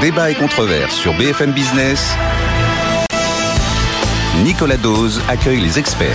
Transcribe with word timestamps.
Débat 0.00 0.30
et 0.30 0.34
controverse 0.34 0.94
sur 0.94 1.14
BFM 1.14 1.52
Business. 1.52 2.16
Nicolas 4.44 4.76
Dose 4.76 5.20
accueille 5.28 5.60
les 5.60 5.78
experts. 5.78 6.08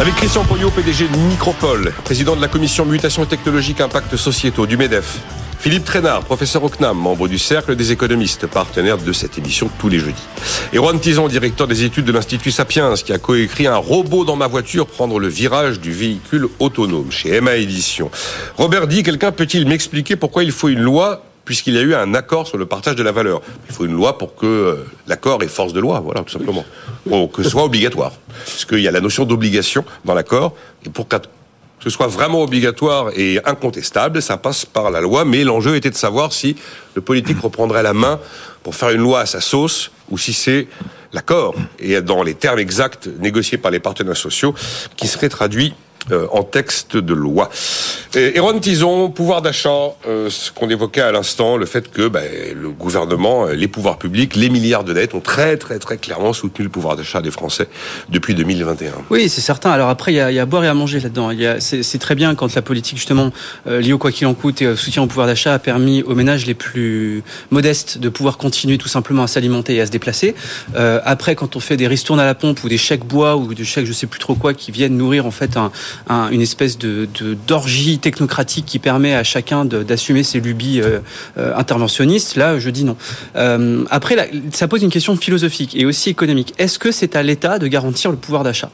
Avec 0.00 0.14
Christian 0.16 0.44
Pognot, 0.44 0.70
PDG 0.70 1.08
de 1.08 1.16
Micropole, 1.16 1.92
président 2.04 2.36
de 2.36 2.40
la 2.40 2.48
commission 2.48 2.84
Mutation 2.84 3.24
technologique 3.24 3.80
Impact 3.80 4.16
Sociétaux 4.16 4.66
du 4.66 4.76
MEDEF. 4.76 5.20
Philippe 5.60 5.84
Trainard, 5.84 6.22
professeur 6.22 6.62
au 6.62 6.68
CNAM, 6.68 6.96
membre 6.96 7.26
du 7.26 7.36
Cercle 7.36 7.74
des 7.74 7.90
économistes, 7.90 8.46
partenaire 8.46 8.96
de 8.96 9.12
cette 9.12 9.38
émission 9.38 9.68
tous 9.80 9.88
les 9.88 9.98
jeudis. 9.98 10.22
Et 10.72 10.76
Juan 10.76 11.00
Tison, 11.00 11.26
directeur 11.26 11.66
des 11.66 11.82
études 11.82 12.04
de 12.04 12.12
l'Institut 12.12 12.52
Sapiens, 12.52 12.94
qui 12.94 13.12
a 13.12 13.18
coécrit 13.18 13.66
un 13.66 13.76
robot 13.76 14.24
dans 14.24 14.36
ma 14.36 14.46
voiture 14.46 14.86
prendre 14.86 15.18
le 15.18 15.26
virage 15.26 15.80
du 15.80 15.92
véhicule 15.92 16.48
autonome 16.60 17.10
chez 17.10 17.34
Emma 17.34 17.56
Édition. 17.56 18.08
Robert 18.56 18.86
dit, 18.86 19.02
quelqu'un 19.02 19.32
peut-il 19.32 19.66
m'expliquer 19.66 20.14
pourquoi 20.14 20.44
il 20.44 20.52
faut 20.52 20.68
une 20.68 20.80
loi 20.80 21.24
puisqu'il 21.44 21.74
y 21.74 21.78
a 21.78 21.82
eu 21.82 21.94
un 21.94 22.14
accord 22.14 22.46
sur 22.46 22.58
le 22.58 22.66
partage 22.66 22.94
de 22.94 23.02
la 23.02 23.10
valeur? 23.10 23.40
Il 23.68 23.74
faut 23.74 23.84
une 23.84 23.94
loi 23.94 24.16
pour 24.16 24.36
que 24.36 24.46
euh, 24.46 24.86
l'accord 25.06 25.42
ait 25.42 25.48
force 25.48 25.72
de 25.72 25.80
loi, 25.80 25.98
voilà, 26.00 26.20
tout 26.20 26.32
simplement. 26.32 26.64
Ou 27.10 27.26
que 27.26 27.42
ce 27.42 27.48
soit 27.48 27.64
obligatoire. 27.64 28.12
Parce 28.44 28.64
qu'il 28.64 28.80
y 28.80 28.86
a 28.86 28.92
la 28.92 29.00
notion 29.00 29.24
d'obligation 29.24 29.84
dans 30.04 30.14
l'accord, 30.14 30.54
et 30.86 30.90
pour 30.90 31.08
que 31.78 31.84
ce 31.84 31.90
soit 31.90 32.08
vraiment 32.08 32.42
obligatoire 32.42 33.10
et 33.16 33.40
incontestable, 33.44 34.20
ça 34.20 34.36
passe 34.36 34.64
par 34.64 34.90
la 34.90 35.00
loi, 35.00 35.24
mais 35.24 35.44
l'enjeu 35.44 35.76
était 35.76 35.90
de 35.90 35.96
savoir 35.96 36.32
si 36.32 36.56
le 36.94 37.00
politique 37.00 37.40
reprendrait 37.40 37.82
la 37.82 37.94
main 37.94 38.18
pour 38.62 38.74
faire 38.74 38.90
une 38.90 39.02
loi 39.02 39.20
à 39.20 39.26
sa 39.26 39.40
sauce, 39.40 39.90
ou 40.10 40.18
si 40.18 40.32
c'est 40.32 40.68
l'accord, 41.12 41.54
et 41.78 42.00
dans 42.02 42.22
les 42.22 42.34
termes 42.34 42.58
exacts 42.58 43.08
négociés 43.18 43.58
par 43.58 43.70
les 43.70 43.80
partenaires 43.80 44.16
sociaux, 44.16 44.54
qui 44.96 45.06
serait 45.06 45.28
traduit 45.28 45.74
euh, 46.10 46.26
en 46.32 46.42
texte 46.42 46.96
de 46.96 47.14
loi. 47.14 47.50
Et 48.14 48.38
Ron 48.40 48.58
Tison, 48.58 49.10
pouvoir 49.10 49.42
d'achat, 49.42 49.68
euh, 50.06 50.30
ce 50.30 50.50
qu'on 50.50 50.70
évoquait 50.70 51.02
à 51.02 51.12
l'instant, 51.12 51.56
le 51.56 51.66
fait 51.66 51.90
que 51.90 52.08
ben, 52.08 52.24
le 52.54 52.70
gouvernement, 52.70 53.46
euh, 53.46 53.52
les 53.52 53.68
pouvoirs 53.68 53.98
publics, 53.98 54.34
les 54.34 54.48
milliards 54.48 54.84
de 54.84 54.94
dettes 54.94 55.14
ont 55.14 55.20
très 55.20 55.56
très 55.56 55.78
très 55.78 55.98
clairement 55.98 56.32
soutenu 56.32 56.64
le 56.64 56.70
pouvoir 56.70 56.96
d'achat 56.96 57.20
des 57.20 57.30
Français 57.30 57.68
depuis 58.08 58.34
2021. 58.34 58.92
Oui, 59.10 59.28
c'est 59.28 59.40
certain. 59.40 59.70
Alors 59.70 59.90
après, 59.90 60.12
il 60.12 60.16
y 60.16 60.20
a, 60.20 60.32
y 60.32 60.38
a, 60.38 60.42
à 60.42 60.46
boire 60.46 60.64
et 60.64 60.68
à 60.68 60.74
manger 60.74 61.00
là-dedans. 61.00 61.30
C'est 61.60 61.98
très 61.98 62.14
bien 62.14 62.34
quand 62.34 62.54
la 62.54 62.62
politique 62.62 62.96
justement 62.96 63.30
liée 63.66 63.92
au 63.92 63.98
quoi 63.98 64.10
qu'il 64.10 64.26
en 64.26 64.34
coûte 64.34 64.62
et 64.62 64.68
au 64.68 64.76
soutien 64.76 65.02
au 65.02 65.06
pouvoir 65.06 65.26
d'achat 65.26 65.52
a 65.54 65.58
permis 65.58 66.02
aux 66.02 66.14
ménages 66.14 66.46
les 66.46 66.54
plus 66.54 67.22
modestes 67.50 67.98
de 67.98 68.08
pouvoir 68.08 68.38
continuer 68.38 68.78
tout 68.78 68.88
simplement 68.88 69.24
à 69.24 69.26
s'alimenter 69.26 69.76
et 69.76 69.80
à 69.80 69.86
se 69.86 69.90
déplacer. 69.90 70.34
Euh, 70.76 71.00
après, 71.04 71.34
quand 71.34 71.56
on 71.56 71.60
fait 71.60 71.76
des 71.76 71.86
ristournes 71.86 72.20
à 72.20 72.26
la 72.26 72.34
pompe 72.34 72.62
ou 72.64 72.68
des 72.68 72.78
chèques 72.78 73.04
bois 73.04 73.36
ou 73.36 73.54
des 73.54 73.64
chèques 73.64 73.86
je 73.86 73.92
sais 73.92 74.06
plus 74.06 74.20
trop 74.20 74.34
quoi 74.34 74.54
qui 74.54 74.70
viennent 74.72 74.96
nourrir 74.96 75.26
en 75.26 75.30
fait 75.30 75.56
un, 75.56 75.70
une 76.08 76.40
espèce 76.40 76.78
de 76.78 77.08
d'orgie 77.46 77.98
technocratique 77.98 78.66
qui 78.66 78.78
permet 78.78 79.14
à 79.14 79.24
chacun 79.24 79.64
d'assumer 79.64 80.22
ses 80.22 80.40
lubies 80.40 80.80
euh, 80.80 81.00
euh, 81.38 81.54
interventionnistes. 81.56 82.36
Là, 82.36 82.58
je 82.58 82.70
dis 82.70 82.84
non. 82.84 82.96
Euh, 83.36 83.84
après, 83.90 84.30
ça 84.52 84.68
pose 84.68 84.82
une 84.82 84.90
question 84.90 85.16
philosophique 85.16 85.74
et 85.76 85.86
aussi 85.86 86.10
économique. 86.10 86.54
Est-ce 86.58 86.78
que 86.78 86.90
c'est 86.90 87.16
à 87.16 87.22
l'État 87.22 87.58
de 87.58 87.66
garantir 87.66 88.10
le 88.10 88.16
pouvoir 88.16 88.44
d'achat? 88.44 88.70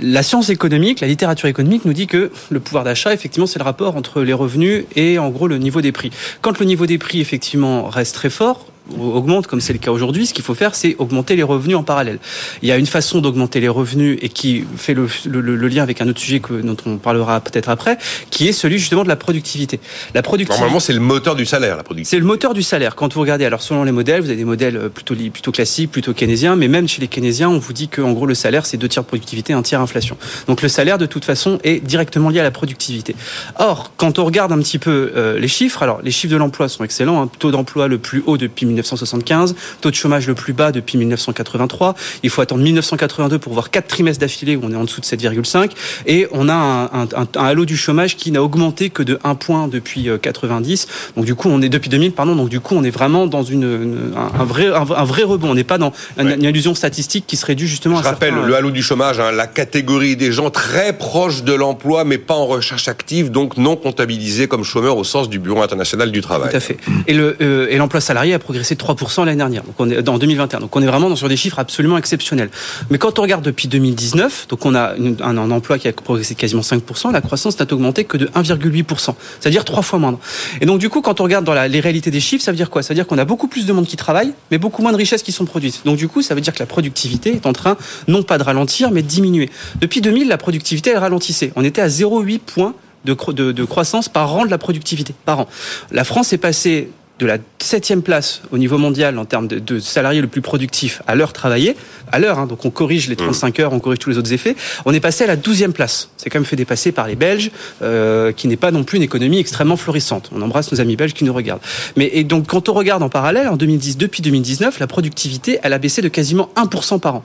La 0.00 0.22
science 0.22 0.48
économique, 0.48 1.00
la 1.00 1.08
littérature 1.08 1.48
économique 1.48 1.84
nous 1.84 1.92
dit 1.92 2.06
que 2.06 2.30
le 2.50 2.60
pouvoir 2.60 2.84
d'achat, 2.84 3.12
effectivement, 3.12 3.46
c'est 3.46 3.58
le 3.58 3.64
rapport 3.64 3.96
entre 3.96 4.22
les 4.22 4.32
revenus 4.32 4.84
et 4.94 5.18
en 5.18 5.30
gros 5.30 5.48
le 5.48 5.58
niveau 5.58 5.80
des 5.80 5.92
prix. 5.92 6.10
Quand 6.40 6.58
le 6.60 6.66
niveau 6.66 6.86
des 6.86 6.98
prix, 6.98 7.20
effectivement, 7.20 7.88
reste 7.88 8.14
très 8.14 8.30
fort, 8.30 8.66
augmente, 8.98 9.46
comme 9.46 9.60
c'est 9.60 9.72
le 9.72 9.78
cas 9.78 9.90
aujourd'hui, 9.90 10.26
ce 10.26 10.34
qu'il 10.34 10.44
faut 10.44 10.54
faire, 10.54 10.74
c'est 10.74 10.96
augmenter 10.98 11.36
les 11.36 11.42
revenus 11.42 11.76
en 11.76 11.82
parallèle. 11.82 12.18
Il 12.62 12.68
y 12.68 12.72
a 12.72 12.76
une 12.76 12.86
façon 12.86 13.20
d'augmenter 13.20 13.60
les 13.60 13.68
revenus 13.68 14.18
et 14.22 14.28
qui 14.28 14.64
fait 14.76 14.94
le, 14.94 15.08
le, 15.26 15.68
lien 15.68 15.82
avec 15.82 16.00
un 16.00 16.08
autre 16.08 16.20
sujet 16.20 16.40
que, 16.40 16.54
dont 16.54 16.76
on 16.86 16.96
parlera 16.96 17.40
peut-être 17.40 17.68
après, 17.68 17.98
qui 18.30 18.48
est 18.48 18.52
celui 18.52 18.78
justement 18.78 19.02
de 19.02 19.08
la 19.08 19.16
productivité. 19.16 19.80
La 20.14 20.22
productivité. 20.22 20.60
Normalement, 20.60 20.80
c'est 20.80 20.92
le 20.92 21.00
moteur 21.00 21.34
du 21.34 21.44
salaire, 21.44 21.76
la 21.76 21.82
productivité. 21.82 22.16
C'est 22.16 22.20
le 22.20 22.26
moteur 22.26 22.54
du 22.54 22.62
salaire. 22.62 22.96
Quand 22.96 23.12
vous 23.12 23.20
regardez, 23.20 23.44
alors 23.44 23.62
selon 23.62 23.84
les 23.84 23.92
modèles, 23.92 24.20
vous 24.20 24.28
avez 24.28 24.36
des 24.36 24.44
modèles 24.44 24.76
euh, 24.76 24.88
plutôt, 24.88 25.14
plutôt 25.14 25.52
classiques, 25.52 25.90
plutôt 25.90 26.14
keynésiens, 26.14 26.56
mais 26.56 26.68
même 26.68 26.88
chez 26.88 27.00
les 27.00 27.08
keynésiens, 27.08 27.48
on 27.48 27.58
vous 27.58 27.72
dit 27.72 27.88
qu'en 27.88 28.12
gros, 28.12 28.26
le 28.26 28.34
salaire, 28.34 28.66
c'est 28.66 28.76
deux 28.76 28.88
tiers 28.88 29.02
de 29.02 29.08
productivité, 29.08 29.52
un 29.52 29.62
tiers 29.62 29.80
inflation. 29.80 30.16
Donc 30.46 30.62
le 30.62 30.68
salaire, 30.68 30.98
de 30.98 31.06
toute 31.06 31.24
façon, 31.24 31.58
est 31.64 31.84
directement 31.84 32.30
lié 32.30 32.40
à 32.40 32.44
la 32.44 32.50
productivité. 32.50 33.14
Or, 33.56 33.92
quand 33.96 34.18
on 34.18 34.24
regarde 34.24 34.52
un 34.52 34.58
petit 34.58 34.78
peu 34.78 35.12
euh, 35.16 35.38
les 35.38 35.48
chiffres, 35.48 35.82
alors 35.82 36.00
les 36.02 36.10
chiffres 36.10 36.32
de 36.32 36.38
l'emploi 36.38 36.68
sont 36.68 36.84
excellents, 36.84 37.22
hein, 37.22 37.30
taux 37.38 37.50
d'emploi 37.50 37.88
le 37.88 37.98
plus 37.98 38.22
haut 38.26 38.36
depuis 38.36 38.66
1975, 38.78 39.54
taux 39.80 39.90
de 39.90 39.94
chômage 39.94 40.26
le 40.26 40.34
plus 40.34 40.52
bas 40.52 40.72
depuis 40.72 40.98
1983. 40.98 41.94
Il 42.22 42.30
faut 42.30 42.40
attendre 42.40 42.62
1982 42.62 43.38
pour 43.38 43.52
voir 43.52 43.70
quatre 43.70 43.88
trimestres 43.88 44.20
d'affilée 44.20 44.56
où 44.56 44.60
on 44.64 44.72
est 44.72 44.76
en 44.76 44.84
dessous 44.84 45.00
de 45.00 45.06
7,5 45.06 45.70
et 46.06 46.26
on 46.32 46.48
a 46.48 46.54
un, 46.54 46.84
un, 46.84 47.08
un, 47.14 47.44
halo 47.44 47.64
du 47.64 47.76
chômage 47.76 48.16
qui 48.16 48.30
n'a 48.30 48.42
augmenté 48.42 48.90
que 48.90 49.02
de 49.02 49.18
1 49.24 49.34
point 49.34 49.68
depuis 49.68 50.08
90. 50.20 50.86
Euh, 50.88 51.12
donc 51.16 51.24
du 51.24 51.34
coup, 51.34 51.48
on 51.50 51.60
est 51.62 51.68
depuis 51.68 51.90
2000, 51.90 52.12
pardon. 52.12 52.36
Donc 52.36 52.48
du 52.48 52.60
coup, 52.60 52.74
on 52.76 52.84
est 52.84 52.90
vraiment 52.90 53.26
dans 53.26 53.42
une, 53.42 54.12
un, 54.16 54.44
vrai 54.44 54.68
un, 54.68 55.04
vrai 55.04 55.22
rebond. 55.22 55.50
On 55.50 55.54
n'est 55.54 55.64
pas 55.64 55.78
dans 55.78 55.92
une, 56.18 56.42
illusion 56.42 56.74
statistique 56.74 57.24
qui 57.26 57.36
serait 57.36 57.54
due 57.54 57.66
justement. 57.66 57.96
Je 57.96 58.06
à 58.06 58.10
rappelle 58.10 58.34
le 58.34 58.54
halo 58.54 58.70
du 58.70 58.82
chômage, 58.82 59.20
hein, 59.20 59.32
la 59.32 59.46
catégorie 59.46 60.16
des 60.16 60.32
gens 60.32 60.50
très 60.50 60.92
proches 60.92 61.42
de 61.42 61.52
l'emploi 61.52 62.04
mais 62.04 62.18
pas 62.18 62.34
en 62.34 62.46
recherche 62.46 62.88
active, 62.88 63.30
donc 63.30 63.56
non 63.56 63.76
comptabilisés 63.76 64.48
comme 64.48 64.64
chômeurs 64.64 64.96
au 64.96 65.04
sens 65.04 65.28
du 65.28 65.38
Bureau 65.38 65.62
international 65.62 66.12
du 66.12 66.20
travail. 66.20 66.50
Tout 66.50 66.56
à 66.56 66.60
fait. 66.60 66.76
Et 67.06 67.14
le 67.14 67.36
euh, 67.40 67.66
et 67.70 67.76
l'emploi 67.76 68.00
salarié 68.00 68.34
a 68.34 68.38
progressé 68.38 68.67
de 68.74 68.78
3 68.78 69.24
l'année 69.24 69.36
dernière. 69.36 69.62
Donc 69.62 69.74
on 69.78 69.90
est 69.90 70.02
dans 70.02 70.18
2021. 70.18 70.60
Donc 70.60 70.74
on 70.74 70.82
est 70.82 70.86
vraiment 70.86 71.14
sur 71.16 71.28
des 71.28 71.36
chiffres 71.36 71.58
absolument 71.58 71.98
exceptionnels. 71.98 72.50
Mais 72.90 72.98
quand 72.98 73.18
on 73.18 73.22
regarde 73.22 73.44
depuis 73.44 73.68
2019, 73.68 74.46
donc 74.48 74.66
on 74.66 74.74
a 74.74 74.94
un, 74.94 75.50
emploi 75.50 75.78
qui 75.78 75.88
a 75.88 75.92
progressé 75.92 76.34
de 76.34 76.38
quasiment 76.38 76.62
5%, 76.62 77.12
la 77.12 77.20
croissance 77.20 77.58
n'a 77.58 77.66
augmenté 77.70 78.04
que 78.04 78.16
de 78.16 78.26
1,8%, 78.26 79.14
c'est-à-dire 79.40 79.64
trois 79.64 79.82
fois 79.82 79.98
moindre. 79.98 80.18
Et 80.60 80.66
donc 80.66 80.78
du 80.78 80.88
coup, 80.88 81.00
quand 81.00 81.20
on 81.20 81.24
regarde 81.24 81.44
dans 81.44 81.54
les 81.54 81.80
réalités 81.80 82.10
des 82.10 82.20
chiffres, 82.20 82.44
ça 82.44 82.50
veut 82.50 82.56
dire 82.56 82.70
quoi? 82.70 82.82
Ça 82.82 82.88
veut 82.90 82.96
dire 82.96 83.06
qu'on 83.06 83.18
a 83.18 83.24
beaucoup 83.24 83.48
plus 83.48 83.66
de 83.66 83.72
monde 83.72 83.86
qui 83.86 83.96
travaille, 83.96 84.32
mais 84.50 84.58
beaucoup 84.58 84.82
moins 84.82 84.92
de 84.92 84.96
richesses 84.96 85.22
qui 85.22 85.32
sont 85.32 85.44
produites. 85.44 85.82
Donc 85.84 85.96
du 85.96 86.08
coup, 86.08 86.22
ça 86.22 86.34
veut 86.34 86.40
dire 86.40 86.52
que 86.52 86.60
la 86.60 86.66
productivité 86.66 87.34
est 87.34 87.46
en 87.46 87.52
train 87.52 87.76
non 88.06 88.22
pas 88.22 88.38
de 88.38 88.42
ralentir, 88.42 88.90
mais 88.90 89.02
de 89.02 89.08
diminuer. 89.08 89.50
Depuis 89.80 90.00
2000, 90.00 90.28
la 90.28 90.38
productivité 90.38 90.90
elle 90.90 90.98
ralentissait. 90.98 91.52
On 91.56 91.64
était 91.64 91.80
à 91.82 91.88
0,8 91.88 92.38
points 92.38 92.74
de, 93.04 93.16
de, 93.32 93.52
de, 93.52 93.64
croissance 93.64 94.08
par 94.08 94.34
an 94.34 94.44
de 94.44 94.50
la 94.50 94.58
productivité 94.58 95.14
par 95.24 95.40
an. 95.40 95.48
La 95.90 96.04
France 96.04 96.32
est 96.32 96.38
passée 96.38 96.90
de 97.18 97.26
la 97.26 97.38
septième 97.58 98.02
place 98.02 98.42
au 98.52 98.58
niveau 98.58 98.78
mondial 98.78 99.18
en 99.18 99.24
termes 99.24 99.48
de, 99.48 99.78
salariés 99.80 100.20
le 100.20 100.28
plus 100.28 100.40
productif 100.40 101.02
à 101.06 101.14
l'heure 101.14 101.32
travaillée, 101.32 101.76
à 102.12 102.18
l'heure, 102.18 102.38
hein, 102.38 102.46
donc 102.46 102.64
on 102.64 102.70
corrige 102.70 103.08
les 103.08 103.16
35 103.16 103.58
mmh. 103.58 103.62
heures, 103.62 103.72
on 103.72 103.80
corrige 103.80 103.98
tous 103.98 104.10
les 104.10 104.18
autres 104.18 104.32
effets, 104.32 104.54
on 104.84 104.94
est 104.94 105.00
passé 105.00 105.24
à 105.24 105.26
la 105.26 105.36
douzième 105.36 105.72
place. 105.72 106.10
C'est 106.16 106.30
quand 106.30 106.38
même 106.38 106.46
fait 106.46 106.56
dépasser 106.56 106.92
par 106.92 107.06
les 107.06 107.16
Belges, 107.16 107.50
euh, 107.82 108.32
qui 108.32 108.46
n'est 108.48 108.56
pas 108.56 108.70
non 108.70 108.84
plus 108.84 108.98
une 108.98 109.02
économie 109.02 109.38
extrêmement 109.38 109.76
florissante. 109.76 110.30
On 110.32 110.42
embrasse 110.42 110.70
nos 110.72 110.80
amis 110.80 110.96
belges 110.96 111.14
qui 111.14 111.24
nous 111.24 111.34
regardent. 111.34 111.62
Mais 111.96 112.10
et 112.12 112.24
donc 112.24 112.46
quand 112.46 112.68
on 112.68 112.72
regarde 112.72 113.02
en 113.02 113.08
parallèle, 113.08 113.48
en 113.48 113.56
2010, 113.56 113.96
depuis 113.96 114.22
2019, 114.22 114.78
la 114.78 114.86
productivité, 114.86 115.58
elle 115.62 115.72
a 115.72 115.78
baissé 115.78 116.02
de 116.02 116.08
quasiment 116.08 116.50
1% 116.56 117.00
par 117.00 117.16
an. 117.16 117.24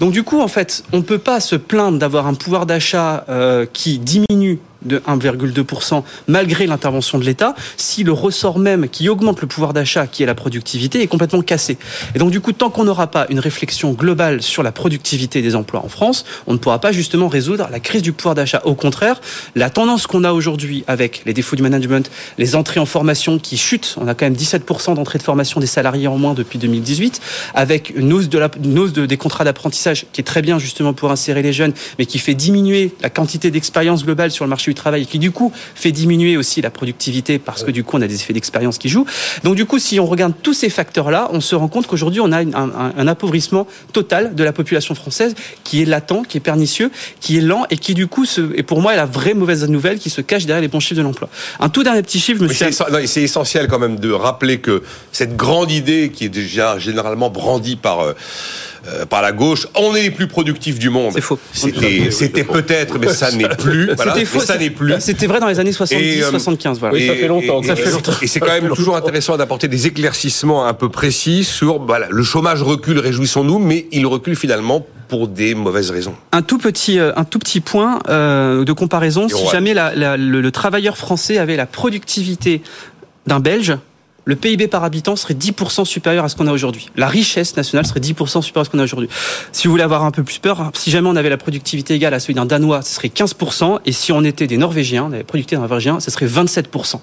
Donc 0.00 0.12
du 0.12 0.22
coup, 0.22 0.40
en 0.40 0.48
fait, 0.48 0.84
on 0.92 0.98
ne 0.98 1.02
peut 1.02 1.18
pas 1.18 1.40
se 1.40 1.56
plaindre 1.56 1.98
d'avoir 1.98 2.26
un 2.26 2.34
pouvoir 2.34 2.66
d'achat 2.66 3.24
euh, 3.28 3.66
qui 3.72 3.98
diminue 3.98 4.58
de 4.84 4.98
1,2% 5.00 6.02
malgré 6.28 6.66
l'intervention 6.66 7.18
de 7.18 7.24
l'État, 7.24 7.54
si 7.76 8.04
le 8.04 8.12
ressort 8.12 8.58
même 8.58 8.88
qui 8.88 9.08
augmente 9.08 9.40
le 9.40 9.46
pouvoir 9.46 9.72
d'achat, 9.72 10.06
qui 10.06 10.22
est 10.22 10.26
la 10.26 10.34
productivité, 10.34 11.02
est 11.02 11.06
complètement 11.06 11.42
cassé. 11.42 11.78
Et 12.14 12.18
donc 12.18 12.30
du 12.30 12.40
coup, 12.40 12.52
tant 12.52 12.70
qu'on 12.70 12.84
n'aura 12.84 13.08
pas 13.08 13.26
une 13.28 13.40
réflexion 13.40 13.92
globale 13.92 14.42
sur 14.42 14.62
la 14.62 14.72
productivité 14.72 15.42
des 15.42 15.56
emplois 15.56 15.84
en 15.84 15.88
France, 15.88 16.24
on 16.46 16.52
ne 16.52 16.58
pourra 16.58 16.78
pas 16.78 16.92
justement 16.92 17.28
résoudre 17.28 17.68
la 17.70 17.80
crise 17.80 18.02
du 18.02 18.12
pouvoir 18.12 18.34
d'achat. 18.34 18.62
Au 18.64 18.74
contraire, 18.74 19.20
la 19.54 19.70
tendance 19.70 20.06
qu'on 20.06 20.24
a 20.24 20.32
aujourd'hui 20.32 20.84
avec 20.86 21.22
les 21.26 21.32
défauts 21.32 21.56
du 21.56 21.62
management, 21.62 22.10
les 22.38 22.56
entrées 22.56 22.80
en 22.80 22.86
formation 22.86 23.38
qui 23.38 23.56
chutent, 23.56 23.96
on 24.00 24.08
a 24.08 24.14
quand 24.14 24.26
même 24.26 24.34
17% 24.34 24.94
d'entrées 24.94 25.18
de 25.18 25.22
formation 25.22 25.60
des 25.60 25.66
salariés 25.66 26.06
en 26.06 26.18
moins 26.18 26.34
depuis 26.34 26.58
2018, 26.58 27.20
avec 27.54 27.92
une 27.94 28.12
hausse, 28.12 28.28
de 28.28 28.38
la, 28.38 28.50
hausse 28.76 28.92
de, 28.92 29.06
des 29.06 29.16
contrats 29.16 29.44
d'apprentissage 29.44 30.06
qui 30.12 30.20
est 30.20 30.24
très 30.24 30.42
bien 30.42 30.58
justement 30.58 30.92
pour 30.92 31.10
insérer 31.10 31.42
les 31.42 31.52
jeunes, 31.52 31.72
mais 31.98 32.06
qui 32.06 32.18
fait 32.18 32.34
diminuer 32.34 32.94
la 33.00 33.10
quantité 33.10 33.50
d'expérience 33.50 34.04
globale 34.04 34.30
sur 34.30 34.44
le 34.44 34.50
marché 34.50 34.70
travail 34.74 35.06
qui 35.06 35.18
du 35.18 35.30
coup 35.30 35.52
fait 35.74 35.92
diminuer 35.92 36.36
aussi 36.36 36.62
la 36.62 36.70
productivité 36.70 37.38
parce 37.38 37.64
que 37.64 37.70
du 37.70 37.84
coup 37.84 37.96
on 37.96 38.02
a 38.02 38.06
des 38.06 38.14
effets 38.14 38.32
d'expérience 38.32 38.78
qui 38.78 38.88
jouent. 38.88 39.06
Donc 39.44 39.54
du 39.54 39.66
coup 39.66 39.78
si 39.78 40.00
on 40.00 40.06
regarde 40.06 40.34
tous 40.42 40.54
ces 40.54 40.70
facteurs-là, 40.70 41.28
on 41.32 41.40
se 41.40 41.54
rend 41.54 41.68
compte 41.68 41.86
qu'aujourd'hui 41.86 42.20
on 42.20 42.32
a 42.32 42.38
un, 42.38 43.06
appauvrissement 43.06 43.66
total 43.92 44.34
de 44.34 44.44
la 44.44 44.52
population 44.52 44.94
française 44.94 45.34
qui 45.64 45.82
est 45.82 45.84
latent, 45.84 46.26
qui 46.26 46.38
est 46.38 46.40
pernicieux, 46.40 46.90
qui 47.20 47.38
est 47.38 47.40
lent 47.40 47.64
et 47.70 47.76
qui 47.76 47.94
du 47.94 48.06
coup 48.06 48.24
se, 48.24 48.40
et 48.56 48.62
pour 48.62 48.80
moi 48.80 48.94
est 48.94 48.96
la 48.96 49.06
vraie 49.06 49.34
mauvaise 49.34 49.68
nouvelle 49.68 49.98
qui 49.98 50.10
se 50.10 50.20
cache 50.20 50.46
derrière 50.46 50.62
les 50.62 50.68
bons 50.68 50.80
chiffres 50.80 50.98
de 50.98 51.02
l'emploi. 51.02 51.28
Un 51.60 51.68
tout 51.68 51.82
dernier 51.82 52.02
petit 52.02 52.20
chiffre, 52.20 52.44
C'est 53.06 53.22
essentiel 53.22 53.68
quand 53.68 53.78
même 53.78 53.98
de 53.98 54.10
rappeler 54.10 54.58
que 54.58 54.82
cette 55.12 55.36
grande 55.36 55.70
idée 55.70 56.10
qui 56.10 56.24
est 56.24 56.28
déjà 56.28 56.78
généralement 56.78 57.30
brandie 57.30 57.76
par 57.76 58.00
euh, 58.00 58.12
euh, 58.86 59.06
par 59.06 59.22
la 59.22 59.32
gauche. 59.32 59.66
On 59.74 59.94
est 59.94 60.02
les 60.02 60.10
plus 60.10 60.26
productifs 60.26 60.78
du 60.78 60.90
monde. 60.90 61.12
C'est 61.14 61.20
faux. 61.20 61.38
C'était 61.52 62.44
peut-être, 62.44 62.98
mais 62.98 63.08
ça 63.08 63.30
n'est 63.30 63.48
plus. 63.48 63.90
C'était 63.96 64.24
faux. 64.24 64.40
Ça 64.40 64.58
n'est 64.58 64.70
plus. 64.70 64.94
C'était 65.00 65.26
vrai 65.26 65.40
dans 65.40 65.48
les 65.48 65.60
années 65.60 65.72
70, 65.72 66.24
75. 66.30 66.76
Euh, 66.76 66.80
voilà. 66.80 67.06
ça 67.06 67.14
fait 67.14 67.28
longtemps. 67.28 67.62
ça 67.62 67.76
fait 67.76 67.90
longtemps. 67.90 68.12
Et 68.22 68.26
c'est 68.26 68.40
quand 68.40 68.60
même 68.60 68.68
toujours 68.74 68.96
intéressant 68.96 69.36
d'apporter 69.36 69.68
des 69.68 69.86
éclaircissements 69.86 70.66
un 70.66 70.74
peu 70.74 70.88
précis 70.88 71.44
sur 71.44 71.80
voilà, 71.84 72.08
le 72.10 72.22
chômage 72.22 72.62
recule, 72.62 72.98
réjouissons-nous, 72.98 73.58
mais 73.58 73.86
il 73.92 74.06
recule 74.06 74.36
finalement 74.36 74.86
pour 75.08 75.28
des 75.28 75.54
mauvaises 75.54 75.90
raisons. 75.90 76.14
Un 76.32 76.40
tout 76.40 76.56
petit, 76.56 76.98
euh, 76.98 77.12
un 77.16 77.24
tout 77.24 77.38
petit 77.38 77.60
point 77.60 77.98
euh, 78.08 78.64
de 78.64 78.72
comparaison. 78.72 79.28
si 79.28 79.46
jamais 79.48 79.74
le 79.74 80.50
travailleur 80.50 80.96
français 80.96 81.38
avait 81.38 81.56
la 81.56 81.66
productivité 81.66 82.62
d'un 83.26 83.38
Belge, 83.38 83.76
le 84.24 84.36
PIB 84.36 84.68
par 84.68 84.84
habitant 84.84 85.16
serait 85.16 85.34
10% 85.34 85.84
supérieur 85.84 86.24
à 86.24 86.28
ce 86.28 86.36
qu'on 86.36 86.46
a 86.46 86.52
aujourd'hui. 86.52 86.90
La 86.96 87.08
richesse 87.08 87.56
nationale 87.56 87.86
serait 87.86 88.00
10% 88.00 88.42
supérieure 88.42 88.62
à 88.62 88.64
ce 88.64 88.70
qu'on 88.70 88.78
a 88.78 88.84
aujourd'hui. 88.84 89.08
Si 89.50 89.66
vous 89.66 89.72
voulez 89.72 89.82
avoir 89.82 90.04
un 90.04 90.10
peu 90.10 90.22
plus 90.22 90.38
peur, 90.38 90.70
si 90.74 90.90
jamais 90.90 91.08
on 91.08 91.16
avait 91.16 91.30
la 91.30 91.36
productivité 91.36 91.94
égale 91.94 92.14
à 92.14 92.20
celui 92.20 92.34
d'un 92.34 92.46
Danois, 92.46 92.82
ce 92.82 92.94
serait 92.94 93.08
15%. 93.08 93.80
Et 93.84 93.92
si 93.92 94.12
on 94.12 94.22
était 94.24 94.46
des 94.46 94.56
Norvégiens, 94.56 95.04
on 95.04 95.12
avait 95.12 95.24
productivité 95.24 95.56
d'un 95.56 95.66
Norvégien, 95.66 96.00
ce 96.00 96.10
serait 96.10 96.26
27%. 96.26 97.00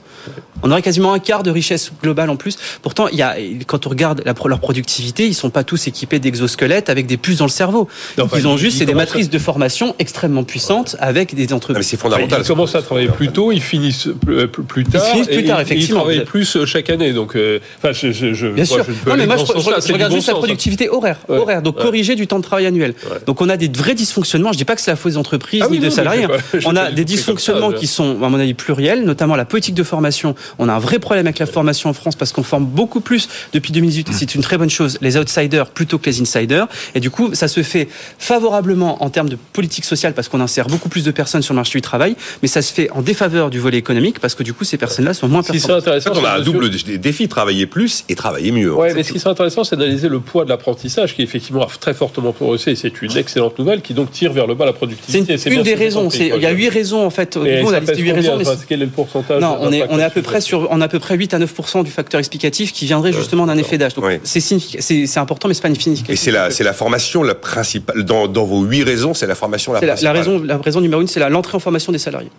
On 0.63 0.71
aurait 0.71 0.81
quasiment 0.81 1.13
un 1.13 1.19
quart 1.19 1.43
de 1.43 1.51
richesse 1.51 1.91
globale 2.01 2.29
en 2.29 2.35
plus. 2.35 2.57
Pourtant, 2.81 3.07
il 3.07 3.17
y 3.17 3.21
a, 3.21 3.35
quand 3.67 3.85
on 3.87 3.89
regarde 3.89 4.21
la, 4.25 4.33
leur 4.45 4.59
productivité, 4.59 5.27
ils 5.27 5.33
sont 5.33 5.49
pas 5.49 5.63
tous 5.63 5.87
équipés 5.87 6.19
d'exosquelettes 6.19 6.89
avec 6.89 7.05
des 7.05 7.17
puces 7.17 7.37
dans 7.37 7.45
le 7.45 7.49
cerveau. 7.51 7.87
Donc, 8.17 8.31
ils 8.35 8.47
ont 8.47 8.57
juste, 8.57 8.77
c'est 8.77 8.85
des 8.85 8.93
matrices 8.93 9.29
de 9.29 9.39
formation 9.39 9.95
extrêmement 9.99 10.43
puissantes 10.43 10.95
avec 10.99 11.35
des 11.35 11.51
entreprises. 11.53 11.77
Mais 11.77 11.83
c'est 11.83 11.97
fondamental. 11.97 12.41
Ils 12.41 12.47
commencent 12.47 12.75
à 12.75 12.81
travailler 12.81 13.09
plus 13.09 13.29
tôt, 13.29 13.51
ils 13.51 13.61
finissent 13.61 14.09
plus, 14.25 14.83
tard. 14.85 15.03
Ils 15.05 15.11
finissent 15.11 15.27
plus 15.27 15.45
tard, 15.45 15.59
effectivement. 15.59 16.01
Ils 16.01 16.03
travaillent 16.03 16.25
plus 16.25 16.55
euh, 16.55 16.65
chaque 16.65 16.89
année. 16.89 17.08
Donc, 17.13 17.35
euh, 17.35 17.59
enfin, 17.77 17.91
je, 17.91 18.11
je, 18.11 18.47
Bien 18.47 18.65
sûr. 18.65 18.85
non, 19.07 19.15
mais 19.17 19.25
moi, 19.25 19.37
je, 19.37 19.93
regarde 19.93 20.13
juste 20.13 20.27
la 20.27 20.35
productivité 20.35 20.89
horaire, 20.89 21.19
horaire. 21.27 21.61
Donc, 21.61 21.77
corriger 21.77 22.15
du 22.15 22.27
temps 22.27 22.39
de 22.39 22.43
travail 22.43 22.65
annuel. 22.65 22.93
Donc, 23.25 23.41
on 23.41 23.49
a 23.49 23.57
des 23.57 23.69
vrais 23.69 23.95
dysfonctionnements. 23.95 24.51
Je 24.53 24.57
dis 24.57 24.65
pas 24.65 24.75
que 24.75 24.81
c'est 24.81 24.91
la 24.91 24.97
faute 24.97 25.11
des 25.13 25.17
entreprises 25.17 25.63
ah 25.65 25.69
ni 25.69 25.79
des 25.79 25.91
salariés. 25.91 26.27
On 26.65 26.75
a 26.75 26.91
des 26.91 27.05
dysfonctionnements 27.05 27.71
qui 27.71 27.87
sont, 27.87 28.21
à 28.23 28.29
mon 28.29 28.39
avis, 28.39 28.53
pluriels, 28.53 29.03
notamment 29.05 29.35
la 29.35 29.45
politique 29.45 29.75
de 29.75 29.83
formation. 29.83 30.35
On 30.57 30.69
a 30.69 30.73
un 30.73 30.79
vrai 30.79 30.99
problème 30.99 31.25
avec 31.25 31.39
la 31.39 31.45
formation 31.45 31.89
en 31.89 31.93
France 31.93 32.15
parce 32.15 32.31
qu'on 32.31 32.43
forme 32.43 32.65
beaucoup 32.65 33.01
plus 33.01 33.29
depuis 33.53 33.71
2018. 33.71 34.09
C'est 34.13 34.35
une 34.35 34.41
très 34.41 34.57
bonne 34.57 34.69
chose. 34.69 34.97
Les 35.01 35.17
outsiders 35.17 35.67
plutôt 35.67 35.97
que 35.97 36.09
les 36.09 36.21
insiders. 36.21 36.67
Et 36.95 36.99
du 36.99 37.09
coup, 37.09 37.33
ça 37.33 37.47
se 37.47 37.63
fait 37.63 37.87
favorablement 38.17 39.03
en 39.03 39.09
termes 39.09 39.29
de 39.29 39.37
politique 39.53 39.85
sociale 39.85 40.13
parce 40.13 40.27
qu'on 40.27 40.41
insère 40.41 40.67
beaucoup 40.67 40.89
plus 40.89 41.03
de 41.03 41.11
personnes 41.11 41.41
sur 41.41 41.53
le 41.53 41.57
marché 41.57 41.77
du 41.77 41.81
travail, 41.81 42.15
mais 42.41 42.47
ça 42.47 42.61
se 42.61 42.73
fait 42.73 42.89
en 42.91 43.01
défaveur 43.01 43.49
du 43.49 43.59
volet 43.59 43.77
économique 43.77 44.19
parce 44.19 44.35
que 44.35 44.43
du 44.43 44.53
coup, 44.53 44.63
ces 44.63 44.77
personnes-là 44.77 45.13
sont 45.13 45.27
moins 45.27 45.43
performantes. 45.43 45.87
on 45.87 46.25
a 46.25 46.37
un 46.37 46.41
double 46.41 46.69
défi 46.99 47.27
travailler 47.27 47.65
plus 47.65 48.03
et 48.09 48.15
travailler 48.15 48.51
mieux. 48.51 48.73
Ouais, 48.73 48.93
mais 48.93 49.03
ce 49.03 49.11
qui 49.11 49.19
serait 49.19 49.31
intéressant, 49.31 49.63
c'est 49.63 49.75
d'analyser 49.75 50.09
le 50.09 50.19
poids 50.19 50.43
de 50.43 50.49
l'apprentissage 50.49 51.15
qui 51.15 51.21
est 51.21 51.25
effectivement 51.25 51.65
très 51.79 51.93
fortement 51.93 52.31
progressé. 52.31 52.75
C'est 52.75 53.01
une 53.01 53.17
excellente 53.17 53.57
nouvelle 53.59 53.81
qui 53.81 53.93
donc 53.93 54.11
tire 54.11 54.33
vers 54.33 54.47
le 54.47 54.55
bas 54.55 54.65
la 54.65 54.73
productivité. 54.73 55.37
C'est 55.37 55.49
une, 55.49 55.63
des 55.63 55.75
raisons. 55.75 56.09
Il 56.09 56.41
y 56.41 56.45
a 56.45 56.51
huit 56.51 56.69
raisons 56.69 57.05
en 57.05 57.09
fait. 57.09 57.37
on 57.37 57.43
a 57.73 57.79
listé 57.79 57.97
huit 57.97 58.11
raisons. 58.11 58.37
quel 58.67 58.81
est 58.81 58.85
le 58.85 58.91
pourcentage 58.91 59.41
Non, 59.41 59.57
on 59.59 59.71
est, 59.71 59.83
on 59.89 59.99
est 59.99 60.03
à 60.03 60.09
peu 60.09 60.21
près 60.21 60.41
sur, 60.41 60.67
on 60.71 60.81
a 60.81 60.85
à 60.85 60.87
peu 60.87 60.99
près 60.99 61.15
8 61.15 61.33
à 61.33 61.39
9% 61.39 61.83
du 61.83 61.91
facteur 61.91 62.19
explicatif 62.19 62.73
qui 62.73 62.85
viendrait 62.85 63.13
justement 63.13 63.45
d'un 63.45 63.57
effet 63.57 63.77
d'âge. 63.77 63.93
Donc 63.93 64.05
c'est 64.23 65.17
important, 65.17 65.47
mais 65.47 65.53
c'est 65.53 65.61
pas 65.61 65.69
une 65.69 65.75
significatif. 65.75 66.13
Et 66.13 66.17
c'est 66.23 66.31
la, 66.31 66.51
c'est 66.51 66.63
la 66.63 66.73
formation 66.73 67.23
la 67.23 67.35
principale 67.35 68.03
dans, 68.03 68.27
dans 68.27 68.45
vos 68.45 68.63
huit 68.63 68.83
raisons, 68.83 69.13
c'est 69.13 69.27
la 69.27 69.35
formation 69.35 69.73
la 69.73 69.79
principale. 69.79 70.03
La, 70.03 70.11
raison, 70.11 70.41
la 70.43 70.57
raison 70.57 70.81
numéro 70.81 71.01
une, 71.01 71.07
c'est 71.07 71.27
l'entrée 71.29 71.55
en 71.55 71.59
formation 71.59 71.91
des 71.91 71.97
salariés. 71.99 72.29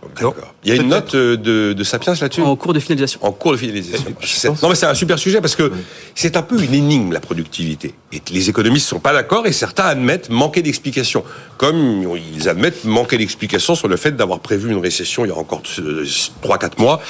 Il 0.64 0.70
y 0.70 0.72
a 0.72 0.80
une 0.80 0.88
note 0.88 1.14
euh, 1.14 1.36
de, 1.36 1.72
de 1.72 1.84
Sapiens 1.84 2.14
là-dessus? 2.20 2.42
En 2.42 2.56
cours 2.56 2.72
de 2.72 2.80
finalisation. 2.80 3.20
En 3.22 3.32
cours 3.32 3.52
de 3.52 3.56
finalisation. 3.56 4.49
Non, 4.62 4.68
mais 4.68 4.74
c'est 4.74 4.86
un 4.86 4.94
super 4.94 5.18
sujet 5.18 5.40
parce 5.40 5.56
que 5.56 5.72
c'est 6.14 6.36
un 6.36 6.42
peu 6.42 6.62
une 6.62 6.74
énigme 6.74 7.12
la 7.12 7.20
productivité. 7.20 7.94
Et 8.12 8.20
les 8.32 8.48
économistes 8.48 8.86
sont 8.86 9.00
pas 9.00 9.12
d'accord 9.12 9.46
et 9.46 9.52
certains 9.52 9.84
admettent 9.84 10.30
manquer 10.30 10.62
d'explications, 10.62 11.24
comme 11.56 12.04
ils 12.36 12.48
admettent 12.48 12.84
manquer 12.84 13.18
d'explications 13.18 13.74
sur 13.74 13.88
le 13.88 13.96
fait 13.96 14.16
d'avoir 14.16 14.40
prévu 14.40 14.70
une 14.70 14.78
récession 14.78 15.24
il 15.24 15.28
y 15.28 15.32
a 15.32 15.36
encore 15.36 15.62
3-4 15.62 16.78
mois 16.78 17.00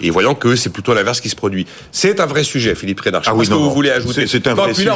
et 0.00 0.10
voyant 0.10 0.34
que 0.34 0.56
c'est 0.56 0.70
plutôt 0.70 0.94
l'inverse 0.94 1.20
qui 1.20 1.28
se 1.28 1.36
produit. 1.36 1.66
C'est 1.92 2.20
un 2.20 2.26
vrai 2.26 2.44
sujet, 2.44 2.74
Philippe 2.74 3.00
Rénard. 3.00 3.22
Ah 3.26 3.34
oui, 3.34 3.46
ce 3.46 3.50
que 3.50 3.54
vous 3.54 3.70
voulez 3.70 3.90
ajouter. 3.90 4.26
C'est 4.26 4.46
un 4.46 4.54
vrai 4.54 4.74
sujet. 4.74 4.90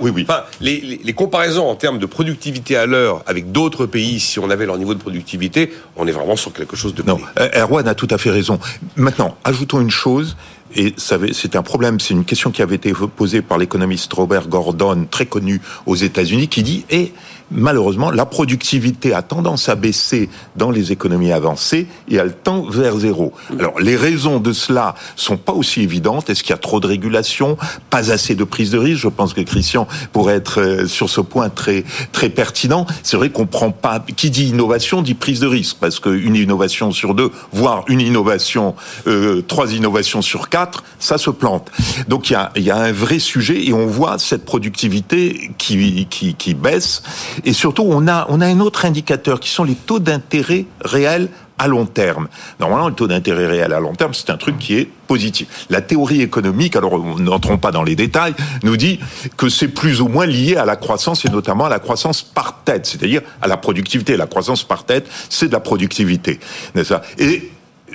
oui, 0.00 0.10
oui. 0.14 0.26
Enfin, 0.28 0.42
les, 0.60 1.00
les, 1.02 1.12
comparaisons 1.12 1.68
en 1.68 1.74
termes 1.74 1.98
de 1.98 2.06
productivité 2.06 2.76
à 2.76 2.86
l'heure 2.86 3.22
avec 3.26 3.52
d'autres 3.52 3.86
pays, 3.86 4.20
si 4.20 4.38
on 4.38 4.50
avait 4.50 4.66
leur 4.66 4.78
niveau 4.78 4.94
de 4.94 5.00
productivité, 5.00 5.72
on 5.96 6.06
est 6.06 6.12
vraiment 6.12 6.36
sur 6.36 6.52
quelque 6.52 6.76
chose 6.76 6.94
de. 6.94 7.02
Non, 7.02 7.18
euh, 7.38 7.48
Erwan 7.54 7.86
a 7.88 7.94
tout 7.94 8.08
à 8.10 8.18
fait 8.18 8.30
raison. 8.30 8.58
Maintenant, 8.96 9.36
ajoutons 9.44 9.80
une 9.80 9.90
chose 9.90 10.36
et 10.74 10.94
c'est 10.96 11.56
un 11.56 11.62
problème, 11.62 11.98
c'est 11.98 12.14
une 12.14 12.24
question 12.24 12.50
qui 12.50 12.62
avait 12.62 12.76
été 12.76 12.92
posée 13.16 13.42
par 13.42 13.58
l'économiste 13.58 14.12
Robert 14.12 14.48
Gordon, 14.48 15.06
très 15.10 15.26
connu 15.26 15.60
aux 15.86 15.96
États-Unis, 15.96 16.48
qui 16.48 16.62
dit, 16.62 16.84
et 16.90 17.12
malheureusement, 17.50 18.10
la 18.10 18.26
productivité 18.26 19.14
a 19.14 19.22
tendance 19.22 19.68
à 19.68 19.74
baisser 19.74 20.28
dans 20.56 20.70
les 20.70 20.92
économies 20.92 21.32
avancées 21.32 21.86
et 22.08 22.16
elle 22.16 22.34
tend 22.34 22.62
vers 22.68 22.96
zéro. 22.98 23.32
Alors, 23.58 23.78
les 23.80 23.96
raisons 23.96 24.40
de 24.40 24.52
cela 24.52 24.94
sont 25.16 25.36
pas 25.36 25.52
aussi 25.52 25.82
évidentes. 25.82 26.30
Est-ce 26.30 26.42
qu'il 26.42 26.50
y 26.50 26.54
a 26.54 26.58
trop 26.58 26.80
de 26.80 26.86
régulation, 26.86 27.56
pas 27.90 28.10
assez 28.12 28.34
de 28.34 28.44
prise 28.44 28.70
de 28.70 28.78
risque? 28.78 29.02
Je 29.02 29.08
pense 29.08 29.34
que 29.34 29.40
Christian 29.40 29.86
pourrait 30.12 30.34
être 30.34 30.60
euh, 30.60 30.86
sur 30.86 31.08
ce 31.08 31.20
point 31.20 31.48
très 31.48 31.84
très 32.12 32.28
pertinent. 32.28 32.86
C'est 33.02 33.16
vrai 33.16 33.30
qu'on 33.30 33.46
prend 33.46 33.70
pas. 33.70 34.04
Qui 34.16 34.30
dit 34.30 34.48
innovation 34.48 35.02
dit 35.02 35.14
prise 35.14 35.40
de 35.40 35.46
risque, 35.46 35.76
parce 35.80 36.00
qu'une 36.00 36.36
innovation 36.36 36.92
sur 36.92 37.14
deux, 37.14 37.30
voire 37.52 37.84
une 37.88 38.00
innovation, 38.00 38.74
euh, 39.06 39.42
trois 39.42 39.72
innovations 39.72 40.22
sur 40.22 40.48
quatre, 40.48 40.84
ça 40.98 41.18
se 41.18 41.30
plante. 41.30 41.70
Donc 42.08 42.30
il 42.30 42.34
y 42.34 42.36
a, 42.36 42.52
y 42.56 42.70
a 42.70 42.76
un 42.76 42.92
vrai 42.92 43.18
sujet 43.18 43.66
et 43.66 43.72
on 43.72 43.86
voit 43.86 44.18
cette 44.18 44.44
productivité 44.44 45.50
qui 45.58 46.06
qui, 46.06 46.34
qui 46.34 46.54
baisse 46.54 47.02
et 47.44 47.52
surtout, 47.52 47.84
on 47.86 48.06
a, 48.08 48.26
on 48.28 48.40
a 48.40 48.46
un 48.46 48.60
autre 48.60 48.84
indicateur 48.84 49.40
qui 49.40 49.50
sont 49.50 49.64
les 49.64 49.74
taux 49.74 49.98
d'intérêt 49.98 50.64
réels 50.80 51.28
à 51.58 51.66
long 51.66 51.86
terme. 51.86 52.28
Normalement, 52.60 52.88
le 52.88 52.94
taux 52.94 53.08
d'intérêt 53.08 53.46
réel 53.46 53.72
à 53.72 53.80
long 53.80 53.94
terme, 53.94 54.14
c'est 54.14 54.30
un 54.30 54.36
truc 54.36 54.58
qui 54.58 54.76
est 54.76 54.88
positif. 55.06 55.66
La 55.70 55.80
théorie 55.80 56.22
économique, 56.22 56.76
alors 56.76 56.98
n'entrons 57.18 57.58
pas 57.58 57.72
dans 57.72 57.82
les 57.82 57.96
détails, 57.96 58.34
nous 58.62 58.76
dit 58.76 59.00
que 59.36 59.48
c'est 59.48 59.68
plus 59.68 60.00
ou 60.00 60.08
moins 60.08 60.26
lié 60.26 60.56
à 60.56 60.64
la 60.64 60.76
croissance 60.76 61.24
et 61.24 61.28
notamment 61.28 61.66
à 61.66 61.68
la 61.68 61.80
croissance 61.80 62.22
par 62.22 62.62
tête, 62.64 62.86
c'est-à-dire 62.86 63.22
à 63.42 63.48
la 63.48 63.56
productivité. 63.56 64.16
La 64.16 64.26
croissance 64.26 64.62
par 64.62 64.84
tête, 64.84 65.08
c'est 65.28 65.48
de 65.48 65.52
la 65.52 65.60
productivité, 65.60 66.38
n'est-ce 66.74 66.94
pas? 66.94 67.02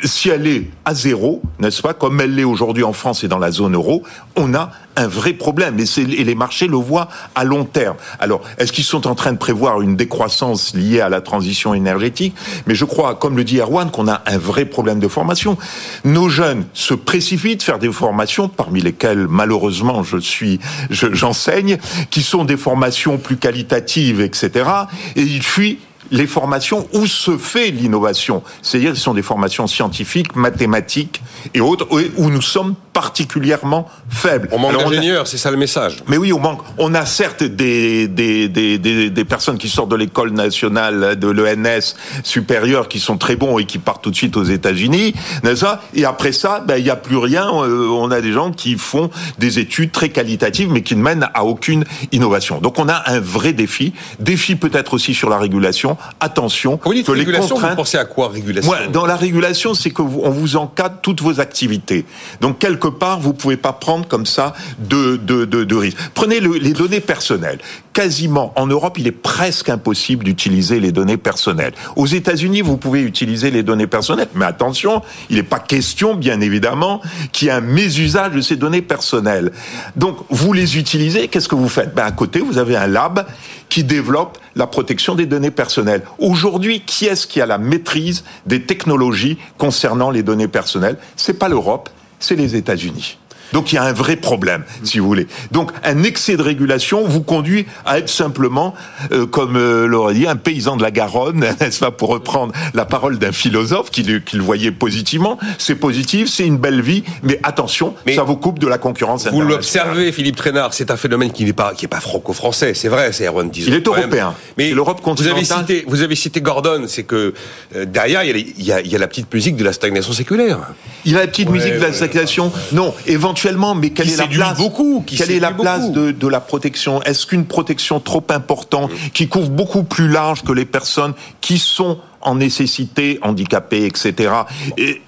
Si 0.03 0.29
elle 0.29 0.47
est 0.47 0.67
à 0.85 0.93
zéro, 0.93 1.41
n'est-ce 1.59 1.81
pas, 1.81 1.93
comme 1.93 2.19
elle 2.21 2.35
l'est 2.35 2.43
aujourd'hui 2.43 2.83
en 2.83 2.93
France 2.93 3.23
et 3.23 3.27
dans 3.27 3.39
la 3.39 3.51
zone 3.51 3.75
euro, 3.75 4.03
on 4.35 4.53
a 4.53 4.71
un 4.95 5.07
vrai 5.07 5.33
problème. 5.33 5.79
Et, 5.79 6.01
et 6.01 6.23
les 6.23 6.35
marchés 6.35 6.67
le 6.67 6.77
voient 6.77 7.07
à 7.35 7.43
long 7.43 7.65
terme. 7.65 7.95
Alors, 8.19 8.41
est-ce 8.57 8.71
qu'ils 8.71 8.83
sont 8.83 9.07
en 9.07 9.15
train 9.15 9.33
de 9.33 9.37
prévoir 9.37 9.81
une 9.81 9.95
décroissance 9.95 10.75
liée 10.75 11.01
à 11.01 11.09
la 11.09 11.21
transition 11.21 11.73
énergétique? 11.73 12.35
Mais 12.67 12.75
je 12.75 12.85
crois, 12.85 13.15
comme 13.15 13.37
le 13.37 13.43
dit 13.43 13.59
Erwan, 13.59 13.89
qu'on 13.91 14.07
a 14.07 14.21
un 14.25 14.37
vrai 14.37 14.65
problème 14.65 14.99
de 14.99 15.07
formation. 15.07 15.57
Nos 16.03 16.29
jeunes 16.29 16.65
se 16.73 16.93
précipitent 16.93 17.63
faire 17.63 17.79
des 17.79 17.91
formations, 17.91 18.49
parmi 18.49 18.81
lesquelles, 18.81 19.27
malheureusement, 19.27 20.03
je 20.03 20.17
suis, 20.17 20.59
j'enseigne, 20.89 21.77
qui 22.09 22.21
sont 22.21 22.45
des 22.45 22.57
formations 22.57 23.17
plus 23.17 23.37
qualitatives, 23.37 24.21
etc. 24.21 24.69
Et 25.15 25.21
ils 25.21 25.43
fuient 25.43 25.79
les 26.13 26.27
formations 26.27 26.87
où 26.93 27.07
se 27.07 27.37
fait 27.37 27.71
l'innovation. 27.71 28.43
C'est-à-dire, 28.61 28.95
ce 28.95 29.01
sont 29.01 29.15
des 29.15 29.23
formations 29.23 29.65
scientifiques, 29.65 30.35
mathématiques 30.35 31.21
et 31.55 31.59
autres, 31.59 31.87
où 31.91 32.29
nous 32.29 32.41
sommes 32.41 32.75
particulièrement 32.93 33.89
faibles. 34.09 34.47
On 34.51 34.59
manque 34.59 34.77
d'ingénieurs, 34.77 35.27
c'est 35.27 35.37
ça 35.37 35.51
le 35.51 35.57
message. 35.57 35.97
Mais 36.07 36.17
oui, 36.17 36.31
on 36.31 36.39
manque. 36.39 36.61
On 36.77 36.93
a 36.93 37.05
certes 37.05 37.43
des, 37.43 38.07
des, 38.07 38.47
des, 38.47 38.77
des, 38.77 39.09
des 39.09 39.25
personnes 39.25 39.57
qui 39.57 39.67
sortent 39.67 39.89
de 39.89 39.95
l'école 39.95 40.31
nationale 40.31 41.17
de 41.17 41.27
l'ENS 41.27 41.95
supérieure 42.23 42.87
qui 42.87 42.99
sont 42.99 43.17
très 43.17 43.35
bons 43.35 43.57
et 43.57 43.65
qui 43.65 43.79
partent 43.79 44.03
tout 44.03 44.11
de 44.11 44.15
suite 44.15 44.37
aux 44.37 44.43
États-Unis, 44.43 45.13
n'est-ce 45.43 45.61
pas 45.61 45.81
Et 45.93 46.05
après 46.05 46.31
ça, 46.31 46.59
ben, 46.59 46.77
il 46.77 46.83
n'y 46.83 46.89
a 46.89 46.95
plus 46.95 47.17
rien. 47.17 47.47
Euh, 47.47 47.87
on 47.89 48.11
a 48.11 48.21
des 48.21 48.31
gens 48.31 48.51
qui 48.51 48.77
font 48.77 49.09
des 49.39 49.59
études 49.59 49.91
très 49.91 50.09
qualitatives, 50.09 50.69
mais 50.71 50.81
qui 50.81 50.95
ne 50.95 51.01
mènent 51.01 51.27
à 51.33 51.45
aucune 51.45 51.85
innovation. 52.11 52.59
Donc 52.59 52.79
on 52.79 52.87
a 52.89 53.03
un 53.07 53.19
vrai 53.19 53.53
défi. 53.53 53.93
Défi 54.19 54.55
peut-être 54.55 54.93
aussi 54.93 55.13
sur 55.13 55.29
la 55.29 55.37
régulation. 55.37 55.97
Attention. 56.19 56.77
Quand 56.77 56.89
vous 56.89 56.95
dites 56.95 57.07
régulation, 57.07 57.57
vous 57.57 57.75
pensez 57.75 57.97
à 57.97 58.05
quoi 58.05 58.29
régulation 58.29 58.71
Dans 58.91 59.05
la 59.05 59.15
régulation, 59.15 59.73
c'est 59.73 59.91
que 59.91 60.01
on 60.01 60.29
vous 60.29 60.55
encadre 60.55 60.97
toutes 61.01 61.21
vos 61.21 61.39
activités. 61.39 62.05
Donc 62.41 62.59
quelque 62.83 62.97
part, 62.97 63.19
vous 63.19 63.33
pouvez 63.33 63.57
pas 63.57 63.73
prendre 63.73 64.07
comme 64.07 64.25
ça 64.25 64.53
de, 64.79 65.15
de, 65.15 65.75
risques. 65.75 65.97
Prenez 66.13 66.39
les 66.39 66.73
données 66.73 66.99
personnelles. 66.99 67.59
Quasiment, 67.93 68.53
en 68.55 68.65
Europe, 68.65 68.97
il 68.97 69.07
est 69.07 69.11
presque 69.11 69.69
impossible 69.69 70.25
d'utiliser 70.25 70.79
les 70.79 70.91
données 70.91 71.17
personnelles. 71.17 71.73
Aux 71.95 72.07
États-Unis, 72.07 72.61
vous 72.61 72.77
pouvez 72.77 73.01
utiliser 73.01 73.51
les 73.51 73.63
données 73.63 73.87
personnelles, 73.87 74.29
mais 74.33 74.45
attention, 74.45 75.01
il 75.29 75.35
n'est 75.35 75.43
pas 75.43 75.59
question, 75.59 76.15
bien 76.15 76.41
évidemment, 76.41 77.01
qu'il 77.31 77.47
y 77.47 77.51
ait 77.51 77.53
un 77.53 77.61
mésusage 77.61 78.31
de 78.31 78.41
ces 78.41 78.55
données 78.55 78.81
personnelles. 78.81 79.51
Donc, 79.95 80.17
vous 80.29 80.53
les 80.53 80.77
utilisez, 80.77 81.27
qu'est-ce 81.27 81.47
que 81.47 81.55
vous 81.55 81.69
faites? 81.69 81.93
Ben, 81.93 82.05
À 82.05 82.11
côté, 82.11 82.39
vous 82.39 82.57
avez 82.57 82.75
un 82.75 82.87
lab 82.87 83.25
qui 83.69 83.83
développe 83.83 84.37
la 84.55 84.67
protection 84.67 85.15
des 85.15 85.25
données 85.25 85.51
personnelles. 85.51 86.03
Aujourd'hui, 86.17 86.81
qui 86.81 87.05
est-ce 87.05 87.27
qui 87.27 87.41
a 87.41 87.45
la 87.45 87.57
maîtrise 87.57 88.23
des 88.45 88.63
technologies 88.63 89.37
concernant 89.57 90.09
les 90.09 90.23
données 90.23 90.47
personnelles? 90.47 90.97
C'est 91.15 91.37
pas 91.37 91.49
l'Europe, 91.49 91.89
c'est 92.23 92.35
les 92.35 92.55
États-Unis. 92.55 93.17
Donc 93.53 93.71
il 93.71 93.75
y 93.75 93.77
a 93.77 93.83
un 93.83 93.93
vrai 93.93 94.15
problème, 94.17 94.63
si 94.83 94.99
vous 94.99 95.05
voulez. 95.07 95.27
Donc 95.51 95.71
un 95.83 96.03
excès 96.03 96.35
de 96.35 96.41
régulation 96.41 97.07
vous 97.07 97.21
conduit 97.21 97.65
à 97.85 97.99
être 97.99 98.09
simplement, 98.09 98.73
euh, 99.11 99.25
comme 99.25 99.55
euh, 99.55 99.85
l'aurait 99.85 100.15
dit, 100.15 100.27
un 100.27 100.35
paysan 100.35 100.75
de 100.75 100.81
la 100.83 100.91
Garonne, 100.91 101.39
n'est-ce 101.61 101.79
pas, 101.79 101.91
pour 101.91 102.09
reprendre 102.09 102.51
la 102.73 102.85
parole 102.85 103.17
d'un 103.19 103.31
philosophe 103.31 103.91
qui, 103.91 104.03
le- 104.03 104.19
qui 104.19 104.35
le 104.37 104.43
voyait 104.43 104.71
positivement. 104.71 105.37
C'est 105.57 105.75
positif, 105.75 106.27
c'est 106.29 106.45
une 106.45 106.57
belle 106.57 106.81
vie, 106.81 107.03
mais 107.21 107.39
attention, 107.43 107.93
Mais 108.05 108.15
ça 108.15 108.23
vous 108.23 108.35
coupe 108.35 108.59
de 108.59 108.67
la 108.67 108.77
concurrence 108.77 109.27
Vous 109.27 109.41
l'observez, 109.41 110.11
Philippe 110.11 110.35
Traînard, 110.35 110.73
c'est 110.73 110.89
un 110.91 110.97
phénomène 110.97 111.31
qui 111.31 111.45
n'est 111.45 111.53
pas 111.53 111.73
qui 111.75 111.85
est 111.85 111.87
pas 111.87 111.99
franco-français, 112.01 112.73
c'est 112.73 112.89
vrai, 112.89 113.11
c'est 113.13 113.25
Erwan. 113.27 113.49
Il 113.55 113.73
est 113.73 113.85
européen. 113.87 114.33
Mais 114.57 114.71
l'Europe 114.71 114.99
vous 115.03 115.09
avez 115.21 115.31
continentale. 115.31 115.59
cité, 115.59 115.85
vous 115.87 116.01
avez 116.01 116.15
cité 116.15 116.41
Gordon, 116.41 116.85
c'est 116.87 117.03
que 117.03 117.33
euh, 117.75 117.85
derrière 117.85 118.23
il 118.23 118.27
y, 118.27 118.31
a, 118.31 118.33
les- 118.33 118.53
il, 118.57 118.65
y 118.65 118.71
a, 118.71 118.81
il 118.81 118.91
y 118.91 118.95
a 118.95 118.99
la 118.99 119.07
petite 119.07 119.31
musique 119.33 119.55
de 119.57 119.63
la 119.63 119.73
stagnation 119.73 120.11
séculaire. 120.13 120.57
Il 121.05 121.15
a 121.17 121.19
la 121.21 121.27
petite 121.27 121.49
Ouais, 121.49 121.57
musique 121.57 121.73
de 121.75 121.79
la 121.79 121.87
ouais, 121.89 121.93
stagnation. 121.93 122.51
Non, 122.71 122.93
éventuellement, 123.05 123.42
mais 123.75 123.89
quelle 123.91 124.07
Qui 124.07 124.13
est 124.13 124.17
la 124.17 124.27
place 124.27 124.57
beaucoup, 124.57 125.03
qui 125.05 125.17
Quelle 125.17 125.31
est 125.31 125.39
la 125.39 125.49
séduit 125.49 125.61
place 125.63 125.81
beaucoup. 125.81 125.93
de, 125.93 126.11
de 126.11 126.27
la 126.27 126.39
protection 126.39 127.01
Est-ce 127.03 127.25
qu'une 127.25 127.45
protection 127.45 127.99
trop 127.99 128.23
importante, 128.29 128.91
qui 129.13 129.27
couvre 129.27 129.49
beaucoup 129.49 129.83
plus 129.83 130.07
large 130.07 130.43
que 130.43 130.51
les 130.53 130.65
personnes 130.65 131.13
qui 131.41 131.57
sont 131.59 131.99
en 132.21 132.35
nécessité, 132.35 133.19
handicapées, 133.21 133.85
etc., 133.85 134.31
est, 134.77 135.01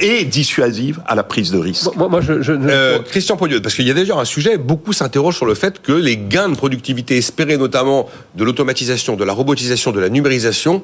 est 0.00 0.24
dissuasive 0.24 1.00
à 1.06 1.14
la 1.14 1.22
prise 1.22 1.52
de 1.52 1.58
risque 1.58 1.94
Moi, 1.96 2.08
moi, 2.08 2.20
je, 2.20 2.42
je, 2.42 2.54
je- 2.54 2.58
Euh, 2.68 2.98
Christian 3.00 3.36
Podiot, 3.36 3.60
parce 3.60 3.74
qu'il 3.76 3.86
y 3.86 3.90
a 3.90 3.94
déjà 3.94 4.16
un 4.16 4.24
sujet, 4.24 4.58
beaucoup 4.58 4.92
s'interrogent 4.92 5.36
sur 5.36 5.46
le 5.46 5.54
fait 5.54 5.80
que 5.80 5.92
les 5.92 6.16
gains 6.16 6.48
de 6.48 6.56
productivité 6.56 7.16
espérés 7.16 7.56
notamment 7.56 8.08
de 8.34 8.42
l'automatisation, 8.42 9.14
de 9.14 9.22
la 9.22 9.32
robotisation, 9.32 9.92
de 9.92 10.00
la 10.00 10.08
numérisation, 10.08 10.82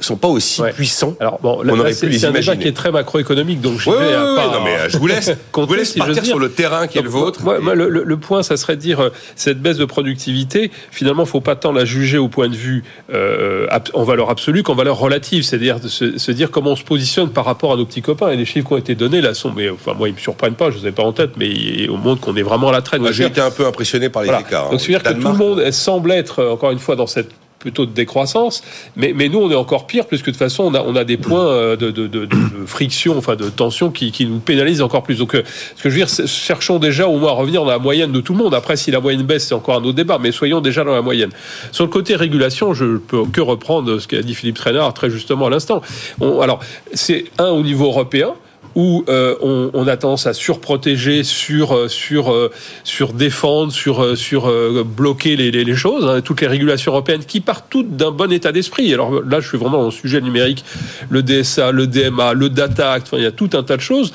sont 0.00 0.16
pas 0.16 0.28
aussi 0.28 0.60
Ouais. 0.62 0.72
puissants. 0.72 1.14
Alors 1.20 1.38
bon, 1.42 1.62
là, 1.62 1.72
On 1.72 1.76
là, 1.76 1.82
aurait 1.82 1.92
c'est 1.92 2.06
pu 2.06 2.12
les 2.12 2.18
c'est 2.18 2.26
un 2.26 2.30
débat 2.30 2.40
imaginer. 2.40 2.62
qui 2.62 2.68
est 2.68 2.72
très 2.72 2.92
macroéconomique, 2.92 3.60
donc 3.60 3.78
je 3.80 3.90
Oui, 3.90 3.96
vais 3.98 4.06
oui, 4.06 4.12
pas 4.36 4.46
non, 4.46 4.62
mais 4.64 4.76
euh, 4.76 4.88
je 4.88 4.96
vous 4.98 5.06
laisse, 5.08 5.32
je 5.56 5.60
vous 5.60 5.74
laisse 5.74 5.92
si 5.92 5.98
partir 5.98 6.24
sur 6.24 6.38
le 6.38 6.50
terrain 6.50 6.86
qui 6.86 6.98
est 6.98 7.02
le 7.02 7.08
vôtre. 7.08 7.42
Moi, 7.42 7.58
moi, 7.60 7.74
le, 7.74 7.88
le- 7.88 8.04
le 8.04 8.16
point, 8.16 8.42
ça 8.42 8.56
serait 8.56 8.76
de 8.76 8.80
dire 8.80 9.00
euh, 9.00 9.10
cette 9.36 9.60
baisse 9.60 9.76
de 9.76 9.84
productivité. 9.84 10.70
Finalement, 10.92 11.24
faut 11.26 11.40
pas 11.40 11.56
tant 11.56 11.72
la 11.72 11.84
juger 11.84 12.16
au 12.18 12.28
point 12.28 12.48
de 12.48 12.54
vue 12.56 12.84
euh, 13.12 13.66
en 13.94 14.04
valeur 14.04 14.30
absolue 14.30 14.62
qu'en 14.62 14.74
valeur 14.74 14.98
relative, 14.98 15.42
c'est-à-dire 15.42 15.78
se, 15.86 16.16
se 16.18 16.32
dire 16.32 16.50
comment 16.50 16.70
on 16.72 16.76
se 16.76 16.84
positionne 16.84 17.30
par 17.30 17.44
rapport 17.44 17.72
à 17.72 17.76
nos 17.76 17.84
petits 17.84 18.02
copains. 18.02 18.30
Et 18.30 18.36
les 18.36 18.44
chiffres 18.44 18.66
qui 18.68 18.72
ont 18.74 18.78
été 18.78 18.94
donnés 18.94 19.20
là 19.20 19.34
sont, 19.34 19.52
mais 19.54 19.68
enfin 19.70 19.94
moi, 19.94 20.08
ils 20.08 20.14
me 20.14 20.18
surprennent 20.20 20.54
pas, 20.54 20.70
je 20.70 20.78
les 20.78 20.88
ai 20.88 20.92
pas 20.92 21.02
en 21.02 21.12
tête, 21.12 21.30
mais 21.36 21.48
ils- 21.48 21.90
au 21.90 21.96
monde 21.96 22.20
qu'on 22.20 22.36
est 22.36 22.42
vraiment 22.42 22.68
à 22.68 22.72
la 22.72 22.82
traîne. 22.82 23.04
J'ai 23.12 23.24
été 23.26 23.40
un 23.40 23.50
peu 23.50 23.66
impressionné 23.66 24.08
par 24.10 24.22
les 24.22 24.28
voilà. 24.28 24.42
écarts. 24.46 24.66
hein. 24.66 24.70
Donc, 24.70 24.80
c'est-à-dire 24.80 25.02
que 25.14 25.20
tout 25.20 25.28
le 25.28 25.34
monde 25.38 25.70
semble 25.72 26.12
être, 26.12 26.44
encore 26.44 26.70
une 26.70 26.78
fois, 26.78 26.94
dans 26.96 27.06
cette 27.06 27.30
plutôt 27.58 27.86
de 27.86 27.92
décroissance, 27.92 28.62
mais, 28.96 29.12
mais 29.14 29.28
nous 29.28 29.38
on 29.38 29.50
est 29.50 29.56
encore 29.56 29.86
pire 29.86 30.06
puisque 30.06 30.26
de 30.26 30.30
toute 30.30 30.38
façon 30.38 30.64
on 30.64 30.74
a, 30.74 30.82
on 30.82 30.94
a 30.96 31.04
des 31.04 31.16
points 31.16 31.48
euh, 31.48 31.76
de, 31.76 31.90
de, 31.90 32.06
de, 32.06 32.26
de 32.26 32.36
friction, 32.66 33.18
enfin 33.18 33.36
de 33.36 33.48
tension 33.50 33.90
qui, 33.90 34.12
qui 34.12 34.26
nous 34.26 34.38
pénalisent 34.38 34.82
encore 34.82 35.02
plus. 35.02 35.18
Donc 35.18 35.34
euh, 35.34 35.42
ce 35.76 35.82
que 35.82 35.90
je 35.90 35.98
veux 35.98 36.04
dire, 36.04 36.28
cherchons 36.28 36.78
déjà 36.78 37.08
au 37.08 37.18
moins 37.18 37.30
à 37.30 37.34
revenir 37.34 37.64
dans 37.64 37.70
la 37.70 37.78
moyenne 37.78 38.12
de 38.12 38.20
tout 38.20 38.32
le 38.32 38.38
monde. 38.38 38.54
Après 38.54 38.76
si 38.76 38.90
la 38.90 39.00
moyenne 39.00 39.22
baisse, 39.22 39.48
c'est 39.48 39.54
encore 39.54 39.76
un 39.76 39.84
autre 39.84 39.94
débat, 39.94 40.18
mais 40.20 40.32
soyons 40.32 40.60
déjà 40.60 40.84
dans 40.84 40.94
la 40.94 41.02
moyenne. 41.02 41.30
Sur 41.72 41.84
le 41.84 41.90
côté 41.90 42.16
régulation, 42.16 42.74
je 42.74 42.98
peux 42.98 43.24
que 43.24 43.40
reprendre 43.40 43.98
ce 43.98 44.06
qu'a 44.06 44.22
dit 44.22 44.34
Philippe 44.34 44.56
Trainard 44.56 44.94
très 44.94 45.10
justement 45.10 45.46
à 45.46 45.50
l'instant. 45.50 45.82
Alors 46.20 46.60
c'est 46.92 47.24
un 47.38 47.48
au 47.48 47.62
niveau 47.62 47.86
européen 47.86 48.34
où 48.78 49.04
euh, 49.08 49.34
on, 49.74 49.88
a 49.88 49.96
tendance 49.96 50.28
à 50.28 50.32
surprotéger, 50.32 51.24
sur 51.24 51.74
euh, 51.74 51.88
sur 51.88 52.32
euh, 52.32 52.48
sur 52.84 53.12
défendre, 53.12 53.72
sur 53.72 54.54
bloquer 54.84 55.34
les, 55.34 55.74
choses. 55.74 56.06
hein. 56.08 56.20
toutes 56.20 56.42
les 56.42 56.46
régulations 56.46 56.92
européennes 56.92 57.24
qui 57.24 57.40
partent 57.40 57.66
toutes 57.68 57.96
d'un 57.96 58.12
bon 58.12 58.30
état 58.30 58.52
d'esprit. 58.52 58.94
Alors 58.94 59.20
là, 59.24 59.40
je 59.40 59.48
suis 59.48 59.58
vraiment 59.58 59.86
le 59.86 59.90
sujet 59.90 60.20
numérique, 60.20 60.64
le 61.10 61.24
DSA, 61.24 61.72
le 61.72 61.88
DMA, 61.88 62.34
le 62.34 62.50
Data 62.50 62.92
Act. 62.92 63.08
Il 63.14 63.24
y 63.24 63.26
a 63.26 63.32
tout 63.32 63.50
un 63.54 63.64
tas 63.64 63.76
de 63.76 63.82
choses. 63.82 64.12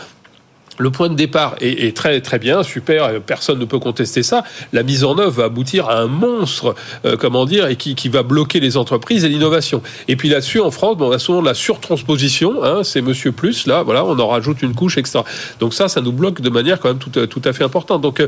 Le 0.80 0.89
point 0.89 1.10
de 1.10 1.15
départ 1.15 1.56
est, 1.62 1.96
très 1.96 2.20
très 2.22 2.39
bien, 2.39 2.63
super, 2.63 3.03
euh, 3.06 3.20
personne 3.20 3.60
ne 3.60 3.65
peut 3.65 3.80
contester 3.80 4.24
ça. 4.24 4.44
La 4.72 4.84
mise 4.84 5.03
en 5.03 5.18
œuvre 5.20 5.32
va 5.32 5.44
aboutir 5.46 5.88
à 5.89 6.00
un 6.00 6.08
monstre, 6.08 6.74
euh, 7.06 7.15
comment 7.18 7.46
dire, 7.46 7.68
et 7.68 7.75
qui, 7.75 7.94
qui 7.96 8.10
va 8.10 8.24
bloquer 8.24 8.60
les 8.60 8.75
entreprises 8.77 9.24
et 9.24 9.30
l'innovation. 9.30 9.82
Et 10.08 10.15
puis 10.15 10.30
là-dessus, 10.30 10.60
en 10.60 10.72
France, 10.72 10.98
bon, 10.98 11.10
on 11.10 11.12
a 11.12 11.20
souvent 11.20 11.42
de 11.42 11.46
la 11.48 11.53
surtransposition, 11.53 12.63
hein, 12.63 12.84
c'est 12.84 13.01
Monsieur 13.01 13.32
Plus, 13.32 13.68
là, 13.68 13.84
voilà, 13.84 14.03
on 14.06 14.18
en 14.20 14.27
rajoute 14.27 14.62
une 14.62 14.74
couche, 14.74 14.98
etc. 14.98 15.20
Donc 15.60 15.74
ça, 15.74 15.88
ça 15.88 16.01
nous 16.01 16.12
bloque 16.12 16.42
de 16.42 16.50
manière 16.50 16.80
quand 16.80 16.89
même 16.89 16.98
tout, 16.98 17.18
à- 17.20 17.27
tout 17.27 17.42
à 17.46 17.53
fait 17.53 17.63
importante. 17.63 18.01
Donc 18.01 18.20
euh, 18.20 18.27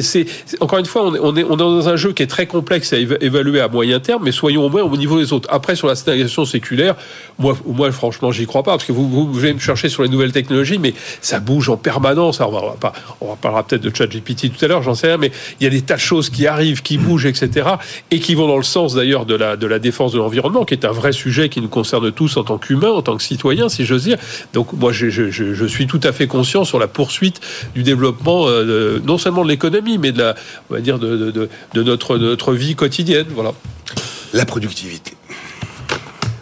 c'est 0.00 0.26
encore 0.60 0.78
une 0.78 0.86
fois, 0.86 1.04
on 1.06 1.14
est, 1.14 1.20
on 1.20 1.36
est 1.36 1.44
on 1.44 1.54
est 1.54 1.56
dans 1.58 1.88
un 1.88 1.96
jeu 1.96 2.12
qui 2.12 2.22
est 2.22 2.26
très 2.26 2.46
complexe 2.46 2.92
à 2.92 2.96
éva- 2.96 3.18
évaluer 3.20 3.60
à 3.60 3.68
moyen 3.68 4.00
terme, 4.00 4.22
mais 4.24 4.32
soyons 4.32 4.64
au 4.64 4.68
moins 4.68 4.82
au 4.82 4.96
niveau 4.96 5.18
des 5.18 5.32
autres. 5.32 5.48
Après, 5.52 5.76
sur 5.76 5.86
la 5.86 5.94
stagnation 5.94 6.44
séculaire, 6.44 6.96
moi, 7.38 7.56
moi 7.66 7.92
franchement, 7.92 8.32
j'y 8.32 8.46
crois 8.46 8.62
pas, 8.62 8.72
parce 8.72 8.84
que 8.84 8.92
vous, 8.92 9.08
vous, 9.08 9.40
me 9.40 9.58
chercher 9.58 9.88
sur 9.88 10.02
les 10.02 10.08
nouvelles 10.08 10.32
technologies, 10.32 10.78
mais 10.78 10.94
ça 11.20 11.38
bouge 11.40 11.68
en 11.68 11.75
permanence. 11.76 12.40
Alors, 12.40 12.76
on 13.20 13.28
va 13.28 13.36
pas, 13.36 13.36
parlera 13.40 13.62
peut-être 13.62 13.82
de 13.82 13.94
ChatGPT 13.94 14.52
tout 14.56 14.64
à 14.64 14.68
l'heure, 14.68 14.82
j'en 14.82 14.94
sais 14.94 15.08
rien, 15.08 15.16
mais 15.16 15.30
il 15.60 15.64
y 15.64 15.66
a 15.66 15.70
des 15.70 15.82
tas 15.82 15.94
de 15.94 16.00
choses 16.00 16.30
qui 16.30 16.46
arrivent, 16.46 16.82
qui 16.82 16.98
bougent, 16.98 17.26
etc., 17.26 17.68
et 18.10 18.20
qui 18.20 18.34
vont 18.34 18.48
dans 18.48 18.56
le 18.56 18.62
sens 18.62 18.94
d'ailleurs 18.94 19.26
de 19.26 19.34
la, 19.34 19.78
défense 19.78 20.12
de 20.12 20.18
l'environnement, 20.18 20.64
qui 20.64 20.74
est 20.74 20.84
un 20.84 20.92
vrai 20.92 21.12
sujet 21.12 21.48
qui 21.48 21.60
nous 21.60 21.68
concerne 21.68 22.10
tous 22.12 22.36
en 22.36 22.44
tant 22.44 22.58
qu'humains, 22.58 22.90
en 22.90 23.02
tant 23.02 23.16
que 23.16 23.22
citoyens, 23.22 23.68
si 23.68 23.84
j'ose 23.84 24.04
dire. 24.04 24.18
Donc, 24.52 24.72
moi, 24.72 24.92
je, 24.92 25.66
suis 25.66 25.86
tout 25.86 26.00
à 26.02 26.12
fait 26.12 26.26
conscient 26.26 26.64
sur 26.64 26.78
la 26.78 26.88
poursuite 26.88 27.40
du 27.74 27.82
développement, 27.82 28.46
euh, 28.48 29.00
non 29.04 29.18
seulement 29.18 29.44
de 29.44 29.48
l'économie, 29.48 29.98
mais 29.98 30.12
de 30.12 30.18
la, 30.18 30.34
on 30.70 30.74
va 30.74 30.80
dire, 30.80 30.98
de, 30.98 31.48
notre, 31.74 32.18
notre 32.18 32.52
vie 32.52 32.74
quotidienne. 32.74 33.26
Voilà. 33.30 33.52
La 34.32 34.44
productivité. 34.44 35.12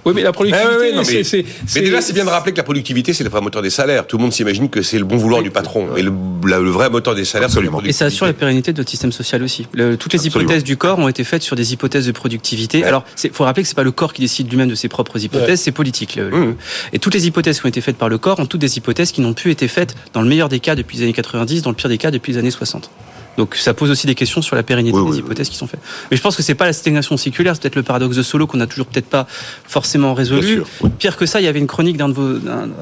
Oui, 0.05 0.13
mais 0.15 0.23
la 0.23 0.33
productivité, 0.33 0.69
oui, 0.79 0.87
oui, 0.91 0.93
non, 0.93 0.99
mais- 0.99 1.05
c'est- 1.05 1.25
c'est. 1.25 1.45
Mais 1.75 1.81
déjà, 1.81 2.01
c'est 2.01 2.13
bien 2.13 2.25
de 2.25 2.31
rappeler 2.31 2.53
que 2.53 2.57
la 2.59 2.63
productivité, 2.63 3.13
c'est 3.13 3.25
le 3.25 3.31
vrai 3.31 3.41
moteur 3.41 3.63
des 3.63 3.71
salaires. 3.71 4.07
Tout 4.07 4.17
le 4.19 4.23
monde 4.23 4.33
s'imagine 4.33 4.69
que 4.69 4.83
c'est 4.83 4.99
le 4.99 5.05
bon 5.05 5.17
vouloir 5.17 5.43
du 5.43 5.51
patron. 5.51 5.89
Mais 5.95 6.03
le, 6.03 6.13
la- 6.47 6.59
le 6.61 6.71
vrai 6.71 6.91
moteur 6.91 7.15
des 7.15 7.25
salaires, 7.25 7.49
c'est 7.49 7.57
la 7.57 7.67
Absolument. 7.67 7.83
Et 7.89 7.93
ça 7.93 8.07
assure 8.07 8.27
la 8.27 8.33
productivité. 8.33 8.41
pérennité 8.41 8.73
de 8.73 8.79
notre 8.79 8.91
système 8.91 9.13
social 9.13 9.43
aussi. 9.43 9.67
Le- 9.73 9.97
toutes 9.97 10.13
les 10.13 10.19
Absolument. 10.19 10.41
hypothèses 10.45 10.65
du 10.65 10.77
corps 10.77 10.99
ont 10.99 11.09
été 11.09 11.25
faites 11.25 11.43
sur 11.43 11.57
des 11.57 11.73
hypothèses 11.73 12.07
de 12.07 12.13
productivité. 12.13 12.79
Ouais. 12.81 12.85
Alors, 12.85 13.05
il 13.23 13.31
faut 13.31 13.45
rappeler 13.45 13.63
que 13.63 13.69
c'est 13.69 13.75
pas 13.75 13.83
le 13.83 13.93
corps 13.93 14.13
qui 14.13 14.21
décide 14.23 14.51
lui-même 14.51 14.69
de 14.69 14.75
ses 14.75 14.89
propres 14.89 15.23
hypothèses, 15.23 15.49
Ouais. 15.49 15.57
c'est 15.57 15.73
politique. 15.73 16.17
Le- 16.17 16.31
le- 16.31 16.37
Mmh. 16.37 16.57
Et 16.93 16.99
toutes 16.99 17.15
les 17.15 17.27
hypothèses 17.27 17.61
qui 17.61 17.67
ont 17.67 17.69
été 17.69 17.81
faites 17.81 17.97
par 17.97 18.09
le 18.09 18.19
corps 18.19 18.39
ont 18.41 18.47
toutes 18.47 18.61
des 18.61 18.77
hypothèses 18.77 19.13
qui 19.13 19.21
n'ont 19.21 19.33
plus 19.35 19.51
été 19.51 19.69
faites 19.69 19.95
dans 20.13 20.21
le 20.23 20.29
meilleur 20.29 20.49
des 20.49 20.61
cas 20.61 20.75
depuis 20.75 20.99
les 20.99 21.05
années 21.05 21.13
90, 21.13 21.63
dans 21.63 21.71
le 21.71 21.77
pire 21.77 21.89
des 21.89 21.99
cas 21.99 22.11
depuis 22.11 22.33
les 22.33 22.39
années 22.39 22.51
60. 22.51 22.91
Donc 23.37 23.55
ça 23.57 23.75
pose 23.75 23.91
aussi 23.91 24.07
des 24.07 24.15
questions 24.15 24.43
sur 24.43 24.57
la 24.57 24.63
pérennité 24.63 24.97
Oui, 24.97 25.05
des 25.05 25.11
oui, 25.13 25.19
hypothèses 25.19 25.49
qui 25.49 25.57
sont 25.57 25.67
faites. 25.67 25.81
Mais 26.11 26.17
je 26.17 26.23
pense 26.23 26.37
que 26.37 26.43
c'est 26.43 26.55
pas 26.55 26.67
la 26.67 26.73
stagnation 26.73 27.17
séculaire, 27.17 27.55
c'est 27.55 27.63
peut-être 27.63 27.77
le 27.77 27.83
paradoxe 27.83 28.17
de 28.17 28.23
Solo 28.23 28.47
qu'on 28.47 28.61
a 28.61 28.67
toujours 28.67 28.87
peut-être 28.87 29.09
pas 29.09 29.27
forcément 29.67 30.15
résolu. 30.15 30.41
Bien 30.41 30.55
sûr, 30.57 30.67
oui. 30.83 30.91
Pire 30.99 31.17
que 31.17 31.27
ça, 31.27 31.41
il 31.41 31.45
y 31.45 31.49
avait 31.49 31.59
une 31.59 31.67
chronique 31.67 31.97
d'un 31.97 32.09
de 32.09 32.15
vos, 32.15 32.35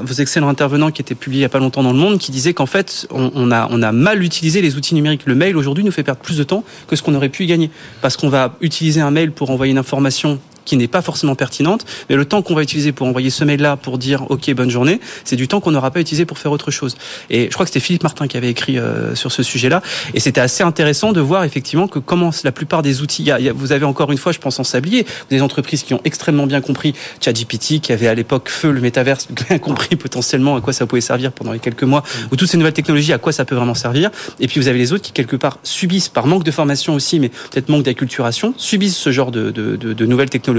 vos 0.02 0.14
excellents 0.14 0.48
intervenants 0.48 0.90
qui 0.90 1.02
était 1.02 1.14
publiée 1.14 1.40
il 1.40 1.42
y 1.42 1.46
a 1.46 1.48
pas 1.48 1.58
longtemps 1.58 1.82
dans 1.82 1.92
Le 1.92 1.98
Monde 1.98 2.18
qui 2.18 2.32
disait 2.32 2.54
qu'en 2.54 2.66
fait, 2.66 3.06
on, 3.10 3.30
on 3.34 3.50
a, 3.50 3.68
on 3.70 3.82
a 3.82 3.92
mal 3.92 4.22
utilisé 4.22 4.62
les 4.62 4.76
outils 4.76 4.94
numériques. 4.94 5.22
Le 5.26 5.34
mail 5.34 5.56
aujourd'hui 5.56 5.84
nous 5.84 5.92
fait 5.92 6.02
perdre 6.02 6.20
plus 6.20 6.36
de 6.38 6.44
temps 6.44 6.64
que 6.86 6.96
ce 6.96 7.02
qu'on 7.02 7.14
aurait 7.14 7.28
pu 7.30 7.44
y 7.44 7.46
gagner. 7.46 7.70
Parce 8.00 8.16
qu'on 8.16 8.28
va 8.28 8.56
utiliser 8.60 9.00
un 9.00 9.10
mail 9.10 9.32
pour 9.32 9.50
envoyer 9.50 9.72
une 9.72 9.78
information 9.78 10.38
qui 10.64 10.76
n'est 10.76 10.88
pas 10.88 11.02
forcément 11.02 11.34
pertinente, 11.34 11.84
mais 12.08 12.16
le 12.16 12.24
temps 12.24 12.42
qu'on 12.42 12.54
va 12.54 12.62
utiliser 12.62 12.92
pour 12.92 13.06
envoyer 13.06 13.30
ce 13.30 13.44
mail-là 13.44 13.76
pour 13.76 13.98
dire 13.98 14.30
OK, 14.30 14.50
bonne 14.54 14.70
journée, 14.70 15.00
c'est 15.24 15.36
du 15.36 15.48
temps 15.48 15.60
qu'on 15.60 15.72
n'aura 15.72 15.90
pas 15.90 16.00
utilisé 16.00 16.24
pour 16.24 16.38
faire 16.38 16.52
autre 16.52 16.70
chose. 16.70 16.96
Et 17.30 17.44
je 17.44 17.50
crois 17.54 17.64
que 17.66 17.70
c'était 17.70 17.80
Philippe 17.84 18.02
Martin 18.02 18.26
qui 18.26 18.36
avait 18.36 18.50
écrit 18.50 18.78
euh, 18.78 19.14
sur 19.14 19.32
ce 19.32 19.42
sujet-là, 19.42 19.82
et 20.14 20.20
c'était 20.20 20.40
assez 20.40 20.62
intéressant 20.62 21.12
de 21.12 21.20
voir 21.20 21.44
effectivement 21.44 21.88
que 21.88 21.98
comment 21.98 22.30
la 22.44 22.52
plupart 22.52 22.82
des 22.82 23.00
outils, 23.02 23.22
il 23.22 23.26
y 23.26 23.30
a- 23.32 23.40
y 23.40 23.48
a- 23.48 23.52
vous 23.52 23.72
avez 23.72 23.84
encore 23.84 24.10
une 24.12 24.18
fois, 24.18 24.32
je 24.32 24.38
pense 24.38 24.58
en 24.58 24.64
sablier, 24.64 25.06
des 25.30 25.42
entreprises 25.42 25.82
qui 25.82 25.94
ont 25.94 26.00
extrêmement 26.04 26.46
bien 26.46 26.60
compris 26.60 26.94
ChatGPT, 27.20 27.80
qui 27.80 27.92
avait 27.92 28.08
à 28.08 28.14
l'époque 28.14 28.48
feu 28.48 28.70
le 28.70 28.80
métaverse, 28.80 29.28
bien 29.48 29.58
compris 29.58 29.96
potentiellement 29.96 30.56
à 30.56 30.60
quoi 30.60 30.72
ça 30.72 30.86
pouvait 30.86 31.00
servir 31.00 31.32
pendant 31.32 31.52
les 31.52 31.58
quelques 31.58 31.82
mois, 31.84 32.02
ou 32.30 32.36
toutes 32.36 32.48
ces 32.48 32.56
nouvelles 32.56 32.72
technologies, 32.72 33.12
à 33.12 33.18
quoi 33.18 33.32
ça 33.32 33.44
peut 33.44 33.54
vraiment 33.54 33.74
servir. 33.74 34.10
Et 34.40 34.46
puis 34.48 34.60
vous 34.60 34.68
avez 34.68 34.78
les 34.78 34.92
autres 34.92 35.02
qui 35.02 35.12
quelque 35.12 35.36
part 35.36 35.58
subissent 35.62 36.08
par 36.08 36.26
manque 36.26 36.44
de 36.44 36.50
formation 36.50 36.94
aussi, 36.94 37.20
mais 37.20 37.28
peut-être 37.28 37.68
manque 37.68 37.82
d'acculturation, 37.84 38.54
subissent 38.56 38.96
ce 38.96 39.10
genre 39.12 39.30
de, 39.30 39.50
de, 39.50 39.76
de 39.76 40.06
nouvelles 40.06 40.30
technologies 40.30 40.51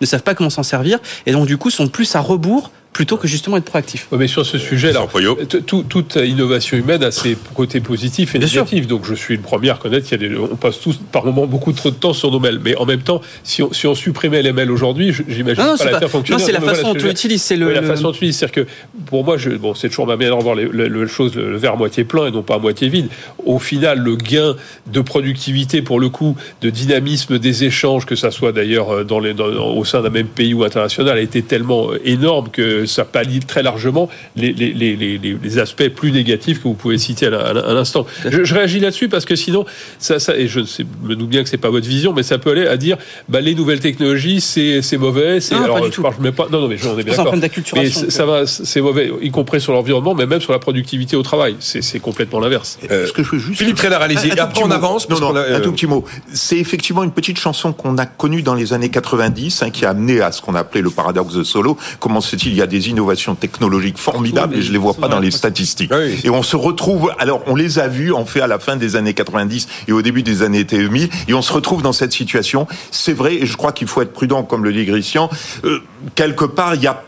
ne 0.00 0.06
savent 0.06 0.22
pas 0.22 0.34
comment 0.34 0.50
s'en 0.50 0.62
servir, 0.62 0.98
et 1.26 1.32
donc 1.32 1.46
du 1.46 1.56
coup 1.56 1.70
sont 1.70 1.88
plus 1.88 2.14
à 2.16 2.20
rebours 2.20 2.70
plutôt 2.92 3.18
que 3.18 3.28
justement 3.28 3.58
être 3.58 3.64
proactifs. 3.66 4.06
Ouais, 4.10 4.16
mais 4.16 4.26
sur 4.26 4.46
ce 4.46 4.56
sujet-là, 4.56 5.00
Christian 5.00 5.06
Poyot. 5.08 5.34
t- 5.44 5.60
tout- 5.60 5.82
toute 5.86 6.16
innovation 6.16 6.78
humaine 6.78 7.02
a 7.04 7.10
ses 7.10 7.36
côtés 7.54 7.80
positifs 7.80 8.34
et 8.34 8.38
Bien 8.38 8.48
sûr. 8.48 8.64
négatifs. 8.64 8.86
Donc 8.86 9.04
je 9.04 9.14
suis 9.14 9.36
le 9.36 9.42
premier 9.42 9.68
à 9.68 9.74
reconnaître 9.74 10.08
qu'il 10.08 10.20
y 10.22 10.24
a 10.24 10.28
des, 10.30 10.34
on 10.36 10.56
passe 10.56 10.80
tous 10.80 10.98
par 11.12 11.26
moments 11.26 11.46
beaucoup 11.46 11.72
trop 11.72 11.90
de 11.90 11.96
temps 11.96 12.14
sur 12.14 12.30
nos 12.30 12.40
mails. 12.40 12.58
Mais 12.64 12.74
en 12.76 12.86
même 12.86 13.02
temps, 13.02 13.20
si 13.44 13.62
on, 13.62 13.70
si 13.70 13.86
on 13.86 13.94
supprimait 13.94 14.40
les 14.40 14.52
mails 14.52 14.70
aujourd'hui, 14.70 15.12
j'imagine 15.28 15.62
Non, 15.62 15.72
non, 15.72 15.76
pas 15.76 15.76
c'est 15.76 15.84
la 15.84 15.90
pas- 15.90 15.98
faire 16.00 16.10
fonctionner. 16.10 16.40
non, 16.40 16.46
c'est 16.46 16.52
la 16.52 16.58
voilà 16.60 16.72
façon 16.74 16.86
ce 16.88 16.92
dont 16.92 16.94
que 16.94 17.00
tu 17.02 17.08
l'utilises, 17.08 17.42
c'est 17.42 17.56
la 17.56 17.82
façon 17.82 18.02
dont 18.04 18.12
tu 18.12 18.14
l'utilises. 18.24 18.38
C'est-à-dire 18.38 18.64
que 18.64 18.70
pour 19.06 19.24
moi, 19.24 19.36
je, 19.36 19.50
bon, 19.50 19.74
c'est 19.74 19.88
toujours 19.90 20.06
ma 20.06 20.16
manière 20.16 20.38
de 20.38 20.42
voir 20.42 20.54
les- 20.54 20.64
le, 20.64 20.88
le 20.88 21.06
chose, 21.06 21.34
le, 21.36 21.50
le 21.50 21.56
verre 21.58 21.74
à 21.74 21.76
moitié 21.76 22.04
plein 22.04 22.26
et 22.28 22.30
non 22.30 22.42
pas 22.42 22.54
à 22.54 22.58
moitié 22.58 22.88
vide. 22.88 23.08
Au 23.44 23.58
final, 23.58 23.98
le 23.98 24.16
gain 24.16 24.56
de 24.90 25.00
productivité, 25.02 25.82
pour 25.82 26.00
le 26.00 26.08
coup, 26.08 26.34
de 26.62 26.70
dynamisme 26.70 27.38
des 27.38 27.64
échanges, 27.64 28.06
que 28.06 28.16
ça 28.16 28.30
soit 28.30 28.52
d'ailleurs 28.52 28.90
euh, 28.90 29.04
dans 29.04 29.18
les, 29.20 29.34
dans- 29.34 29.48
au 29.76 29.84
sein 29.84 30.00
d'un 30.00 30.08
même 30.08 30.28
pays 30.28 30.54
ou 30.54 30.64
international, 30.64 31.18
a 31.18 31.20
été 31.20 31.42
tellement 31.42 31.90
euh, 31.92 32.00
énorme 32.06 32.48
que 32.50 32.85
ça 32.86 33.04
pallie 33.04 33.40
très 33.40 33.62
largement 33.62 34.08
les, 34.36 34.52
les, 34.52 34.72
les, 34.72 34.96
les, 34.96 35.58
aspects 35.58 35.88
plus 35.88 36.12
négatifs 36.12 36.58
que 36.58 36.64
vous 36.64 36.74
pouvez 36.74 36.98
citer 36.98 37.26
à 37.26 37.52
l'instant. 37.52 38.06
Je, 38.28 38.44
je, 38.44 38.54
réagis 38.54 38.80
là-dessus 38.80 39.08
parce 39.08 39.24
que 39.24 39.36
sinon, 39.36 39.64
ça, 39.98 40.18
ça 40.18 40.36
et 40.36 40.48
je 40.48 40.64
sais, 40.64 40.84
me 41.02 41.16
doute 41.16 41.28
bien 41.28 41.42
que 41.42 41.48
c'est 41.48 41.56
pas 41.56 41.70
votre 41.70 41.88
vision, 41.88 42.12
mais 42.12 42.22
ça 42.22 42.38
peut 42.38 42.50
aller 42.50 42.66
à 42.66 42.76
dire, 42.76 42.96
bah, 43.28 43.40
les 43.40 43.54
nouvelles 43.54 43.80
technologies, 43.80 44.40
c'est 44.40 44.98
mauvais. 44.98 45.38
Non, 45.52 45.64
alors, 45.64 45.80
pas 45.80 45.88
du 45.88 45.96
je, 45.96 46.00
Parle, 46.00 46.14
je 46.18 46.22
mets 46.22 46.32
pas, 46.32 46.46
non, 46.50 46.60
non, 46.60 46.68
mais 46.68 46.76
j'en 46.76 46.98
ai 46.98 47.02
bien 47.02 47.14
d'accord. 47.14 47.34
Mais 47.74 47.90
ça 47.90 48.26
va, 48.26 48.46
c'est 48.46 48.80
mauvais, 48.80 49.10
y 49.22 49.30
compris 49.30 49.60
sur 49.60 49.72
l'environnement, 49.72 50.14
mais 50.14 50.26
même 50.26 50.40
sur 50.40 50.52
la 50.52 50.58
productivité 50.58 51.16
au 51.16 51.22
travail. 51.22 51.56
C'est 51.60 52.00
complètement 52.00 52.40
l'inverse. 52.40 52.78
Euh, 52.90 53.06
que 53.16 53.22
je 53.24 53.30
veux 53.30 53.38
juste 53.38 53.58
Philippe 53.58 53.76
Trénard, 53.76 54.02
allez-y. 54.02 54.38
Après, 54.38 54.62
on 54.62 54.70
avance. 54.70 55.08
Non, 55.08 55.18
non, 55.18 55.34
un 55.34 55.60
tout 55.60 55.72
petit 55.72 55.86
mot. 55.86 56.04
C'est 56.32 56.58
effectivement 56.58 57.02
une 57.02 57.10
petite 57.10 57.38
chanson 57.38 57.72
qu'on 57.72 57.98
a 57.98 58.06
connue 58.06 58.42
dans 58.42 58.54
les 58.54 58.72
années 58.72 58.90
90, 58.90 59.62
hein, 59.62 59.70
qui 59.70 59.84
a 59.84 59.90
amené 59.90 60.20
à 60.20 60.32
ce 60.32 60.42
qu'on 60.42 60.54
appelait 60.54 60.82
le 60.82 60.90
paradoxe 60.90 61.34
de 61.34 61.42
Solo. 61.42 61.76
Comment 61.98 62.20
c'est-il 62.20 62.52
Il 62.52 62.56
y 62.56 62.62
a 62.62 62.65
des 62.66 62.88
innovations 62.88 63.34
technologiques 63.34 63.98
formidables 63.98 64.56
et 64.56 64.62
je 64.62 64.72
les 64.72 64.78
vois 64.78 64.94
pas 64.94 65.08
dans 65.08 65.20
les 65.20 65.30
statistiques. 65.30 65.92
Et 66.24 66.30
on 66.30 66.42
se 66.42 66.56
retrouve, 66.56 67.12
alors 67.18 67.42
on 67.46 67.54
les 67.54 67.78
a 67.78 67.88
vus, 67.88 68.12
en 68.12 68.24
fait, 68.24 68.40
à 68.40 68.46
la 68.46 68.58
fin 68.58 68.76
des 68.76 68.96
années 68.96 69.14
90 69.14 69.68
et 69.88 69.92
au 69.92 70.02
début 70.02 70.22
des 70.22 70.42
années 70.42 70.64
2000, 70.64 71.08
et 71.28 71.34
on 71.34 71.42
se 71.42 71.52
retrouve 71.52 71.82
dans 71.82 71.92
cette 71.92 72.12
situation. 72.12 72.66
C'est 72.90 73.12
vrai, 73.12 73.34
et 73.34 73.46
je 73.46 73.56
crois 73.56 73.72
qu'il 73.72 73.88
faut 73.88 74.02
être 74.02 74.12
prudent, 74.12 74.42
comme 74.42 74.64
le 74.64 74.72
dit 74.72 74.86
Christian. 74.86 75.30
Euh, 75.64 75.80
quelque 76.14 76.44
part, 76.44 76.74
il 76.74 76.82
y 76.82 76.86
a, 76.86 77.02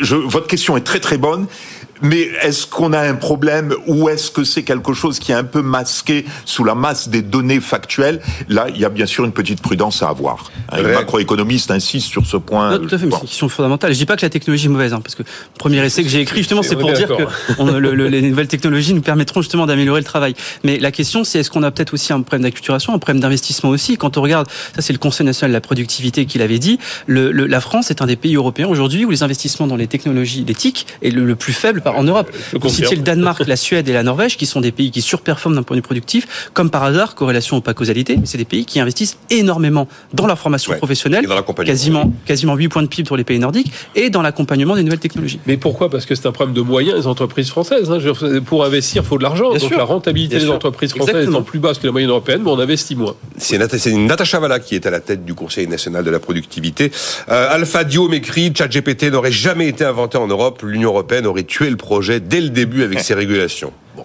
je, 0.00 0.16
votre 0.16 0.46
question 0.46 0.76
est 0.76 0.82
très 0.82 1.00
très 1.00 1.18
bonne. 1.18 1.46
Mais 2.02 2.28
est-ce 2.42 2.66
qu'on 2.66 2.92
a 2.92 3.00
un 3.00 3.14
problème 3.14 3.74
ou 3.86 4.08
est-ce 4.08 4.30
que 4.30 4.44
c'est 4.44 4.62
quelque 4.62 4.92
chose 4.92 5.18
qui 5.18 5.32
est 5.32 5.34
un 5.34 5.44
peu 5.44 5.62
masqué 5.62 6.24
sous 6.44 6.64
la 6.64 6.74
masse 6.74 7.08
des 7.08 7.22
données 7.22 7.60
factuelles? 7.60 8.20
Là, 8.48 8.66
il 8.68 8.80
y 8.80 8.84
a 8.84 8.88
bien 8.88 9.06
sûr 9.06 9.24
une 9.24 9.32
petite 9.32 9.60
prudence 9.60 10.02
à 10.02 10.08
avoir. 10.08 10.50
Un 10.70 10.82
Les 10.82 10.92
macroéconomistes 10.92 11.70
insistent 11.70 12.10
sur 12.10 12.26
ce 12.26 12.36
point. 12.36 12.78
tout 12.78 12.86
à 12.86 12.88
fait, 12.90 12.98
c'est 12.98 13.04
une 13.04 13.20
question 13.20 13.48
fondamentale. 13.48 13.92
Je 13.92 13.98
dis 13.98 14.06
pas 14.06 14.16
que 14.16 14.22
la 14.22 14.30
technologie 14.30 14.66
est 14.66 14.70
mauvaise, 14.70 14.92
hein, 14.92 15.00
parce 15.00 15.14
que 15.14 15.22
le 15.22 15.58
premier 15.58 15.84
essai 15.84 16.02
que 16.02 16.08
j'ai 16.08 16.20
écrit, 16.20 16.38
justement, 16.38 16.62
c'est 16.62 16.76
pour 16.76 16.92
dire 16.92 17.08
que 17.08 18.08
les 18.08 18.22
nouvelles 18.22 18.48
technologies 18.48 18.94
nous 18.94 19.02
permettront 19.02 19.42
justement 19.42 19.66
d'améliorer 19.66 20.00
le 20.00 20.04
travail. 20.06 20.34
Mais 20.64 20.78
la 20.78 20.92
question, 20.92 21.24
c'est 21.24 21.40
est-ce 21.40 21.50
qu'on 21.50 21.62
a 21.62 21.70
peut-être 21.70 21.94
aussi 21.94 22.12
un 22.12 22.20
problème 22.22 22.42
d'acculturation, 22.42 22.94
un 22.94 22.98
problème 22.98 23.20
d'investissement 23.20 23.70
aussi? 23.70 23.96
Quand 23.96 24.16
on 24.16 24.22
regarde, 24.22 24.48
ça 24.74 24.82
c'est 24.82 24.92
le 24.92 24.98
Conseil 24.98 25.26
national 25.26 25.50
de 25.50 25.56
la 25.56 25.60
productivité 25.60 26.26
qui 26.26 26.38
l'avait 26.38 26.58
dit, 26.58 26.78
le, 27.06 27.30
la 27.30 27.60
France 27.60 27.90
est 27.90 28.02
un 28.02 28.06
des 28.06 28.16
pays 28.16 28.36
européens 28.36 28.68
aujourd'hui 28.68 29.04
où 29.04 29.10
les 29.10 29.22
investissements 29.22 29.66
dans 29.66 29.76
les 29.76 29.86
technologies, 29.86 30.44
l'éthique, 30.46 30.86
est 31.02 31.10
le, 31.10 31.24
le 31.24 31.36
plus 31.36 31.52
faible 31.52 31.82
en 31.96 32.04
Europe. 32.04 32.30
Vous 32.52 32.68
citiez 32.68 32.96
le 32.96 33.02
Danemark, 33.02 33.46
la 33.46 33.56
Suède 33.60 33.88
et 33.88 33.92
la 33.92 34.02
Norvège, 34.02 34.36
qui 34.36 34.46
sont 34.46 34.60
des 34.60 34.72
pays 34.72 34.90
qui 34.90 35.02
surperforment 35.02 35.56
d'un 35.56 35.62
point 35.62 35.76
de 35.76 35.80
vue 35.80 35.82
productif, 35.82 36.50
comme 36.54 36.70
par 36.70 36.84
hasard, 36.84 37.14
corrélation 37.14 37.58
ou 37.58 37.60
pas 37.60 37.74
causalité, 37.74 38.16
mais 38.16 38.26
c'est 38.26 38.38
des 38.38 38.44
pays 38.44 38.64
qui 38.64 38.80
investissent 38.80 39.18
énormément 39.30 39.88
dans 40.12 40.26
leur 40.26 40.38
formation 40.38 40.74
professionnelle, 40.74 41.26
quasiment, 41.64 42.12
quasiment 42.26 42.54
8 42.54 42.68
points 42.68 42.82
de 42.82 42.88
PIB 42.88 43.06
pour 43.06 43.16
les 43.16 43.24
pays 43.24 43.38
nordiques, 43.38 43.72
et 43.94 44.10
dans 44.10 44.22
l'accompagnement 44.22 44.76
des 44.76 44.82
nouvelles 44.82 44.98
technologies. 44.98 45.40
Mais 45.46 45.56
pourquoi? 45.56 45.90
Parce 45.90 46.06
que 46.06 46.14
c'est 46.14 46.26
un 46.26 46.32
problème 46.32 46.54
de 46.54 46.62
moyens 46.62 47.00
des 47.00 47.06
entreprises 47.06 47.50
françaises. 47.50 47.90
Hein. 47.90 47.98
Pour 48.44 48.64
investir, 48.64 49.02
il 49.02 49.06
faut 49.06 49.18
de 49.18 49.22
l'argent. 49.22 49.52
Donc 49.52 49.70
la 49.70 49.84
rentabilité 49.84 50.38
des 50.38 50.50
entreprises 50.50 50.94
françaises 50.94 51.28
est 51.28 51.42
plus 51.42 51.58
basse 51.58 51.78
que 51.78 51.86
la 51.86 51.92
moyenne 51.92 52.10
européenne, 52.10 52.42
mais 52.44 52.50
on 52.50 52.58
investit 52.58 52.96
moins. 52.96 53.14
C'est 53.36 53.58
Natacha 53.58 54.38
Valla 54.38 54.60
qui 54.60 54.74
est 54.74 54.86
à 54.86 54.90
la 54.90 55.00
tête 55.00 55.24
du 55.24 55.34
Conseil 55.34 55.66
national 55.66 56.04
de 56.04 56.10
la 56.10 56.18
productivité. 56.18 56.92
Euh, 57.28 57.48
Alpha 57.50 57.84
Dio 57.84 58.08
m'écrit, 58.08 58.52
ChatGPT 58.54 59.04
n'aurait 59.04 59.32
jamais 59.32 59.68
été 59.68 59.84
inventé 59.84 60.18
en 60.18 60.26
Europe, 60.26 60.62
l'Union 60.62 60.90
européenne 60.90 61.26
aurait 61.26 61.44
tué 61.44 61.70
le 61.70 61.76
projet 61.80 62.20
dès 62.20 62.40
le 62.40 62.50
début 62.50 62.82
avec 62.82 63.00
ces 63.00 63.14
régulations. 63.14 63.72
Bon 63.96 64.04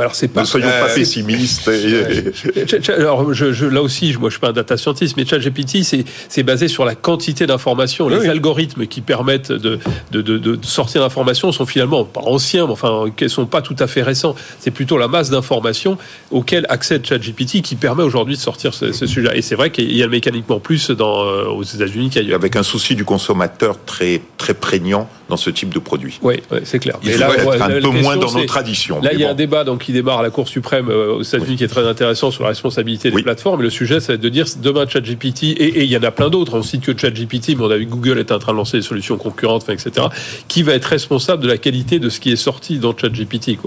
alors 0.00 0.14
c'est 0.14 0.28
pas. 0.28 0.42
Ne 0.42 0.46
soyons 0.46 0.68
pas 0.68 0.88
pessimistes. 0.94 1.68
alors 2.88 3.32
je, 3.32 3.66
là 3.66 3.82
aussi, 3.82 4.14
moi 4.18 4.28
je 4.28 4.34
suis 4.34 4.40
pas 4.40 4.48
un 4.48 4.52
data 4.52 4.76
scientist, 4.76 5.16
mais 5.16 5.26
ChatGPT 5.26 6.04
c'est 6.28 6.42
basé 6.42 6.68
sur 6.68 6.84
la 6.84 6.94
quantité 6.94 7.46
d'informations. 7.46 8.08
Les 8.08 8.28
algorithmes 8.28 8.86
qui 8.86 9.00
permettent 9.00 9.52
de, 9.52 9.78
de, 10.12 10.22
de, 10.22 10.58
sortir 10.62 11.02
l'information 11.02 11.52
sont 11.52 11.66
finalement 11.66 12.04
pas 12.04 12.22
anciens, 12.22 12.66
mais 12.66 12.72
enfin 12.72 13.06
qui 13.16 13.28
sont 13.28 13.46
pas 13.46 13.62
tout 13.62 13.76
à 13.78 13.86
fait 13.86 14.02
récents. 14.02 14.34
C'est 14.58 14.70
plutôt 14.70 14.98
la 14.98 15.08
masse 15.08 15.30
d'informations 15.30 15.98
auxquelles 16.30 16.66
accède 16.68 17.06
ChatGPT 17.06 17.62
qui 17.62 17.76
permet 17.76 18.02
aujourd'hui 18.02 18.36
de 18.36 18.40
sortir 18.40 18.74
ce, 18.74 18.92
sujet. 18.92 19.30
Et 19.34 19.42
c'est 19.42 19.54
vrai 19.54 19.70
qu'il 19.70 19.94
y 19.96 20.02
a 20.02 20.08
mécaniquement 20.08 20.58
plus 20.58 20.90
dans, 20.90 21.24
euh, 21.24 21.44
aux 21.44 21.62
États-Unis 21.62 22.10
qu'ailleurs. 22.10 22.36
Avec 22.36 22.56
un 22.56 22.62
souci 22.62 22.94
du 22.94 23.04
consommateur 23.04 23.78
très 23.84 24.22
très 24.36 24.54
prégnant 24.54 25.08
dans 25.28 25.36
ce 25.36 25.50
type 25.50 25.70
de 25.70 25.78
produit. 25.78 26.18
Oui, 26.22 26.40
c'est 26.64 26.78
clair. 26.78 26.98
Il 27.02 27.18
là, 27.18 27.30
être 27.34 27.62
un 27.62 27.80
peu 27.80 27.88
moins 27.88 28.16
dans 28.16 28.32
nos 28.32 28.44
traditions. 28.44 29.00
Là, 29.00 29.12
il 29.12 29.25
y 29.26 29.28
a 29.28 29.32
un 29.32 29.34
débat 29.34 29.64
donc 29.64 29.82
qui 29.82 29.92
démarre 29.92 30.20
à 30.20 30.22
la 30.22 30.30
Cour 30.30 30.48
suprême 30.48 30.88
euh, 30.88 31.14
aux 31.14 31.22
États-Unis 31.22 31.56
qui 31.56 31.64
est 31.64 31.68
très 31.68 31.86
intéressant 31.86 32.30
sur 32.30 32.42
la 32.42 32.50
responsabilité 32.50 33.10
des 33.10 33.22
plateformes. 33.22 33.60
Et 33.60 33.64
le 33.64 33.70
sujet, 33.70 34.00
ça 34.00 34.08
va 34.08 34.14
être 34.14 34.20
de 34.20 34.28
dire 34.28 34.46
demain 34.62 34.86
ChatGPT 34.88 35.44
et, 35.44 35.84
il 35.84 35.90
y 35.90 35.96
en 35.96 36.02
a 36.02 36.10
plein 36.10 36.30
d'autres. 36.30 36.56
On 36.56 36.62
cite 36.62 36.82
que 36.82 36.96
ChatGPT, 36.96 37.56
mais 37.56 37.64
on 37.64 37.70
a 37.70 37.76
vu 37.76 37.86
Google 37.86 38.18
est 38.18 38.32
en 38.32 38.38
train 38.38 38.52
de 38.52 38.58
lancer 38.58 38.78
des 38.78 38.82
solutions 38.82 39.16
concurrentes, 39.16 39.68
etc. 39.68 40.06
Qui 40.48 40.62
va 40.62 40.72
être 40.72 40.84
responsable 40.84 41.42
de 41.42 41.48
la 41.48 41.58
qualité 41.58 41.98
de 41.98 42.08
ce 42.08 42.20
qui 42.20 42.30
est 42.30 42.36
sorti 42.36 42.78
dans 42.78 42.96
ChatGPT 42.96 43.58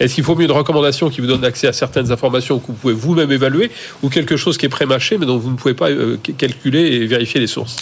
Est-ce 0.00 0.14
qu'il 0.14 0.24
faut 0.24 0.34
mieux 0.34 0.44
une 0.44 0.52
recommandation 0.52 1.10
qui 1.10 1.20
vous 1.20 1.26
donne 1.26 1.44
accès 1.44 1.66
à 1.66 1.72
certaines 1.72 2.10
informations 2.10 2.58
que 2.58 2.66
vous 2.68 2.72
pouvez 2.74 2.94
vous-même 2.94 3.32
évaluer, 3.32 3.70
ou 4.02 4.08
quelque 4.08 4.36
chose 4.36 4.58
qui 4.58 4.66
est 4.66 4.70
pré-mâché 4.70 5.18
mais 5.18 5.26
dont 5.26 5.38
vous 5.38 5.50
ne 5.50 5.56
pouvez 5.56 5.74
pas 5.74 5.90
euh, 5.90 6.16
calculer 6.38 6.80
et 6.80 7.06
vérifier 7.06 7.40
les 7.40 7.46
sources? 7.46 7.76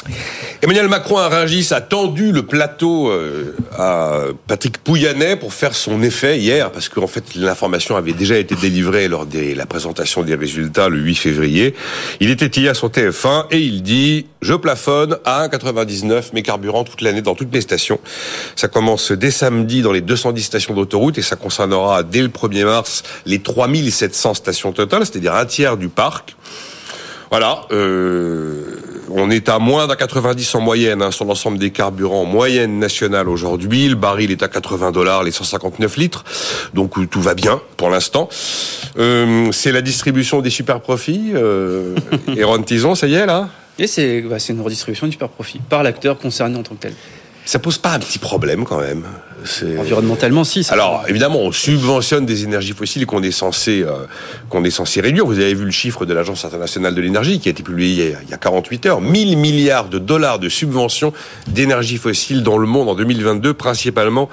Emmanuel 0.63 0.89
Macron 0.89 1.19
à 1.19 1.29
Rungis 1.29 1.69
a 1.73 1.81
tendu 1.81 2.33
le 2.33 2.43
plateau 2.43 3.11
euh, 3.11 3.57
à 3.77 4.21
Patrick 4.47 4.79
Pouyannet 4.79 5.37
pour 5.37 5.53
faire 5.53 5.75
son 5.75 6.03
effet 6.03 6.39
hier, 6.39 6.71
parce 6.71 6.89
qu'en 6.89 7.07
fait 7.07 7.20
l'information 7.37 7.97
avait 7.97 8.12
déjà 8.12 8.37
été 8.37 8.55
délivrée 8.55 9.09
lors 9.09 9.27
de 9.27 9.55
la 9.55 9.67
présentation 9.67 10.23
des 10.23 10.35
résultats 10.35 10.89
le 10.89 10.99
8 10.99 11.15
février. 11.15 11.75
Il 12.21 12.30
était 12.30 12.47
hier 12.61 12.75
sur 12.75 12.89
TF1 12.89 13.47
et 13.50 13.59
il 13.59 13.83
dit 13.83 14.26
je 14.43 14.54
plafonne 14.54 15.19
à 15.25 15.47
1,99 15.49 16.30
mes 16.33 16.43
carburants 16.43 16.85
toute 16.85 17.00
l'année 17.00 17.23
dans 17.23 17.35
toutes 17.35 17.52
mes 17.52 17.61
stations. 17.61 18.00
Ça 18.56 18.69
commence 18.69 19.13
dès 19.13 19.30
samedi 19.30 19.83
dans 19.83 19.93
les 19.93 20.00
210 20.00 20.43
stations 20.43 20.75
d'autoroute 20.75 21.19
et 21.19 21.23
ça 21.23 21.37
concernera 21.37 22.02
dès 22.02 22.23
le 22.23 22.28
1er 22.28 22.65
mars 22.65 23.02
les 23.26 23.41
3700 23.41 24.35
stations 24.35 24.73
totales, 24.73 25.06
c'est-à-dire 25.06 25.35
un 25.35 25.47
tiers 25.47 25.76
du 25.76 25.89
parc. 25.89 26.37
Voilà, 27.30 27.63
euh, 27.71 28.76
on 29.11 29.31
est 29.31 29.49
à 29.49 29.59
moins 29.59 29.87
d'un 29.87 29.97
90 29.97 30.55
en 30.55 30.61
moyenne 30.61 31.03
hein, 31.03 31.11
sur 31.11 31.25
l'ensemble 31.25 31.59
des 31.59 31.71
carburants 31.71 32.25
moyenne 32.25 32.79
nationale 32.79 33.29
aujourd'hui. 33.29 33.89
Le 33.89 33.95
baril 33.95 34.31
est 34.31 34.43
à 34.43 34.49
80 34.49 34.93
dollars 34.93 35.23
les 35.23 35.31
159 35.31 35.97
litres, 35.97 36.25
donc 36.75 36.99
euh, 36.99 37.07
tout 37.07 37.21
va 37.21 37.35
bien 37.35 37.61
pour 37.77 37.91
l'instant. 37.91 38.29
Euh, 38.99 39.51
c'est 39.53 39.73
la 39.73 39.83
distribution 39.83 40.41
des 40.41 40.51
super 40.51 40.81
profits. 40.81 41.33
Euh, 41.35 41.97
et 42.37 42.45
Ron 42.45 42.63
Tison, 42.63 42.95
ça 42.95 43.07
y 43.07 43.15
est 43.15 43.27
là 43.27 43.49
Et 43.79 43.87
c'est 43.87 44.21
bah, 44.23 44.37
une 44.49 44.61
redistribution 44.61 45.07
du 45.07 45.13
super 45.13 45.29
profit 45.29 45.59
par 45.59 45.83
l'acteur 45.83 46.19
concerné 46.19 46.59
en 46.59 46.63
tant 46.63 46.75
que 46.75 46.83
tel. 46.83 46.95
Ça 47.45 47.59
pose 47.59 47.79
pas 47.79 47.93
un 47.93 47.99
petit 47.99 48.19
problème 48.19 48.65
quand 48.65 48.81
même 48.81 49.05
Environnementalement, 49.79 50.45
si. 50.45 50.67
Alors, 50.71 51.05
évidemment, 51.09 51.41
on 51.41 51.53
subventionne 51.53 52.26
des 52.26 52.45
énergies 52.45 52.73
fossiles 52.73 53.07
qu'on 53.07 53.23
est 53.23 53.31
censé 53.31 53.83
euh, 53.83 54.07
qu'on 54.49 54.65
est 54.65 54.71
censé 54.71 55.00
réduire. 55.00 55.26
Vous 55.26 55.39
avez 55.39 55.55
vu 55.55 55.65
le 55.65 55.71
chiffre 55.71 56.07
de 56.07 56.15
l'Agence 56.15 56.45
internationale 56.45 56.95
de 56.95 57.00
l'énergie 57.00 57.41
qui 57.41 57.49
a 57.49 57.53
été 57.53 57.63
publié 57.63 58.15
il 58.23 58.31
y 58.31 58.35
a 58.35 58.39
48 58.39 58.87
heures. 58.87 59.00
1000 59.00 59.37
milliards 59.37 59.89
de 59.89 59.99
dollars 59.99 60.39
de 60.39 60.49
subventions 60.49 61.13
d'énergie 61.49 61.97
fossile 61.97 62.43
dans 62.43 62.59
le 62.59 62.67
monde 62.67 62.89
en 62.89 62.95
2022, 62.95 63.55
principalement 63.55 64.29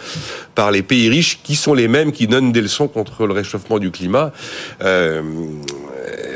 par 0.56 0.72
les 0.72 0.84
pays 0.84 1.10
riches, 1.10 1.40
qui 1.44 1.56
sont 1.56 1.74
les 1.74 1.88
mêmes 1.88 2.12
qui 2.12 2.28
donnent 2.28 2.52
des 2.52 2.62
leçons 2.62 2.88
contre 2.88 3.28
le 3.28 3.34
réchauffement 3.34 3.80
du 3.80 3.92
climat. 3.92 4.32
Euh, 4.82 5.22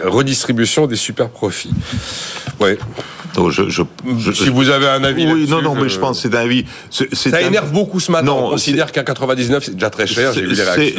redistribution 0.03 0.87
des 0.87 0.95
super 0.95 1.29
profits. 1.29 1.73
Ouais. 2.59 2.77
Je, 3.35 3.69
je, 3.69 3.83
si 4.33 4.49
vous 4.49 4.69
avez 4.69 4.87
un 4.87 5.03
avis. 5.03 5.25
Oui, 5.31 5.47
non, 5.47 5.61
non, 5.61 5.75
mais 5.75 5.89
je 5.89 5.99
pense 5.99 6.21
que 6.21 6.29
c'est 6.29 6.35
un 6.35 6.41
avis. 6.41 6.65
Ça 6.89 7.41
énerve 7.41 7.71
beaucoup 7.71 7.99
ce 7.99 8.11
matin. 8.11 8.25
Non, 8.25 8.47
on 8.47 8.49
considère 8.51 8.91
qu'un 8.91 9.03
99 9.03 9.63
c'est 9.63 9.73
déjà 9.73 9.89
très 9.89 10.07
cher. 10.07 10.33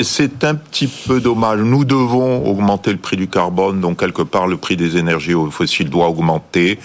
C'est 0.03 0.45
un 0.45 0.55
petit 0.55 0.87
peu 0.87 1.21
dommage. 1.21 1.61
Nous 1.61 1.85
devons 1.85 2.47
augmenter 2.47 2.92
le 2.92 2.99
prix 2.99 3.16
du 3.16 3.29
carbone, 3.29 3.81
donc 3.81 4.01
quelque 4.01 4.23
part 4.23 4.47
le 4.47 4.57
prix 4.57 4.77
des 4.77 4.97
énergies 4.97 5.35
fossiles 5.51 5.90
doit 5.90 6.09
augmenter. 6.09 6.79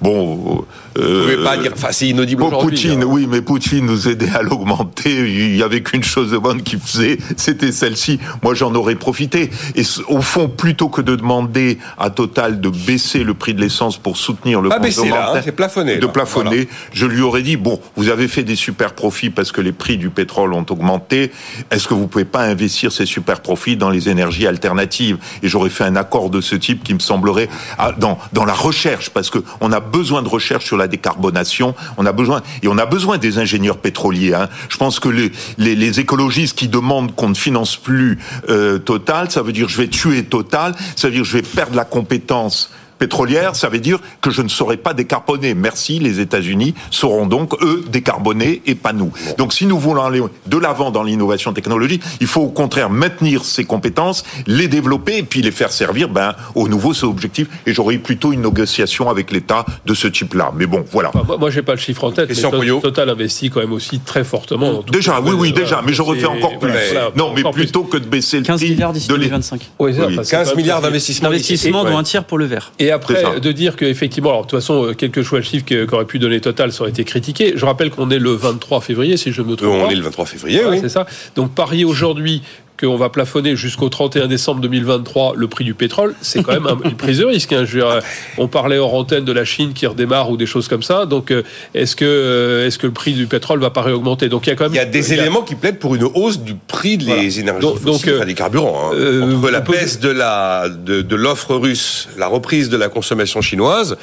Bon, 0.00 0.64
euh, 0.98 1.02
Vous 1.02 1.22
pouvez 1.22 1.44
pas 1.44 1.56
dire, 1.56 1.72
enfin, 1.74 1.88
c'est 1.90 2.08
inaudible 2.08 2.42
aujourd'hui. 2.42 2.76
Poutine, 2.76 3.02
hein. 3.02 3.06
oui, 3.08 3.26
mais 3.28 3.40
Poutine 3.40 3.86
nous 3.86 4.08
aidait 4.08 4.30
à 4.34 4.42
l'augmenter. 4.42 5.10
Il 5.10 5.56
y 5.56 5.62
avait 5.62 5.82
qu'une 5.82 6.04
chose 6.04 6.30
de 6.30 6.38
bonne 6.38 6.62
qu'il 6.62 6.80
faisait, 6.80 7.18
c'était 7.36 7.72
celle-ci. 7.72 8.18
Moi, 8.42 8.54
j'en 8.54 8.74
aurais 8.74 8.94
profité. 8.94 9.50
Et 9.74 9.82
au 10.08 10.20
fond, 10.20 10.48
plutôt 10.48 10.88
que 10.88 11.00
de 11.00 11.16
demander 11.16 11.78
à 11.98 12.10
Total 12.10 12.60
de 12.60 12.68
baisser 12.68 13.24
le 13.24 13.34
prix 13.34 13.52
de 13.54 13.60
l'essence 13.60 13.98
pour 13.98 14.16
soutenir 14.16 14.60
le 14.60 14.68
pas 14.68 14.78
baisser 14.78 15.08
là, 15.08 15.32
hein, 15.34 15.40
c'est 15.44 15.52
plafonné. 15.52 15.98
De 15.98 16.06
plafonner, 16.06 16.68
je 16.92 17.06
lui 17.06 17.20
aurais 17.20 17.42
dit 17.42 17.56
bon, 17.56 17.80
vous 17.96 18.08
avez 18.08 18.28
fait 18.28 18.42
des 18.42 18.56
super 18.56 18.94
profits 18.94 19.30
parce 19.30 19.52
que 19.52 19.60
les 19.60 19.72
prix 19.72 19.98
du 19.98 20.10
pétrole 20.10 20.54
ont 20.54 20.64
augmenté. 20.70 21.30
Est-ce 21.70 21.88
que 21.88 21.94
vous 21.94 22.06
pouvez 22.06 22.24
pas 22.24 22.42
investir 22.42 22.92
ces 22.92 23.06
super 23.06 23.40
profits 23.40 23.76
dans 23.76 23.90
les 23.90 24.08
énergies 24.08 24.46
alternatives? 24.46 25.18
Et 25.42 25.48
j'aurais 25.48 25.70
fait 25.70 25.84
un 25.84 25.96
accord 25.96 26.30
de 26.30 26.40
ce 26.40 26.54
type 26.56 26.82
qui 26.82 26.94
me 26.94 27.00
semblerait 27.00 27.48
ah, 27.78 27.92
dans 27.96 28.18
dans 28.32 28.44
la 28.44 28.54
recherche, 28.54 29.10
parce 29.10 29.30
que 29.30 29.38
on 29.60 29.72
a 29.72 29.80
besoin 29.86 30.22
de 30.22 30.28
recherche 30.28 30.66
sur 30.66 30.76
la 30.76 30.88
décarbonation. 30.88 31.74
On 31.96 32.04
a 32.04 32.12
besoin 32.12 32.42
et 32.62 32.68
on 32.68 32.76
a 32.76 32.86
besoin 32.86 33.16
des 33.16 33.38
ingénieurs 33.38 33.78
pétroliers. 33.78 34.34
Hein. 34.34 34.48
Je 34.68 34.76
pense 34.76 35.00
que 35.00 35.08
les, 35.08 36.00
écologistes 36.00 36.58
qui 36.58 36.68
demandent 36.68 37.14
qu'on 37.14 37.30
ne 37.30 37.34
finance 37.34 37.76
plus 37.76 38.18
euh, 38.50 38.78
Total, 38.78 39.30
ça 39.30 39.42
veut 39.42 39.52
dire 39.52 39.68
je 39.68 39.78
vais 39.78 39.88
tuer 39.88 40.24
Total, 40.24 40.74
ça 40.94 41.08
veut 41.08 41.14
dire 41.14 41.24
je 41.24 41.32
vais 41.32 41.42
perdre 41.42 41.76
la 41.76 41.84
compétence 41.84 42.70
pétrolière, 42.98 43.56
ça 43.56 43.68
veut 43.68 43.78
dire 43.78 43.98
que 44.20 44.30
je 44.30 44.42
ne 44.42 44.48
saurais 44.48 44.76
pas 44.76 44.94
décarboner. 44.94 45.54
Merci, 45.54 45.98
les 45.98 46.20
États-Unis 46.20 46.74
sauront 46.90 47.26
donc, 47.26 47.54
eux, 47.62 47.84
décarboner 47.90 48.62
et 48.66 48.74
pas 48.74 48.92
nous. 48.92 49.12
Donc 49.38 49.52
si 49.52 49.66
nous 49.66 49.78
voulons 49.78 50.02
aller 50.04 50.20
de 50.46 50.56
l'avant 50.58 50.90
dans 50.90 51.02
l'innovation 51.02 51.52
technologique, 51.52 52.02
il 52.20 52.26
faut 52.26 52.42
au 52.42 52.48
contraire 52.50 52.90
maintenir 52.90 53.44
ces 53.44 53.64
compétences, 53.64 54.24
les 54.46 54.68
développer 54.68 55.18
et 55.18 55.22
puis 55.22 55.42
les 55.42 55.50
faire 55.50 55.72
servir 55.72 56.08
ben, 56.08 56.34
aux 56.54 56.68
nouveaux 56.68 57.04
objectifs. 57.04 57.48
Et 57.66 57.74
j'aurais 57.74 57.98
plutôt 57.98 58.32
une 58.32 58.42
négociation 58.42 59.08
avec 59.10 59.30
l'État 59.32 59.64
de 59.84 59.94
ce 59.94 60.08
type-là. 60.08 60.52
Mais 60.56 60.66
bon, 60.66 60.84
voilà. 60.92 61.10
Enfin, 61.14 61.36
moi, 61.38 61.50
j'ai 61.50 61.62
pas 61.62 61.72
le 61.72 61.78
chiffre 61.80 62.04
en 62.04 62.12
tête, 62.12 62.30
mais. 62.30 62.80
Total 62.80 63.08
investit 63.10 63.50
quand 63.50 63.60
même 63.60 63.72
aussi 63.72 64.00
très 64.00 64.22
fortement. 64.24 64.72
dans 64.72 64.82
tout 64.82 64.92
Déjà, 64.92 65.20
oui, 65.20 65.32
oui, 65.36 65.52
déjà, 65.52 65.82
mais 65.84 65.92
je 65.92 66.02
refais 66.02 66.26
encore 66.26 66.58
plus. 66.58 66.70
voilà, 66.70 67.10
non, 67.16 67.32
mais 67.34 67.42
plus. 67.42 67.52
plutôt 67.52 67.84
que 67.84 67.96
de 67.96 68.06
baisser 68.06 68.38
le 68.38 68.44
15 68.44 68.60
prix 68.60 68.70
milliards 68.70 68.92
d'ici 68.92 69.08
de 69.08 69.14
l'é- 69.14 69.20
2025. 69.26 69.70
Oui, 69.78 69.92
Oui. 69.98 70.14
parce 70.16 70.28
que 70.28 70.36
15 70.36 70.50
quand 70.50 70.56
milliards 70.56 70.80
d'investissements. 70.82 71.28
D'investissement, 71.28 71.82
Ouais. 71.82 71.90
dont 71.90 71.98
un 71.98 72.02
tiers 72.02 72.24
pour 72.24 72.38
le 72.38 72.44
vert. 72.44 72.72
Et 72.78 72.85
C'est 72.86 72.92
après, 72.92 73.40
de 73.40 73.52
dire 73.52 73.76
qu'effectivement, 73.76 74.30
alors 74.30 74.42
de 74.46 74.50
toute 74.50 74.58
façon, 74.60 74.84
euh, 74.86 74.94
quel 74.96 75.10
que 75.10 75.22
soit 75.22 75.38
le 75.38 75.44
chiffre 75.44 75.64
que- 75.64 75.84
qu'aurait 75.84 76.04
pu 76.04 76.18
donner 76.18 76.40
Total, 76.40 76.72
ça 76.72 76.82
aurait 76.82 76.90
été 76.90 77.04
critiqué. 77.04 77.52
Je 77.56 77.64
rappelle 77.64 77.90
qu'on 77.90 78.10
est 78.10 78.18
le 78.18 78.30
23 78.32 78.80
février, 78.80 79.16
si 79.16 79.32
je 79.32 79.42
me 79.42 79.52
Euh, 79.52 79.56
trompe 79.56 79.68
On 79.72 79.86
pas. 79.86 79.92
est 79.92 79.96
le 79.96 80.02
23 80.02 80.26
février, 80.26 80.58
Voilà, 80.60 80.70
oui. 80.76 80.78
C'est 80.80 80.88
ça. 80.88 81.06
Donc 81.34 81.54
parier 81.54 81.84
aujourd'hui 81.84 82.42
qu'on 82.78 82.96
va 82.96 83.08
plafonner 83.08 83.56
jusqu'au 83.56 83.88
31 83.88 84.26
décembre 84.26 84.60
2023 84.60 85.34
le 85.36 85.48
prix 85.48 85.64
du 85.64 85.74
pétrole, 85.74 86.14
c'est 86.20 86.42
quand 86.42 86.52
même 86.52 86.66
un- 86.66 86.78
une 86.88 86.96
prise 86.96 87.18
de 87.18 87.24
risque. 87.24 87.52
hein. 87.52 87.64
Je 87.64 87.72
veux 87.72 87.80
dire, 87.80 87.90
euh, 87.90 88.00
on 88.38 88.48
parlait 88.48 88.78
hors 88.78 88.94
antenne 88.94 89.24
de 89.24 89.32
la 89.32 89.44
Chine 89.44 89.72
qui 89.72 89.86
redémarre 89.86 90.30
ou 90.30 90.36
des 90.36 90.46
choses 90.46 90.68
comme 90.68 90.82
ça. 90.82 91.06
Donc 91.06 91.30
euh, 91.30 91.42
est-ce 91.74 91.96
que 91.96 92.04
euh, 92.04 92.66
est-ce 92.66 92.78
que 92.78 92.86
le 92.86 92.92
prix 92.92 93.12
du 93.14 93.26
pétrole 93.26 93.60
va 93.60 93.70
pas 93.70 93.82
réaugmenter? 93.82 94.28
Donc 94.28 94.46
il 94.46 94.50
y 94.50 94.52
a 94.52 94.56
quand 94.56 94.64
même 94.64 94.72
Il 94.74 94.76
y 94.76 94.80
a 94.80 94.84
des 94.84 95.12
éléments 95.12 95.42
qui 95.42 95.54
plaident 95.54 95.78
pour 95.78 95.94
une 95.94 96.04
hausse 96.04 96.38
du 96.40 96.54
prix 96.54 96.98
des 96.98 97.04
Voilà. 97.06 97.22
énergies 97.22 97.60
Donc- 97.60 97.78
fossiles, 97.78 98.14
enfin, 98.16 98.26
des 98.26 98.34
carburants. 98.34 98.90
hein. 98.92 98.94
euh, 98.94 99.36
Entre 99.38 99.50
la 99.50 99.60
peut- 99.62 99.72
baisse 99.72 99.98
de 100.00 100.08
la 100.10 100.68
de, 100.68 101.02
de 101.02 101.16
l'offre 101.16 101.54
russe, 101.54 102.08
la 102.18 102.26
reprise 102.26 102.68
de 102.68 102.76
la 102.76 102.88
consommation 102.88 103.40
chinoise 103.40 103.96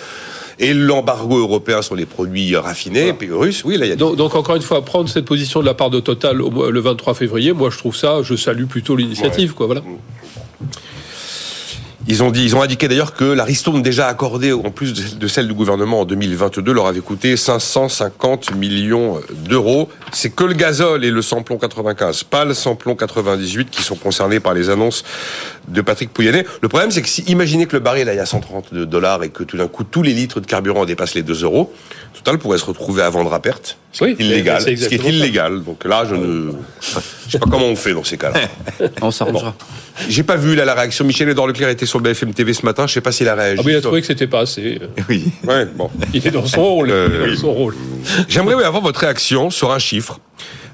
et 0.60 0.74
l'embargo 0.74 1.40
européen 1.40 1.82
sur 1.82 1.96
les 1.96 2.06
produits 2.06 2.56
raffinés 2.56 3.14
pays 3.14 3.32
russes, 3.32 3.64
oui, 3.64 3.78
là 3.78 3.86
il 3.86 3.90
y 3.90 3.92
a 3.92 3.96
Donc, 3.96 4.16
donc, 4.16 4.36
encore 4.36 4.56
une 4.56 4.62
fois, 4.62 4.84
prendre 4.84 5.10
cette 5.10 5.26
position 5.26 5.62
de 5.62 5.66
la 5.66 5.74
part 5.74 5.90
de 5.90 6.00
Total 6.00 6.38
le 6.38 6.80
23 6.80 7.14
février, 7.14 7.54
moi 7.54 7.70
je 7.70 7.78
trouve 7.78 7.96
ça, 7.96 8.22
je 8.24 8.36
salue 8.36 8.66
plutôt 8.66 8.96
l'initiative, 8.96 9.54
quoi. 9.54 9.68
Voilà. 9.68 9.82
Ils 12.06 12.22
ont 12.22 12.32
dit, 12.32 12.44
ils 12.44 12.56
ont 12.56 12.62
indiqué 12.62 12.90
d'ailleurs 12.90 13.14
que 13.14 13.24
la 13.24 13.46
ristourne 13.46 13.82
déjà 13.82 14.08
accordée, 14.08 14.52
en 14.52 14.72
plus 14.72 15.18
de 15.18 15.28
celle 15.28 15.48
du 15.48 15.54
gouvernement 15.54 16.02
en 16.02 16.06
2022, 16.06 16.74
leur 16.74 16.88
avait 16.88 17.00
coûté 17.00 17.38
550 17.38 18.56
millions 18.56 19.22
d'euros. 19.48 19.88
C'est 20.12 20.30
que 20.30 20.44
le 20.44 20.54
gazole 20.54 21.06
et 21.06 21.12
le 21.12 21.22
samplon 21.22 21.58
95, 21.58 22.24
pas 22.24 22.44
le 22.44 22.54
samplon 22.54 22.96
98 22.96 23.70
qui 23.70 23.84
sont 23.84 23.96
concernés 23.96 24.42
par 24.42 24.54
les 24.54 24.70
annonces 24.70 25.06
de 25.70 25.82
Patrick 25.82 26.12
Pouyanné. 26.12 26.46
Le 26.62 26.68
problème, 26.68 26.92
c'est 26.92 27.02
que 27.02 27.08
si, 27.08 27.22
imaginez 27.24 27.68
que 27.68 27.74
le 27.78 27.80
baril 27.80 28.10
aille 28.10 28.20
à 28.20 28.26
130 28.26 28.74
dollars 28.74 29.24
et 29.24 29.30
que 29.30 29.44
tout 29.44 29.56
d'un 29.56 29.68
coup 29.68 29.86
tous 29.86 30.04
les 30.04 30.14
litres 30.14 30.42
de 30.42 30.46
carburant 30.46 30.84
dépassent 30.86 31.16
les 31.16 31.24
2 31.24 31.44
euros, 31.44 31.74
Total 32.14 32.38
pourrait 32.38 32.58
se 32.58 32.66
retrouver 32.66 33.02
à 33.02 33.10
vendre 33.10 33.34
à 33.34 33.42
perte. 33.42 33.78
Ce 33.94 34.04
Oui, 34.04 34.16
illégal. 34.20 34.60
c'est 34.62 34.76
Ce 34.76 34.90
qui 34.90 34.96
est 34.96 35.02
ça. 35.02 35.08
illégal. 35.08 35.64
Donc 35.64 35.86
là, 35.86 36.04
je 36.10 36.16
ne, 36.16 36.52
je 37.28 37.32
sais 37.32 37.38
pas 37.40 37.46
comment 37.50 37.68
on 37.68 37.76
fait 37.76 37.94
dans 37.94 38.04
ces 38.04 38.18
cas-là. 38.18 38.42
On 39.02 39.12
s'arrangera. 39.12 39.54
J'ai 40.10 40.24
pas 40.24 40.36
vu 40.36 40.56
là 40.56 40.66
la 40.66 40.74
réaction. 40.74 41.06
Michel 41.06 41.30
Edouard 41.30 41.46
Leclerc 41.48 41.70
était 41.70 41.86
sur 41.86 42.00
BFM 42.00 42.34
TV 42.34 42.54
ce 42.54 42.66
matin. 42.66 42.88
Je 42.88 42.94
sais 42.94 43.02
pas 43.02 43.12
s'il 43.12 43.30
a 43.30 43.36
réagi. 43.36 43.60
Ah, 43.60 43.64
mais 43.66 43.74
il 43.74 43.76
a 43.76 43.82
trouvé 43.82 44.02
que 44.02 44.08
c'était 44.08 44.26
pas 44.28 44.40
assez. 44.42 44.80
Oui. 45.08 45.26
Ouais, 45.48 45.66
bon. 45.66 45.92
Il 46.14 46.26
est 46.28 46.32
dans 46.32 46.46
son 46.48 46.64
rôle. 46.64 46.90
Euh, 46.90 47.08
il 47.12 47.16
est 47.16 47.20
dans 47.20 47.32
oui. 47.32 47.38
son 47.38 47.54
rôle. 47.54 47.76
J'aimerais 48.28 48.56
oui, 48.56 48.64
avoir 48.64 48.82
votre 48.82 49.00
réaction 49.02 49.52
sur 49.52 49.72
un 49.72 49.80
chiffre. 49.80 50.20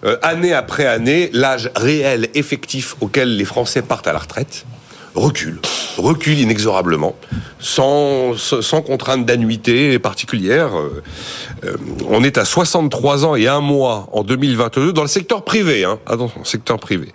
Euh, 0.06 0.16
année 0.22 0.54
après 0.54 0.86
année, 0.88 1.30
l'âge 1.34 1.70
réel 1.76 2.30
effectif 2.36 2.96
auquel 3.02 3.36
les 3.36 3.44
Français 3.46 3.82
partent 3.82 4.08
à 4.08 4.14
la 4.14 4.20
retraite 4.20 4.66
recule, 5.16 5.60
recule 6.00 6.40
inexorablement, 6.40 7.16
sans, 7.60 8.36
sans 8.38 8.82
contrainte 8.82 9.26
d'annuité 9.26 10.00
particulière. 10.00 10.70
Euh, 10.78 11.02
euh, 11.66 11.76
on 12.10 12.24
est 12.24 12.38
à 12.38 12.46
63 12.46 13.26
ans 13.26 13.36
et 13.36 13.48
un 13.48 13.60
mois 13.60 14.08
en 14.14 14.24
2022 14.24 14.94
dans 14.94 15.02
le 15.02 15.08
secteur 15.08 15.44
privé. 15.44 15.84
Hein, 15.84 16.00
attention, 16.08 16.44
secteur 16.44 16.80
privé. 16.80 17.10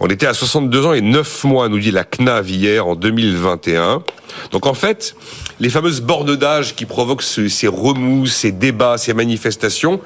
On 0.00 0.08
était 0.08 0.26
à 0.26 0.34
62 0.34 0.86
ans 0.86 0.92
et 0.92 1.00
9 1.00 1.44
mois, 1.44 1.68
nous 1.68 1.78
dit 1.78 1.90
la 1.90 2.04
CNAV 2.04 2.50
hier 2.50 2.86
en 2.86 2.94
2021. 2.96 4.02
Donc 4.52 4.66
en 4.66 4.74
fait, 4.74 5.14
les 5.60 5.70
fameuses 5.70 6.00
bornes 6.00 6.36
d'âge 6.36 6.74
qui 6.74 6.84
provoquent 6.86 7.22
ce- 7.22 7.48
ces 7.48 7.68
remous, 7.68 8.26
ces 8.26 8.50
débats, 8.52 8.98
ces 8.98 9.14
manifestations, 9.14 10.00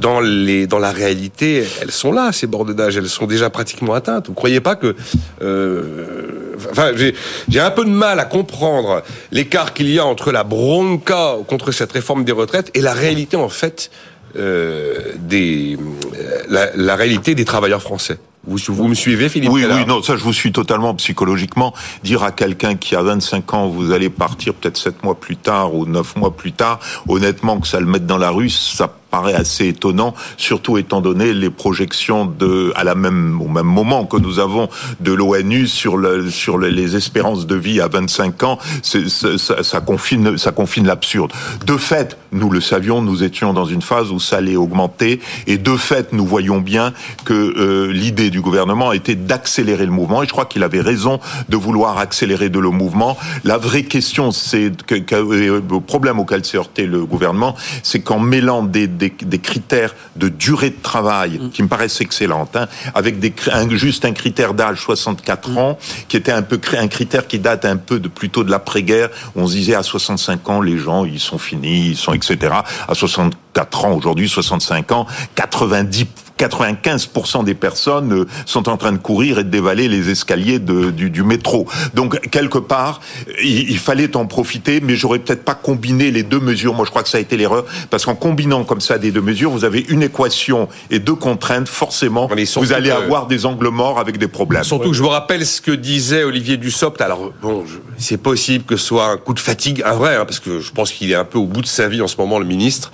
dans 0.00 0.20
les 0.20 0.66
dans 0.66 0.78
la 0.78 0.90
réalité, 0.90 1.64
elles 1.82 1.90
sont 1.90 2.12
là 2.12 2.32
ces 2.32 2.46
bornes 2.46 2.72
d'âge, 2.72 2.96
elles 2.96 3.10
sont 3.10 3.26
déjà 3.26 3.50
pratiquement 3.50 3.92
atteintes. 3.92 4.28
Vous 4.28 4.32
croyez 4.34 4.60
pas 4.60 4.74
que 4.74 4.96
euh, 5.42 6.41
enfin 6.70 6.92
j'ai 7.48 7.60
un 7.60 7.70
peu 7.70 7.84
de 7.84 7.90
mal 7.90 8.20
à 8.20 8.24
comprendre 8.24 9.02
l'écart 9.30 9.74
qu'il 9.74 9.90
y 9.90 9.98
a 9.98 10.06
entre 10.06 10.32
la 10.32 10.44
bronca 10.44 11.36
contre 11.46 11.72
cette 11.72 11.92
réforme 11.92 12.24
des 12.24 12.32
retraites 12.32 12.70
et 12.74 12.80
la 12.80 12.92
réalité 12.92 13.36
en 13.36 13.48
fait 13.48 13.90
euh, 14.36 15.12
des 15.18 15.76
euh, 15.76 16.42
la, 16.48 16.74
la 16.74 16.96
réalité 16.96 17.34
des 17.34 17.44
travailleurs 17.44 17.82
français. 17.82 18.18
Vous, 18.44 18.58
vous 18.68 18.88
me 18.88 18.94
suivez 18.94 19.28
Philippe 19.28 19.50
Oui, 19.52 19.64
oui, 19.70 19.86
non, 19.86 20.02
ça 20.02 20.16
je 20.16 20.24
vous 20.24 20.32
suis 20.32 20.50
totalement 20.50 20.94
psychologiquement. 20.94 21.72
Dire 22.02 22.24
à 22.24 22.32
quelqu'un 22.32 22.74
qui 22.74 22.96
a 22.96 23.02
25 23.02 23.54
ans, 23.54 23.68
vous 23.68 23.92
allez 23.92 24.10
partir 24.10 24.54
peut-être 24.54 24.76
7 24.76 25.04
mois 25.04 25.14
plus 25.14 25.36
tard 25.36 25.74
ou 25.74 25.86
9 25.86 26.16
mois 26.16 26.34
plus 26.34 26.52
tard, 26.52 26.80
honnêtement 27.08 27.60
que 27.60 27.68
ça 27.68 27.78
le 27.78 27.86
mette 27.86 28.06
dans 28.06 28.18
la 28.18 28.30
rue, 28.30 28.50
ça 28.50 28.96
paraît 29.12 29.34
assez 29.34 29.68
étonnant, 29.68 30.14
surtout 30.38 30.78
étant 30.78 31.02
donné 31.02 31.34
les 31.34 31.50
projections 31.50 32.24
de, 32.24 32.72
à 32.74 32.82
la 32.82 32.94
même, 32.94 33.40
au 33.42 33.46
même 33.48 33.66
moment 33.66 34.06
que 34.06 34.16
nous 34.16 34.38
avons 34.40 34.70
de 35.00 35.12
l'ONU 35.12 35.68
sur 35.68 35.98
le, 35.98 36.30
sur 36.30 36.56
le- 36.56 36.70
les 36.70 36.96
espérances 36.96 37.46
de 37.46 37.54
vie 37.54 37.80
à 37.82 37.88
25 37.88 38.42
ans, 38.42 38.58
ça, 38.82 39.80
confine, 39.82 40.38
ça 40.38 40.50
confine 40.50 40.86
l'absurde. 40.86 41.30
De 41.66 41.76
fait, 41.76 42.16
nous 42.32 42.48
le 42.48 42.62
savions, 42.62 43.02
nous 43.02 43.22
étions 43.22 43.52
dans 43.52 43.66
une 43.66 43.82
phase 43.82 44.10
où 44.10 44.18
ça 44.18 44.38
allait 44.38 44.56
augmenter, 44.56 45.20
et 45.46 45.58
de 45.58 45.76
fait, 45.76 46.14
nous 46.14 46.24
voyons 46.24 46.58
bien 46.60 46.94
que 47.26 47.34
euh, 47.34 47.92
l'idée 47.92 48.30
du 48.30 48.40
gouvernement 48.40 48.92
était 48.92 49.14
d'accélérer 49.14 49.84
le 49.84 49.92
mouvement, 49.92 50.22
et 50.22 50.26
je 50.26 50.32
crois 50.32 50.46
qu'il 50.46 50.62
avait 50.62 50.80
raison 50.80 51.20
de 51.50 51.56
vouloir 51.58 51.98
accélérer 51.98 52.48
de 52.48 52.58
le 52.58 52.70
mouvement. 52.70 53.18
La 53.44 53.58
vraie 53.58 53.82
question, 53.82 54.32
c'est 54.32 54.72
que, 54.86 54.94
euh, 55.12 55.60
le 55.70 55.80
problème 55.80 56.18
auquel 56.18 56.44
s'est 56.46 56.56
heurté 56.56 56.86
le 56.86 57.04
gouvernement, 57.04 57.54
c'est 57.82 58.00
qu'en 58.00 58.18
mêlant 58.18 58.62
des, 58.62 58.86
des 59.10 59.38
critères 59.38 59.94
de 60.16 60.28
durée 60.28 60.70
de 60.70 60.82
travail, 60.82 61.40
qui 61.52 61.62
me 61.62 61.68
paraissent 61.68 62.00
excellentes, 62.00 62.56
hein, 62.56 62.68
avec 62.94 63.18
des, 63.18 63.30
cr- 63.30 63.50
un- 63.52 63.68
juste 63.76 64.04
un 64.04 64.12
critère 64.12 64.54
d'âge 64.54 64.80
64 64.80 65.58
ans, 65.58 65.78
qui 66.08 66.16
était 66.16 66.32
un 66.32 66.42
peu 66.42 66.60
un 66.78 66.88
critère 66.88 67.26
qui 67.26 67.38
date 67.38 67.64
un 67.64 67.76
peu 67.76 67.98
de 68.00 68.08
plutôt 68.08 68.44
de 68.44 68.50
l'après-guerre. 68.50 69.08
On 69.36 69.46
se 69.46 69.54
disait 69.54 69.74
à 69.74 69.82
65 69.82 70.48
ans, 70.48 70.60
les 70.60 70.78
gens, 70.78 71.04
ils 71.04 71.20
sont 71.20 71.38
finis, 71.38 71.88
ils 71.90 71.96
sont 71.96 72.12
etc. 72.12 72.54
À 72.88 72.94
64 72.94 73.84
ans 73.84 73.92
aujourd'hui, 73.92 74.28
65 74.28 74.92
ans, 74.92 75.06
90 75.34 76.06
95% 76.48 77.44
des 77.44 77.54
personnes 77.54 78.12
euh, 78.12 78.24
sont 78.46 78.68
en 78.68 78.76
train 78.76 78.92
de 78.92 78.98
courir 78.98 79.38
et 79.38 79.44
de 79.44 79.48
dévaler 79.50 79.88
les 79.88 80.10
escaliers 80.10 80.58
de- 80.58 80.90
du, 80.90 81.10
du 81.10 81.22
métro. 81.22 81.66
Donc 81.94 82.20
quelque 82.30 82.58
part, 82.58 83.00
il, 83.42 83.70
il 83.70 83.78
fallait 83.78 84.16
en 84.16 84.26
profiter, 84.26 84.80
mais 84.80 84.96
j'aurais 84.96 85.18
peut-être 85.18 85.44
pas 85.44 85.54
combiné 85.54 86.10
les 86.10 86.22
deux 86.22 86.40
mesures. 86.40 86.74
Moi, 86.74 86.84
je 86.84 86.90
crois 86.90 87.02
que 87.02 87.08
ça 87.08 87.18
a 87.18 87.20
été 87.20 87.36
l'erreur, 87.36 87.64
parce 87.90 88.04
qu'en 88.04 88.14
combinant 88.14 88.64
comme 88.64 88.80
ça 88.80 88.98
des 88.98 89.10
deux 89.10 89.20
mesures, 89.20 89.50
vous 89.50 89.64
avez 89.64 89.84
une 89.88 90.02
équation 90.02 90.68
et 90.90 90.98
deux 90.98 91.14
contraintes. 91.14 91.68
Forcément, 91.68 92.28
vous 92.56 92.72
allez 92.72 92.90
que- 92.90 92.94
avoir 92.94 93.26
des 93.26 93.46
angles 93.46 93.68
morts 93.68 93.98
avec 93.98 94.18
des 94.18 94.28
problèmes. 94.28 94.64
Surtout 94.64 94.90
que 94.90 94.96
je 94.96 95.02
vous 95.02 95.08
rappelle 95.08 95.46
ce 95.46 95.60
que 95.60 95.70
disait 95.72 96.24
Olivier 96.24 96.56
Dussopt. 96.56 97.00
Alors 97.00 97.32
bon, 97.42 97.64
c'est 97.98 98.16
possible 98.20 98.64
que 98.64 98.76
ce 98.76 98.84
soit 98.86 99.06
un 99.08 99.16
coup 99.16 99.34
de 99.34 99.40
fatigue, 99.40 99.82
un 99.84 99.94
vrai, 99.94 100.16
hein, 100.16 100.24
parce 100.24 100.40
que 100.40 100.60
je 100.60 100.70
pense 100.72 100.90
qu'il 100.92 101.10
est 101.10 101.14
un 101.14 101.24
peu 101.24 101.38
au 101.38 101.46
bout 101.46 101.60
de 101.62 101.66
sa 101.66 101.88
vie 101.88 102.02
en 102.02 102.08
ce 102.08 102.16
moment, 102.16 102.38
le 102.38 102.44
ministre. 102.44 102.90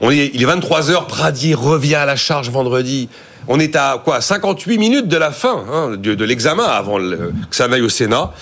On 0.00 0.10
est, 0.10 0.30
il 0.32 0.42
est 0.42 0.46
23 0.46 0.90
heures, 0.90 1.06
Pradier 1.06 1.54
revient 1.54 1.96
à 1.96 2.06
la 2.06 2.16
charge 2.16 2.50
vendredi. 2.50 3.08
On 3.48 3.58
est 3.58 3.76
à 3.76 4.00
quoi 4.02 4.20
58 4.20 4.78
minutes 4.78 5.08
de 5.08 5.16
la 5.16 5.30
fin 5.30 5.64
hein, 5.70 5.96
de, 5.96 6.24
l'examen 6.24 6.64
avant 6.64 6.98
que 6.98 7.32
ça 7.56 7.68
n'aille 7.68 7.82
au 7.82 7.88
Sénat. 7.88 8.32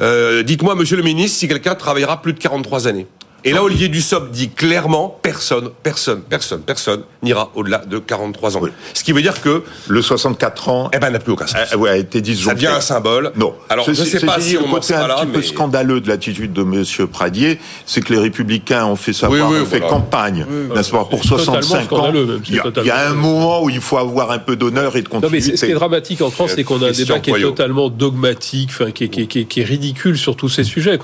Euh, 0.00 0.42
Dites-moi, 0.42 0.74
Monsieur 0.74 0.96
le 0.96 1.02
ministre, 1.02 1.38
si 1.38 1.48
quelqu'un 1.48 1.74
travaillera 1.74 2.20
plus 2.20 2.32
de 2.32 2.38
43 2.38 2.88
années. 2.88 3.06
Et 3.44 3.52
là, 3.52 3.62
Olivier 3.62 3.88
Dussopt 3.88 4.32
dit 4.32 4.48
clairement, 4.48 5.18
personne, 5.22 5.70
personne, 5.84 6.20
personne, 6.22 6.62
personne 6.62 7.02
n'ira 7.22 7.50
au-delà 7.54 7.78
de 7.86 7.98
43 8.00 8.56
ans. 8.56 8.60
Oui. 8.62 8.70
Ce 8.92 9.04
qui 9.04 9.12
veut 9.12 9.22
dire 9.22 9.40
que, 9.40 9.62
Le 9.86 10.02
64 10.02 10.68
ans 10.68 10.90
eh 10.92 10.98
ben, 10.98 11.10
n'a 11.10 11.20
plus 11.20 11.32
aucun 11.32 11.46
sens. 11.46 11.72
a, 11.72 11.76
ouais, 11.76 11.90
a 11.90 11.96
été 11.96 12.18
Ça 12.18 12.22
disjoncté. 12.22 12.56
devient 12.56 12.66
un 12.74 12.80
symbole. 12.80 13.30
Non. 13.36 13.54
Alors, 13.68 13.84
je 13.84 13.90
ne 13.92 13.96
Ceci- 13.96 14.18
sais 14.18 14.26
pas 14.26 14.34
ceci 14.36 14.46
si 14.46 14.50
dit, 14.52 14.56
on 14.58 14.62
le 14.62 14.66
en 14.68 14.70
côté 14.72 14.86
sera 14.88 15.04
un 15.04 15.08
là, 15.08 15.16
petit 15.20 15.26
peu 15.28 15.42
scandaleux 15.42 16.00
de 16.00 16.08
l'attitude 16.08 16.52
de 16.52 16.62
Monsieur 16.64 17.06
Pradier, 17.06 17.60
c'est 17.86 18.00
que 18.00 18.12
les 18.12 18.18
Républicains 18.18 18.84
ont 18.86 18.96
fait 18.96 19.12
savoir, 19.12 19.48
Oui, 19.48 19.56
oui, 19.58 19.62
ont 19.62 19.66
fait 19.66 19.78
voilà. 19.78 19.92
campagne, 19.94 20.46
n'est-ce 20.74 20.90
pas, 20.90 21.04
pour 21.04 21.22
C'est 21.22 21.28
totalement 21.28 21.62
65 21.62 21.92
ans. 21.92 21.96
scandaleux, 21.98 22.26
même, 22.26 22.40
c'est 22.44 22.50
Il 22.50 22.56
y, 22.56 22.58
a, 22.58 22.62
totalement 22.62 22.84
il 22.84 22.88
y 22.88 22.90
a 22.90 23.08
un 23.10 23.14
moment 23.14 23.62
où 23.62 23.70
il 23.70 23.80
faut 23.80 23.98
avoir 23.98 24.32
un 24.32 24.38
peu 24.38 24.56
d'honneur 24.56 24.96
et 24.96 25.02
de 25.02 25.08
Non, 25.08 25.14
mais 25.14 25.20
continuité. 25.20 25.50
c'est- 25.52 25.56
ce 25.56 25.66
qui 25.66 25.70
est 25.70 25.74
dramatique 25.74 26.20
en 26.20 26.30
France, 26.30 26.50
c'est 26.56 26.64
qu'on 26.64 26.82
a 26.82 26.88
un 26.88 26.90
débat 26.90 27.20
qui 27.20 27.30
est 27.30 27.40
totalement 27.40 27.90
dogmatique, 27.90 28.70
enfin, 28.72 28.90
qui 28.90 29.04
est, 29.04 29.08
qui, 29.08 29.20
est, 29.22 29.26
qui 29.26 29.40
est- 29.40 29.44
qui 29.44 29.60
est 29.60 29.64
ridicule 29.64 30.18
sur 30.18 30.34
tous 30.34 30.48
ces 30.48 30.64
sujets. 30.64 30.98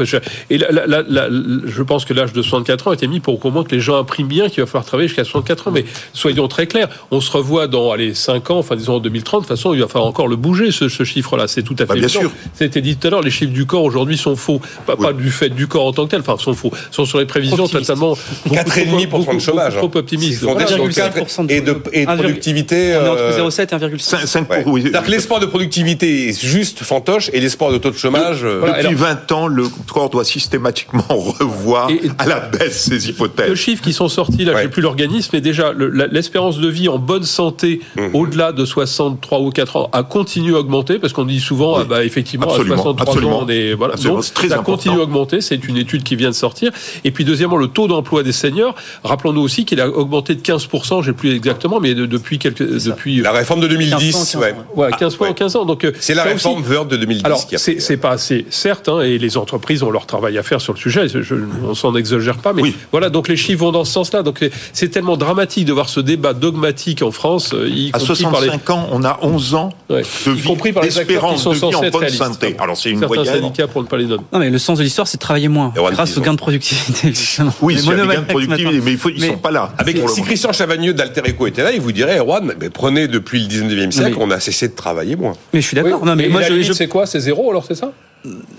Et 0.51 0.59
là, 0.59 0.73
là, 0.73 0.87
là, 0.87 1.03
là, 1.09 1.29
je 1.64 1.83
pense 1.83 2.05
que 2.05 2.14
là, 2.14 2.22
l'âge 2.23 2.33
de 2.33 2.43
64 2.43 2.89
ans 2.89 2.91
a 2.91 2.95
été 2.95 3.07
mis 3.07 3.21
pour 3.21 3.39
qu'au 3.39 3.51
moins 3.51 3.65
que 3.65 3.75
les 3.75 3.81
gens 3.81 3.99
impriment 3.99 4.27
bien 4.29 4.49
qu'il 4.49 4.61
va 4.63 4.67
falloir 4.67 4.85
travailler 4.85 5.09
jusqu'à 5.09 5.25
64 5.25 5.69
ans. 5.69 5.71
Mais 5.73 5.85
soyons 6.13 6.49
très 6.49 6.67
clairs, 6.67 6.89
on 7.11 7.21
se 7.21 7.31
revoit 7.31 7.67
dans 7.67 7.95
les 7.95 8.15
5 8.15 8.51
ans, 8.51 8.59
enfin 8.59 8.77
disons 8.77 8.97
en 8.97 9.01
2030. 9.01 9.43
De 9.43 9.47
toute 9.49 9.57
façon, 9.57 9.75
il 9.75 9.81
va 9.81 9.89
falloir 9.89 10.09
encore 10.09 10.29
le 10.29 10.37
bouger 10.37 10.71
ce, 10.73 10.89
ce 10.89 11.05
chiffre-là. 11.05 11.49
C'est 11.49 11.63
tout 11.63 11.77
à 11.79 11.85
Bah, 11.85 11.95
fait 11.95 12.01
bien 12.01 12.09
sûr. 12.09 12.31
C'était 12.55 12.81
dit 12.81 12.97
tout 12.97 13.07
à 13.07 13.11
l'heure, 13.11 13.23
les 13.23 13.31
chiffres 13.31 13.53
du 13.53 13.67
corps 13.67 13.85
aujourd'hui 13.85 14.17
sont 14.17 14.37
faux. 14.37 14.61
Pas, 14.87 14.97
pas 14.97 15.13
du 15.13 15.31
fait 15.31 15.49
du 15.51 15.67
corps 15.67 15.87
en 15.87 15.93
tant 15.93 16.05
que 16.07 16.11
tel, 16.11 16.21
enfin 16.21 16.37
sont 16.39 16.55
faux. 16.55 16.73
Sont 16.91 17.05
sur 17.05 17.19
les 17.19 17.27
prévisions 17.27 17.65
Optimistes. 17.65 17.87
totalement 17.89 18.17
beaucoup 18.47 18.55
4,5% 18.57 19.09
trop- 19.25 19.35
de 19.35 19.39
chômage. 19.41 19.75
beaucoup 19.75 19.87
hein. 19.87 19.89
trop 19.91 19.99
optimistes. 19.99 20.33
Ils 20.43 20.47
sont 20.47 20.53
fondés 20.53 20.67
sur 20.67 20.85
le 20.85 20.91
1,5% 20.91 21.45
de- 21.47 21.53
et 21.53 21.61
de, 21.61 21.83
et 21.93 22.07
de 22.07 22.11
1,5% 22.11 22.17
productivité. 22.17 22.97
On 22.97 23.05
est 23.05 23.09
entre 23.09 23.21
euh, 23.21 23.49
0,7 23.49 23.63
et 23.63 23.77
1,5. 23.77 23.99
5, 23.99 24.27
5 24.27 24.51
ouais. 24.51 24.63
oui. 24.67 24.83
C'est-à-dire 24.83 25.03
que 25.05 25.11
l'espoir 25.11 25.41
de 25.41 25.47
productivité 25.47 26.29
est 26.29 26.41
juste 26.45 26.83
fantoche 26.83 27.31
et 27.33 27.41
l'espoir 27.41 27.71
de 27.73 27.79
taux 27.79 27.91
de 27.91 27.97
chômage. 27.97 28.45
euh, 28.45 28.59
Voilà. 28.61 28.75
Depuis 28.83 28.89
alors- 28.89 29.01
20 29.01 29.33
ans, 29.33 29.47
le 29.47 29.65
corps 29.93 30.11
doit 30.11 30.25
systématiquement 30.25 31.05
revoir 31.11 31.91
Et- 31.91 32.01
à 32.18 32.27
la 32.27 32.40
baisse 32.40 32.90
Le 32.90 33.09
hypothèses. 33.11 33.55
chiffre 33.55 33.83
qui 33.83 33.92
sont 33.92 34.09
sortis, 34.09 34.44
là, 34.44 34.55
Ouais. 34.55 34.62
j'ai 34.62 34.68
plus 34.68 34.83
l'organisme, 34.83 35.31
mais 35.35 35.40
déjà, 35.40 35.72
le- 35.72 35.88
l'espérance 36.11 36.59
de 36.59 36.68
vie 36.68 36.88
en 36.88 36.98
bonne 36.98 37.25
santé, 37.25 37.81
Mhm. 37.96 38.11
au-delà 38.14 38.53
de 38.53 38.64
63 38.64 39.40
ou 39.40 39.51
4 39.51 39.77
ans, 39.77 39.90
a 39.92 40.03
continué 40.03 40.55
à 40.55 40.59
augmenter, 40.59 40.98
parce 40.98 41.12
qu'on 41.12 41.25
dit 41.25 41.40
souvent, 41.40 41.77
Oui. 41.77 41.83
ah 41.85 41.88
bah, 41.88 42.05
effectivement, 42.05 42.46
Absolument, 42.48 42.75
à 42.75 42.79
63 42.79 43.09
absolument. 43.14 43.38
ans, 43.40 43.44
on 43.46 43.48
est, 43.48 43.75
voilà. 43.75 43.94
Donc, 43.96 44.25
c'est 44.25 44.35
très 44.35 44.48
ça 44.48 44.55
important. 44.59 44.72
continue 44.77 44.98
à 45.01 45.03
augmenter, 45.03 45.40
c'est 45.40 45.64
une 45.66 45.77
étude 45.77 46.03
qui 46.03 46.16
vient 46.16 46.31
de 46.31 46.35
sortir. 46.35 46.70
Et 47.05 47.11
puis, 47.11 47.25
deuxièmement, 47.25 47.57
le 47.57 47.68
taux 47.68 47.88
d'emploi 47.88 48.22
des 48.22 48.33
seniors, 48.33 48.75
rappelons-nous 49.05 49.40
aussi 49.42 49.64
qu'il 49.64 49.81
a 49.81 49.88
augmenté 49.88 50.35
de 50.35 50.40
15%, 50.40 51.03
j'ai 51.03 51.12
plus 51.12 51.35
exactement, 51.35 51.81
mais 51.81 51.94
de- 51.94 52.07
depuis 52.07 52.38
quelques, 52.38 52.62
depuis, 52.85 53.20
La 53.22 53.33
réforme 53.33 53.61
de 53.61 53.68
2010, 53.68 54.12
15 54.12 54.37
ans, 54.37 54.40
ouais. 54.40 54.55
ouais, 54.77 54.90
15 54.98 55.16
points 55.16 55.29
ouais. 55.29 55.33
en 55.33 55.35
15 55.35 55.57
ans. 55.57 55.64
Donc, 55.64 55.85
euh, 55.85 55.92
C'est 56.01 56.14
la 56.14 56.25
réforme 56.25 56.62
Word 56.68 56.87
de 56.87 56.96
2010 56.96 57.25
alors, 57.25 57.46
qui 57.46 57.55
a 57.55 57.59
c'est 57.59 57.81
c'est 57.81 57.96
pas 57.96 58.11
assez, 58.11 58.46
certes, 58.51 58.88
hein, 58.88 59.01
et 59.01 59.18
les 59.18 59.37
entreprises 59.37 59.83
ont 59.83 59.90
leur 59.90 60.07
travail 60.07 60.38
à 60.38 60.42
faire 60.42 60.61
sur 60.61 60.72
le 60.72 60.79
sujet, 60.79 61.09
je- 61.09 61.22
je- 61.22 61.35
on 61.68 61.75
s'en 61.75 61.94
exagère 62.03 62.37
pas, 62.37 62.53
mais 62.53 62.62
Oui. 62.62 62.77
voilà, 62.91 63.09
donc 63.11 63.29
les 63.29 63.37
chiffres 63.37 63.61
vont 63.61 63.73
dans 63.73 63.85
ce 63.85 63.93
sens-là. 63.93 64.23
Donc 64.23 64.41
c'est 64.73 64.88
tellement 64.88 65.17
dramatique 65.17 65.65
de 65.65 65.73
voir 65.73 65.88
ce 65.88 66.01
débat 66.01 66.35
dogmatique 66.35 67.03
en 67.03 67.11
France, 67.11 67.55
euh, 67.55 67.69
y 67.69 67.91
À 67.95 67.99
compris 67.99 68.23
par 68.25 68.41
les... 68.41 68.49
65 68.49 68.71
ans, 68.71 68.88
on 68.93 69.03
a 69.05 69.19
11 69.23 69.55
ans 69.55 69.71
Ouais. 69.88 70.03
de 70.27 70.31
vie, 70.33 70.43
compris 70.49 70.73
par 70.73 70.83
les 70.83 70.88
acteurs 70.91 71.03
qui 71.07 71.09
d'espérance 71.12 71.43
sont 71.43 71.51
de 71.51 71.57
vie 71.57 71.65
en 71.75 71.91
bonne 71.91 72.09
santé. 72.09 72.57
Alors 72.59 72.77
c'est 72.77 72.91
une 72.91 72.99
Certains 73.01 73.25
syndicats 73.25 73.67
pour 73.67 73.83
ne 73.83 73.87
pas 73.88 73.97
les 73.97 74.05
nommer. 74.07 74.23
Non, 74.33 74.38
mais 74.38 74.51
le 74.51 74.59
sens 74.59 74.79
de 74.79 74.85
l'histoire, 74.85 75.07
c'est 75.09 75.17
de 75.19 75.23
travailler 75.23 75.49
moins 75.49 75.73
grâce 75.75 76.11
au 76.12 76.21
Pison. 76.21 76.21
gain 76.23 76.33
de 76.35 76.38
productivité, 76.38 77.09
justement. 77.09 77.53
Oui, 77.62 77.77
c'est 77.79 77.88
un 77.91 78.07
gain 78.07 78.21
de 78.21 78.27
productivité, 78.27 78.81
mais 78.85 78.93
il 78.93 78.99
faut, 78.99 79.09
ils 79.11 79.21
Mais- 79.21 79.29
sont 79.29 79.37
pas 79.38 79.51
là. 79.51 79.73
Avec, 79.79 79.97
si 79.97 80.03
moment. 80.03 80.23
Christian 80.25 80.53
Chavagneux 80.53 80.95
d'Alter 80.95 81.23
Eco 81.29 81.47
était 81.47 81.62
là, 81.62 81.73
il 81.73 81.81
vous 81.81 81.93
dirait, 81.93 82.19
Erwan, 82.19 82.53
mais 82.61 82.71
prenez 82.71 83.09
depuis 83.09 83.41
le 83.41 83.47
19e 83.49 83.91
siècle, 83.93 84.17
on 84.19 84.31
a 84.31 84.41
cessé 84.41 84.69
de 84.69 84.75
travailler 84.75 85.17
moins. 85.17 85.35
Mais 85.53 85.61
je 85.61 85.67
suis 85.67 85.75
d'accord. 85.77 86.01
Oui. 86.03 86.07
Non, 86.09 86.17
mais 86.17 86.25
Et 86.25 86.29
moi, 86.29 86.41
la 86.41 86.49
je, 86.49 86.53
limite, 86.53 86.69
je- 86.69 86.73
c'est 86.73 86.88
quoi? 86.88 87.07
C'est 87.07 87.21
zéro 87.21 87.51
alors, 87.51 87.65
c'est 87.67 87.75
ça? 87.75 87.93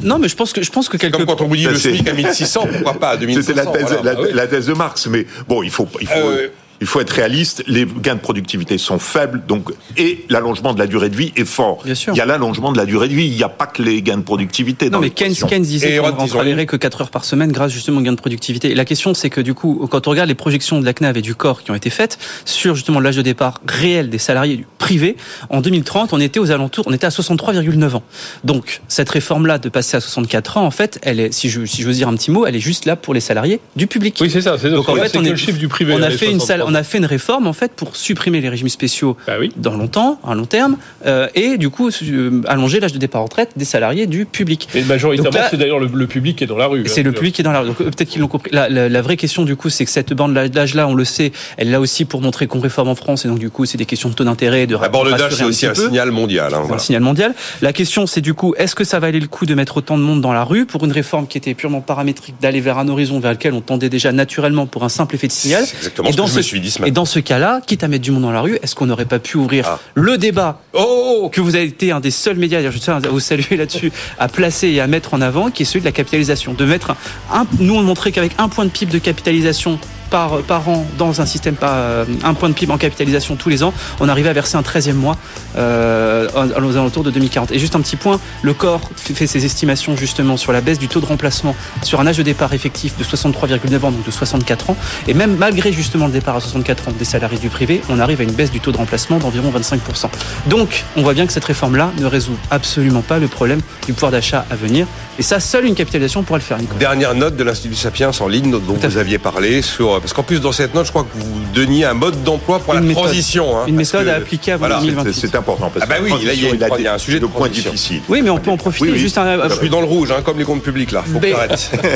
Non, 0.02 0.20
mais 0.20 0.28
je 0.28 0.36
pense 0.36 0.52
que 0.52 0.62
je 0.62 0.72
pense 0.72 0.90
que 0.90 0.98
quelque 0.98 1.16
Comme 1.16 1.26
quand 1.26 1.42
on 1.42 1.48
vous 1.48 1.56
dit 1.56 1.64
le 1.66 1.76
SMIC 1.76 2.08
à 2.08 2.14
1600, 2.14 2.68
pourquoi 2.72 2.94
pas 3.00 3.10
à 3.12 3.18
2500 3.18 3.48
C'était 3.48 3.66
la 3.66 3.72
thèse, 3.72 3.98
voilà. 4.02 4.14
la, 4.14 4.28
Ah 4.30 4.36
la 4.36 4.48
thèse 4.48 4.68
de 4.68 4.74
Marx, 4.74 5.08
mais 5.08 5.26
bon, 5.48 5.64
il 5.64 5.70
faut, 5.70 5.88
il 6.02 6.08
faut, 6.08 6.14
Euh, 6.18 6.50
il 6.84 6.88
faut 6.88 7.00
être 7.00 7.12
réaliste. 7.12 7.64
Les 7.66 7.86
gains 7.86 8.16
de 8.16 8.20
productivité 8.20 8.78
sont 8.78 9.00
faibles, 9.00 9.42
donc 9.48 9.70
et 9.96 10.26
l'allongement 10.28 10.74
de 10.74 10.80
la 10.80 10.86
durée 10.86 11.08
de 11.08 11.16
vie 11.16 11.32
est 11.38 11.46
fort. 11.46 11.82
Bien 11.86 11.96
sûr. 11.96 12.14
Il 12.14 12.18
y 12.18 12.22
a 12.22 12.26
l'allongement 12.26 12.74
de 12.74 12.78
la 12.78 12.86
durée 12.86 13.08
de 13.08 13.14
vie. 13.14 13.26
Il 13.26 13.38
n'y 13.38 13.44
a 13.44 13.48
pas 13.48 13.68
que 13.68 13.82
les 13.82 14.02
gains 14.02 14.18
de 14.18 14.24
productivité. 14.24 14.88
Non, 14.88 14.98
dans 14.98 15.00
mais 15.00 15.10
Keynes. 15.10 15.34
Keynes 15.48 15.64
disait 15.64 15.98
qu'on 15.98 16.24
ne 16.24 16.28
travaillerait 16.28 16.66
que 16.66 16.76
4 16.76 17.02
heures 17.02 17.10
par 17.10 17.24
semaine 17.24 17.54
grâce 17.54 17.72
justement 17.72 18.02
au 18.02 18.04
gain 18.04 18.12
de 18.12 18.18
productivité. 18.18 18.70
Et 18.72 18.76
la 18.76 18.84
question, 18.84 19.14
c'est 19.14 19.30
que 19.30 19.40
du 19.40 19.54
coup, 19.54 19.88
quand 19.90 20.08
on 20.08 20.12
regarde 20.12 20.28
les 20.28 20.36
projections 20.36 20.82
de 20.82 20.86
la 20.86 20.94
CNAV 20.94 21.20
et 21.20 21.22
du 21.22 21.36
corps 21.36 21.64
qui 21.64 21.72
ont 21.72 21.76
été 21.76 21.90
faites 21.90 22.18
sur 22.44 22.76
justement 22.76 23.00
l'âge 23.00 23.16
de 23.16 23.22
départ 23.22 23.62
réel 23.66 24.10
des 24.10 24.18
salariés 24.18 24.58
du 24.58 24.68
privé, 24.78 25.16
en 25.50 25.62
2030, 25.62 26.12
on 26.12 26.20
était 26.20 26.42
aux 26.42 26.52
alentours, 26.52 26.84
on 26.88 26.92
était 26.92 27.06
à 27.06 27.12
63,9 27.12 27.96
ans. 27.96 28.04
Donc, 28.44 28.82
cette 28.90 29.10
réforme-là 29.10 29.58
de 29.58 29.70
passer 29.70 29.96
à 29.96 30.02
64 30.02 30.58
ans, 30.58 30.66
en 30.66 30.72
fait, 30.72 31.00
elle 31.02 31.22
est, 31.22 31.32
si 31.32 31.48
je, 31.50 31.64
si 31.66 31.82
j'ose 31.82 31.96
dire 31.96 32.10
un 32.10 32.16
petit 32.16 32.30
mot, 32.32 32.46
elle 32.46 32.58
est 32.58 32.60
juste 32.60 32.84
là 32.86 32.98
pour 32.98 33.14
les 33.14 33.22
salariés 33.22 33.62
du 33.78 33.88
public. 33.88 34.18
Oui, 34.20 34.30
c'est 34.30 34.42
ça. 34.42 34.58
C'est 34.58 34.70
Donc 34.70 34.90
en 34.90 34.96
fait, 34.96 35.08
c'est 35.08 35.18
on, 35.18 35.24
est- 35.24 35.30
le 35.30 35.36
chiffre 35.38 35.58
du 35.58 35.70
privé. 35.70 35.94
on 35.98 36.02
a 36.02 36.10
fait 36.10 36.30
une 36.30 36.40
salle, 36.42 36.60
63. 36.60 36.72
On 36.74 36.76
a 36.76 36.84
fait 36.84 36.98
une 36.98 37.06
réforme 37.06 37.46
en 37.46 37.54
fait 37.54 37.74
pour 37.74 37.96
supprimer 37.96 38.42
les 38.42 38.50
régimes 38.50 38.70
spéciaux 38.70 39.16
Bah 39.28 39.34
oui. 39.40 39.52
dans 39.58 39.76
longtemps, 39.76 40.20
à 40.28 40.34
long 40.34 40.46
terme, 40.46 40.78
euh, 41.06 41.28
et 41.36 41.58
du 41.58 41.70
coup 41.70 41.90
euh, 41.90 42.42
allonger 42.48 42.80
l'âge 42.80 42.94
de 42.94 42.98
départ 42.98 43.22
en 43.22 43.26
retraite 43.26 43.52
des 43.56 43.66
salariés 43.66 44.08
du 44.08 44.26
public. 44.26 44.68
Et 44.74 44.82
majoritairement, 44.84 45.40
c'est 45.52 45.58
d'ailleurs 45.58 45.80
le, 45.80 45.88
le 45.94 46.08
public 46.08 46.38
qui 46.38 46.44
est 46.44 46.48
dans 46.48 46.58
la 46.58 46.66
rue. 46.68 46.84
C'est 46.88 47.02
hein. 47.02 47.04
le 47.04 47.12
public 47.12 47.36
qui 47.36 47.42
est 47.42 47.44
dans 47.44 47.52
la 47.52 47.60
rue. 47.62 47.68
Donc 47.68 47.82
euh, 47.82 47.86
peut-être 47.86 48.10
qu'ils 48.10 48.22
l'ont 48.22 48.28
compris. 48.28 48.50
La, 48.54 48.70
la- 48.70 48.90
la 48.90 49.02
vraie 49.02 49.18
question 49.18 49.44
du 49.44 49.56
coup, 49.56 49.70
c'est 49.70 49.86
que 49.86 49.92
cette 49.92 50.14
bande 50.14 50.34
d'âge-là, 50.34 50.88
on 50.88 50.96
le 50.96 51.06
sait, 51.06 51.32
elle 51.58 51.68
est 51.68 51.72
là 51.72 51.80
aussi 51.80 52.06
pour 52.06 52.22
montrer 52.22 52.48
qu'on 52.48 52.60
réforme 52.60 52.90
en 52.90 52.96
France, 52.96 53.26
et 53.26 53.28
donc 53.28 53.40
du 53.40 53.50
coup, 53.50 53.66
c'est 53.66 53.78
des 53.78 53.86
questions 53.86 54.10
de 54.10 54.16
taux 54.16 54.24
d'intérêt, 54.24 54.66
de 54.68 54.76
La 54.78 54.90
borne 54.90 55.16
d'âge, 55.16 55.34
c'est 55.36 55.44
aussi 55.44 55.66
un 55.68 55.74
peu. 55.74 55.86
signal 55.86 56.12
mondial. 56.12 56.54
hein, 56.54 56.64
C'est 56.68 56.74
un 56.74 56.78
signal 56.80 57.02
mondial. 57.04 57.34
La 57.62 57.74
question, 57.74 58.08
c'est 58.08 58.22
du 58.22 58.34
coup, 58.34 58.54
est-ce 58.58 58.74
que 58.76 58.84
ça 58.84 59.00
valait 59.00 59.20
le 59.20 59.28
coup 59.28 59.46
de 59.46 59.54
mettre 59.54 59.78
autant 59.78 59.98
de 59.98 60.04
monde 60.04 60.22
dans 60.22 60.34
la 60.34 60.44
rue 60.44 60.66
pour 60.66 60.84
une 60.86 60.92
réforme 60.92 61.28
qui 61.28 61.38
était 61.38 61.54
purement 61.54 61.82
paramétrique, 61.82 62.36
d'aller 62.42 62.62
vers 62.62 62.78
un 62.78 62.88
horizon 62.88 63.20
vers 63.20 63.32
lequel 63.32 63.54
on 63.54 63.62
tendait 63.62 63.90
déjà 63.90 64.12
naturellement 64.12 64.66
pour 64.66 64.84
un 64.84 64.90
simple 64.90 65.16
effet 65.16 65.28
de 65.28 65.32
signal? 65.32 65.64
Exactement 65.64 66.08
Et 66.08 66.12
ce 66.12 66.18
dans 66.18 66.24
que 66.26 66.30
je 66.30 66.34
ce- 66.34 66.38
me 66.40 66.44
suis 66.54 66.62
dit 66.62 66.72
ce 66.72 66.84
Et 66.86 66.92
dans 66.92 67.06
ce 67.06 67.20
cas-là, 67.20 67.62
quitte 67.66 67.84
à 67.84 67.88
mettre 67.88 68.04
du 68.04 68.12
monde 68.12 68.24
dans 68.24 68.32
la 68.32 68.42
rue, 68.42 68.58
est-ce 68.62 68.76
qu'on 68.76 68.86
n'aurait 68.86 69.06
pas 69.06 69.20
pu 69.20 69.38
ouvrir 69.38 69.66
Ah. 69.68 69.80
le 69.96 70.18
débat 70.18 70.60
Oh 70.74 71.30
que 71.32 71.42
vous 71.42 71.56
avez 71.56 71.66
été 71.66 71.92
un 71.92 72.00
des 72.00 72.12
seuls 72.12 72.38
médias, 72.38 72.62
je 72.70 72.78
tiens 72.78 72.98
à 73.04 73.08
vous 73.10 73.20
saluer 73.20 73.58
là-dessus, 73.58 73.92
à 74.20 74.28
placer 74.28 74.68
et 74.70 74.80
à 74.82 74.88
mettre 74.88 75.14
en 75.14 75.22
avant, 75.22 75.50
qui 75.52 75.64
est 75.64 75.66
celui 75.66 75.82
de 75.82 75.86
la 75.86 75.92
capitalisation. 75.92 76.54
De 76.54 76.66
mettre 76.66 76.96
un, 77.32 77.46
nous 77.60 77.76
on 77.76 77.82
montrait 77.84 78.12
qu'avec 78.12 78.34
un 78.38 78.50
point 78.50 78.66
de 78.66 78.70
PIB 78.70 78.92
de 78.92 79.00
capitalisation 79.00 79.80
par, 80.14 80.44
par 80.44 80.70
an 80.70 80.86
dans 81.00 81.22
un 81.22 81.26
système, 81.26 81.56
par, 81.56 81.72
euh, 81.74 82.06
un 82.24 82.36
point 82.36 82.48
de 82.48 82.54
PIB 82.54 82.72
en 82.72 82.78
capitalisation 82.78 83.36
tous 83.36 83.50
les 83.50 83.64
ans, 83.64 83.74
on 84.00 84.08
arrivait 84.08 84.30
à 84.30 84.34
verser 84.34 84.58
un 84.58 84.62
13e 84.62 84.94
mois 84.94 85.18
euh, 85.58 86.28
aux 86.36 86.78
alentours 86.78 87.04
de 87.04 87.10
2040. 87.10 87.52
Et 87.52 87.58
juste 87.58 87.76
un 87.76 87.82
petit 87.82 87.96
point, 87.96 88.20
le 88.44 88.54
corps 88.54 88.92
fait 88.96 89.26
ses 89.26 89.44
estimations 89.44 89.98
justement 89.98 90.38
sur 90.38 90.52
la 90.54 90.62
baisse 90.62 90.78
du 90.78 90.88
taux 90.88 91.00
de 91.00 91.08
remplacement 91.08 91.56
sur 91.82 92.00
un 92.00 92.06
âge 92.06 92.18
de 92.18 92.22
départ 92.22 92.54
effectif 92.54 92.96
de 92.96 93.04
63,9 93.04 93.86
ans, 93.86 93.90
donc 93.90 94.06
de 94.06 94.12
64 94.12 94.70
ans. 94.70 94.78
Et 95.08 95.16
même 95.16 95.36
malgré 95.36 95.74
justement 95.74 96.06
le 96.06 96.12
départ 96.12 96.36
à 96.36 96.42
64 96.42 96.90
ans 96.90 96.92
des 96.92 97.06
salariés 97.06 97.40
du 97.40 97.50
privé, 97.50 97.82
on 97.90 98.00
arrive 98.00 98.22
à 98.22 98.24
une 98.24 98.34
baisse 98.34 98.52
du 98.52 98.60
taux 98.60 98.72
de 98.72 98.78
remplacement 98.78 99.18
d'environ 99.18 99.52
25%. 99.52 100.10
Donc, 100.46 100.84
on 100.96 101.02
voit 101.02 101.16
bien 101.16 101.26
que 101.26 101.34
cette 101.34 101.46
réforme-là 101.46 101.92
ne 102.00 102.06
résout 102.06 102.38
absolument 102.52 103.02
pas 103.02 103.18
le 103.18 103.28
problème 103.28 103.62
du 103.88 103.94
pouvoir 103.94 104.12
d'achat 104.12 104.46
à 104.52 104.56
venir. 104.56 104.86
Et 105.18 105.24
ça, 105.24 105.40
seule 105.40 105.66
une 105.66 105.76
capitalisation 105.76 106.22
pourra 106.22 106.38
le 106.38 106.44
faire, 106.44 106.60
Nicolas. 106.60 106.80
Dernière 106.80 107.16
note 107.16 107.36
de 107.36 107.44
l'Institut 107.44 107.76
Sapiens 107.76 108.12
en 108.20 108.28
ligne 108.28 108.52
dont 108.52 108.74
vous 108.74 108.98
aviez 108.98 109.18
parlé 109.18 109.62
sur 109.64 110.03
parce 110.04 110.14
qu'en 110.14 110.24
plus 110.24 110.40
dans 110.42 110.52
cette 110.52 110.76
note 110.76 110.86
je 110.86 110.92
crois 110.92 111.04
que 111.04 111.18
vous 111.18 111.40
donniez 111.56 111.86
un 111.86 111.94
mode 111.94 112.24
d'emploi 112.24 112.60
pour 112.60 112.74
Une 112.74 112.82
la 112.82 112.86
méthode. 112.88 113.04
transition 113.06 113.58
hein, 113.58 113.64
Une 113.68 113.76
méthode 113.76 114.06
que- 114.06 114.10
à 114.12 114.16
appliquer 114.16 114.52
avant 114.52 114.68
voilà. 114.68 114.80
2028. 114.82 115.14
C'est 115.14 115.36
important 115.36 115.70
parce 115.74 115.86
Ah 115.86 115.88
bah 115.88 115.96
que 115.98 116.04
oui, 116.04 116.10
là, 116.12 116.16
il 116.18 116.24
y 116.24 116.28
a 116.28 116.28
transition, 116.28 116.50
une- 116.54 116.80
il 116.80 116.84
y 116.84 116.88
a 116.88 116.94
un 116.94 116.98
sujet 116.98 117.18
de 117.20 117.24
le 117.24 117.30
point 117.30 117.48
difficile. 117.50 118.02
Oui, 118.10 118.22
mais 118.22 118.30
on 118.30 118.38
peut 118.38 118.52
en 118.52 118.58
profiter. 118.58 118.86
Oui, 118.86 118.92
oui. 118.94 119.00
Juste 119.00 119.18
un, 119.18 119.48
Je 119.50 119.56
suis 119.56 119.70
dans 119.70 119.80
le 119.80 119.88
rouge 119.88 120.12
hein, 120.12 120.22
comme 120.24 120.38
les 120.38 120.44
comptes 120.46 120.62
publics 120.62 120.92
là 120.92 121.04
faut 121.04 121.20
Mais-. 121.22 121.30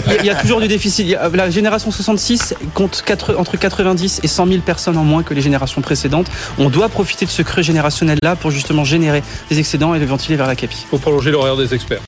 Il 0.08 0.12
y 0.14 0.18
a- 0.18 0.20
il 0.22 0.26
y 0.26 0.30
a 0.30 0.36
toujours 0.36 0.62
du 0.62 0.68
déficit. 0.68 1.16
La 1.34 1.50
génération 1.50 1.92
66 1.92 2.56
compte 2.74 3.04
entre 3.38 3.58
90 3.58 4.22
et 4.24 4.28
100 4.28 4.48
000 4.48 4.60
personnes 4.62 4.98
en 4.98 5.04
moins 5.04 5.24
que 5.24 5.34
les 5.34 5.42
générations 5.42 5.82
précédentes. 5.82 6.28
On 6.58 6.70
doit 6.70 6.90
profiter 6.90 7.26
de 7.26 7.32
ce 7.32 7.42
creux 7.42 7.62
générationnel-là 7.62 8.36
pour 8.36 8.52
justement 8.52 8.84
générer 8.84 9.22
des 9.50 9.60
excédents 9.60 9.94
et 9.94 10.00
les 10.00 10.06
ventiler 10.06 10.38
vers 10.38 10.48
la 10.48 10.56
capi. 10.56 10.78
Il 10.86 10.90
faut 10.90 10.98
prolonger 10.98 11.32
l'horaire 11.32 11.58
des 11.58 11.74
experts. 11.74 11.96